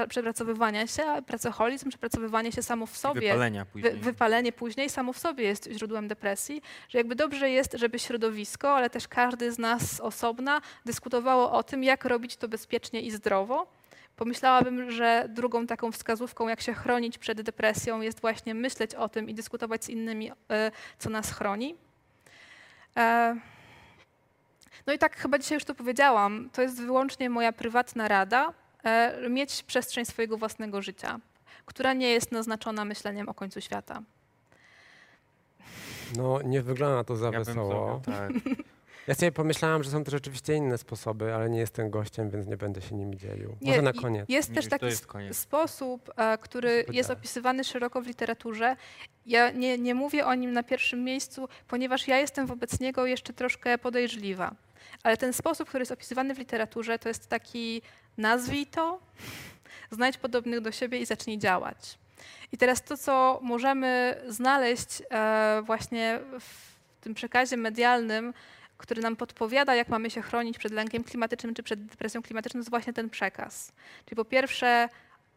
[0.10, 3.94] przepracowywania się, a pracoholizm, przepracowywanie się samo w sobie, Wypalenia wy, później.
[3.94, 8.90] wypalenie później samo w sobie jest źródłem depresji, że jakby dobrze jest, żeby środowisko, ale
[8.90, 13.68] też każdy z nas osobna dyskutowało o tym, jak robić to bezpiecznie i zdrowo.
[14.16, 19.30] Pomyślałabym, że drugą taką wskazówką, jak się chronić przed depresją, jest właśnie myśleć o tym
[19.30, 21.76] i dyskutować z innymi, e, co nas chroni.
[22.98, 23.36] E,
[24.88, 28.54] No i tak chyba dzisiaj już to powiedziałam, to jest wyłącznie moja prywatna rada,
[28.84, 31.20] e, mieć przestrzeń swojego własnego życia,
[31.66, 34.02] która nie jest naznaczona myśleniem o końcu świata.
[36.18, 38.02] No nie wygląda to za Ja bym wesoło.
[38.06, 38.32] zrobił tak.
[39.08, 42.58] Ja sobie pomyślałam, że są też rzeczywiście inne sposoby, ale nie jestem gościem, więc nie
[42.58, 43.56] będę się nimi dzielił.
[43.62, 44.30] Nie, Może na koniec.
[44.30, 45.38] Jest też taki jest koniec.
[45.38, 48.76] sposób, e, który jest opisywany szeroko w literaturze.
[49.26, 53.34] Ja nie, nie mówię o nim na pierwszym miejscu, ponieważ ja jestem wobec niego jeszcze
[53.34, 54.56] troszkę podejrzliwa.
[55.04, 57.82] Ale ten sposób, który jest opisywany w literaturze, to jest taki
[58.18, 59.00] nazwij to,
[59.92, 61.98] znajdź podobnych do siebie i zacznij działać.
[62.52, 68.34] I teraz to, co możemy znaleźć e, właśnie w tym przekazie medialnym,
[68.84, 72.62] który nam podpowiada, jak mamy się chronić przed lękiem klimatycznym czy przed depresją klimatyczną, to
[72.62, 73.72] jest właśnie ten przekaz.
[74.06, 74.90] Czyli po pierwsze,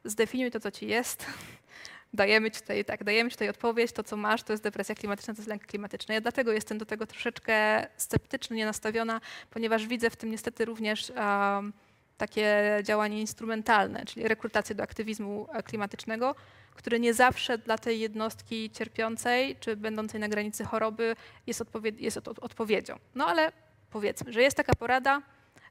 [0.05, 1.27] zdefiniuj to, co ci jest.
[2.15, 5.35] Dajemy ci tutaj, tak, dajemy ci tutaj odpowiedź, to co masz, to jest depresja klimatyczna,
[5.35, 6.15] to jest lęk klimatyczny.
[6.15, 9.21] Ja dlatego jestem do tego troszeczkę sceptycznie nastawiona,
[9.51, 11.73] ponieważ widzę w tym niestety również um,
[12.17, 16.35] takie działanie instrumentalne, czyli rekrutację do aktywizmu e, klimatycznego,
[16.77, 21.17] który nie zawsze dla tej jednostki cierpiącej czy będącej na granicy choroby
[21.47, 21.63] jest,
[21.99, 22.99] jest od- odpowiedzią.
[23.15, 23.53] No ale
[23.91, 25.23] powiedzmy, że jest taka porada,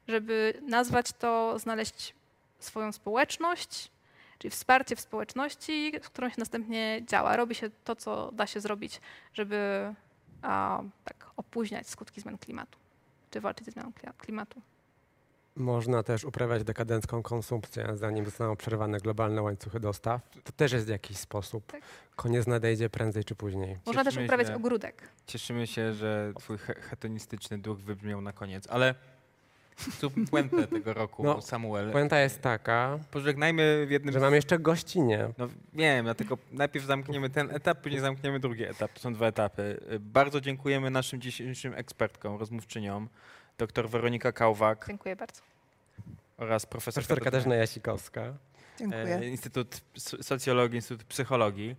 [0.08, 2.14] żeby nazwać to, znaleźć
[2.58, 3.90] swoją społeczność,
[4.38, 7.36] czyli wsparcie w społeczności, z którą się następnie działa.
[7.36, 9.00] Robi się to, co da się zrobić,
[9.34, 9.58] żeby
[10.42, 12.78] a, tak opóźniać skutki zmian klimatu,
[13.30, 14.60] czy walczyć ze zmianą kli- klimatu.
[15.56, 20.20] Można też uprawiać dekadencką konsumpcję, zanim zostaną przerwane globalne łańcuchy dostaw.
[20.44, 21.72] To też jest jakiś sposób.
[21.72, 21.80] Tak.
[22.16, 23.78] Koniec nadejdzie prędzej czy później.
[23.86, 24.54] Można też Cieszymy uprawiać się.
[24.54, 25.02] ogródek.
[25.26, 28.94] Cieszymy się, że twój he- hedonistyczny duch wybrzmiał na koniec, ale
[30.00, 31.90] tu puentę tego roku, No, Samuel.
[31.92, 34.12] Puenta jest taka, Pożegnajmy w jednym...
[34.12, 35.28] że mam jeszcze gościnie.
[35.38, 38.92] No wiem, dlatego najpierw zamkniemy ten etap, później zamkniemy drugi etap.
[38.92, 39.80] To są dwa etapy.
[40.00, 43.08] Bardzo dziękujemy naszym dzisiejszym ekspertkom, rozmówczyniom,
[43.58, 45.42] dr Weronika Kałwak Dziękuję bardzo.
[46.38, 48.34] oraz profesor Profesor Katarzyna Jasikowska.
[48.78, 49.16] Dziękuję.
[49.16, 49.80] E, Instytut
[50.22, 51.76] Socjologii, Instytut Psychologii.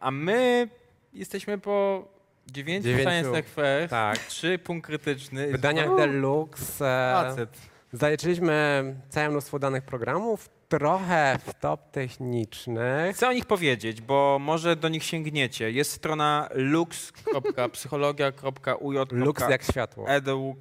[0.00, 0.68] A my
[1.12, 2.08] jesteśmy po
[2.46, 4.18] dziewięciu Dziewięciu, Science Fair, tak.
[4.18, 5.48] trzy punkt krytyczny.
[5.48, 7.58] W wydaniach Deluxe e, Facet.
[7.92, 13.16] zaliczyliśmy całe mnóstwo danych programów, trochę w top technicznych.
[13.16, 15.70] Chcę o nich powiedzieć, bo może do nich sięgniecie.
[15.70, 18.96] Jest strona lux.psychologia.uj.
[19.10, 20.08] Lux jak światło.
[20.08, 20.60] edu.pl.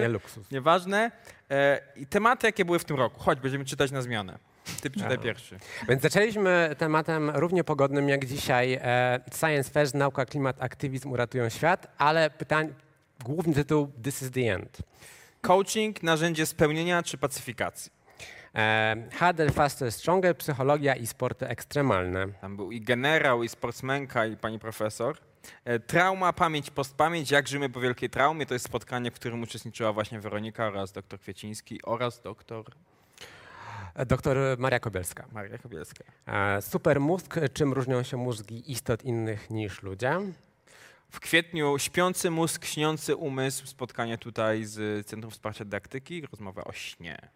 [0.00, 0.50] Nie luksus.
[0.50, 1.10] Nieważne.
[1.50, 3.20] E, I tematy, jakie były w tym roku.
[3.20, 4.38] Chodź, będziemy czytać na zmianę.
[4.80, 5.22] Ty czytaj Aha.
[5.22, 5.58] pierwszy.
[5.88, 11.94] Więc zaczęliśmy tematem równie pogodnym jak dzisiaj e, Science Fest, nauka, klimat, aktywizm uratują świat,
[11.98, 12.74] ale pytań,
[13.24, 14.78] główny tytuł This is the end.
[15.40, 17.97] Coaching, narzędzie spełnienia czy pacyfikacji?
[19.12, 22.28] Harder, Faster, Stronger, psychologia i sporty ekstremalne.
[22.40, 25.18] Tam był i generał, i sportsmenka, i pani profesor.
[25.64, 28.46] E, Trauma, pamięć, postpamięć, jak żyjemy po wielkiej traumie.
[28.46, 32.64] To jest spotkanie, w którym uczestniczyła właśnie Weronika oraz doktor Kwieciński oraz doktor
[33.94, 35.26] E, Doktor Maria Kobielska.
[35.32, 36.04] Maria Kobielska.
[36.26, 40.20] E, Super mózg, czym różnią się mózgi istot innych niż ludzie?
[41.10, 43.66] W kwietniu śpiący mózg, śniący umysł.
[43.66, 46.26] Spotkanie tutaj z Centrum Wsparcia Dydaktyki.
[46.26, 47.28] Rozmowa o śnie.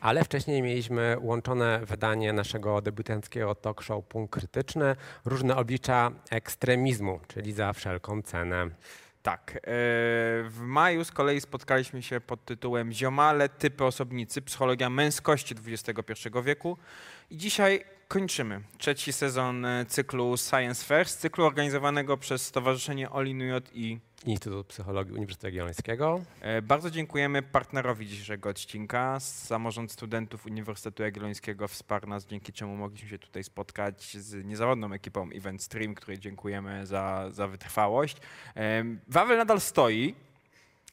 [0.00, 7.52] Ale wcześniej mieliśmy łączone wydanie naszego debiutanckiego talk show Punkt Krytyczny, różne oblicza ekstremizmu, czyli
[7.52, 8.70] za wszelką cenę.
[9.22, 9.52] Tak.
[9.56, 9.60] e,
[10.48, 16.78] W maju z kolei spotkaliśmy się pod tytułem Ziomale, typy osobnicy, psychologia męskości XXI wieku.
[17.30, 23.98] I dzisiaj kończymy trzeci sezon e, cyklu Science First, cyklu organizowanego przez Stowarzyszenie Olinujot i
[24.26, 26.20] Instytut Psychologii Uniwersytetu Jagiellońskiego.
[26.40, 29.20] E, Bardzo dziękujemy partnerowi dzisiejszego odcinka.
[29.20, 35.28] Samorząd Studentów Uniwersytetu Jagiellońskiego wsparł nas, dzięki czemu mogliśmy się tutaj spotkać z niezawodną ekipą
[35.34, 38.16] Event Stream, której dziękujemy za, za wytrwałość.
[38.54, 40.14] Em, Wawel nadal stoi,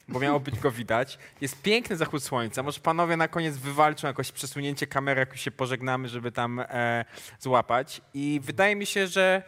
[0.08, 1.18] bo miało być go widać.
[1.40, 2.62] Jest piękny zachód słońca.
[2.62, 7.04] Może panowie na koniec wywalczą jakoś przesunięcie kamery, jak już się pożegnamy, żeby tam e,
[7.40, 8.00] złapać.
[8.14, 9.42] I wydaje mi się, że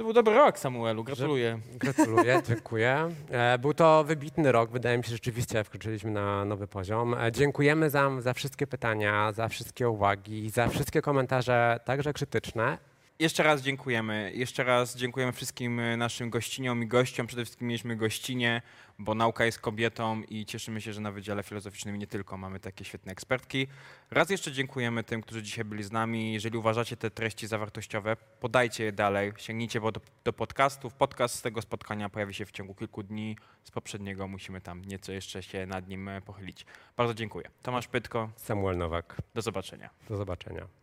[0.00, 1.04] to był dobry rok, Samuelu.
[1.04, 1.58] Gratuluję.
[1.74, 3.08] Gratuluję, dziękuję.
[3.30, 7.14] E, Był to wybitny rok, wydaje mi się, że rzeczywiście wkroczyliśmy na nowy poziom.
[7.14, 12.78] E, Dziękujemy za, za wszystkie pytania, za wszystkie uwagi, za wszystkie komentarze, także krytyczne.
[13.20, 14.32] Jeszcze raz dziękujemy.
[14.34, 17.26] Jeszcze raz dziękujemy wszystkim e, naszym gościniom i gościom.
[17.26, 18.62] Przede wszystkim mieliśmy gościnie,
[18.98, 22.84] bo nauka jest kobietą i cieszymy się, że na Wydziale Filozoficznym nie tylko mamy takie
[22.84, 23.66] świetne ekspertki.
[24.10, 26.32] Raz jeszcze dziękujemy tym, którzy dzisiaj byli z nami.
[26.32, 29.32] Jeżeli uważacie te treści zawartościowe, podajcie je dalej.
[29.36, 30.94] Sięgnijcie do, do podcastów.
[30.94, 33.36] Podcast z tego spotkania pojawi się w ciągu kilku dni.
[33.64, 36.66] Z poprzedniego musimy tam nieco jeszcze się nad nim e, pochylić.
[36.96, 37.50] Bardzo dziękuję.
[37.62, 39.90] Tomasz Pytko, Samuel Nowak, do zobaczenia.
[40.08, 40.79] do zobaczenia.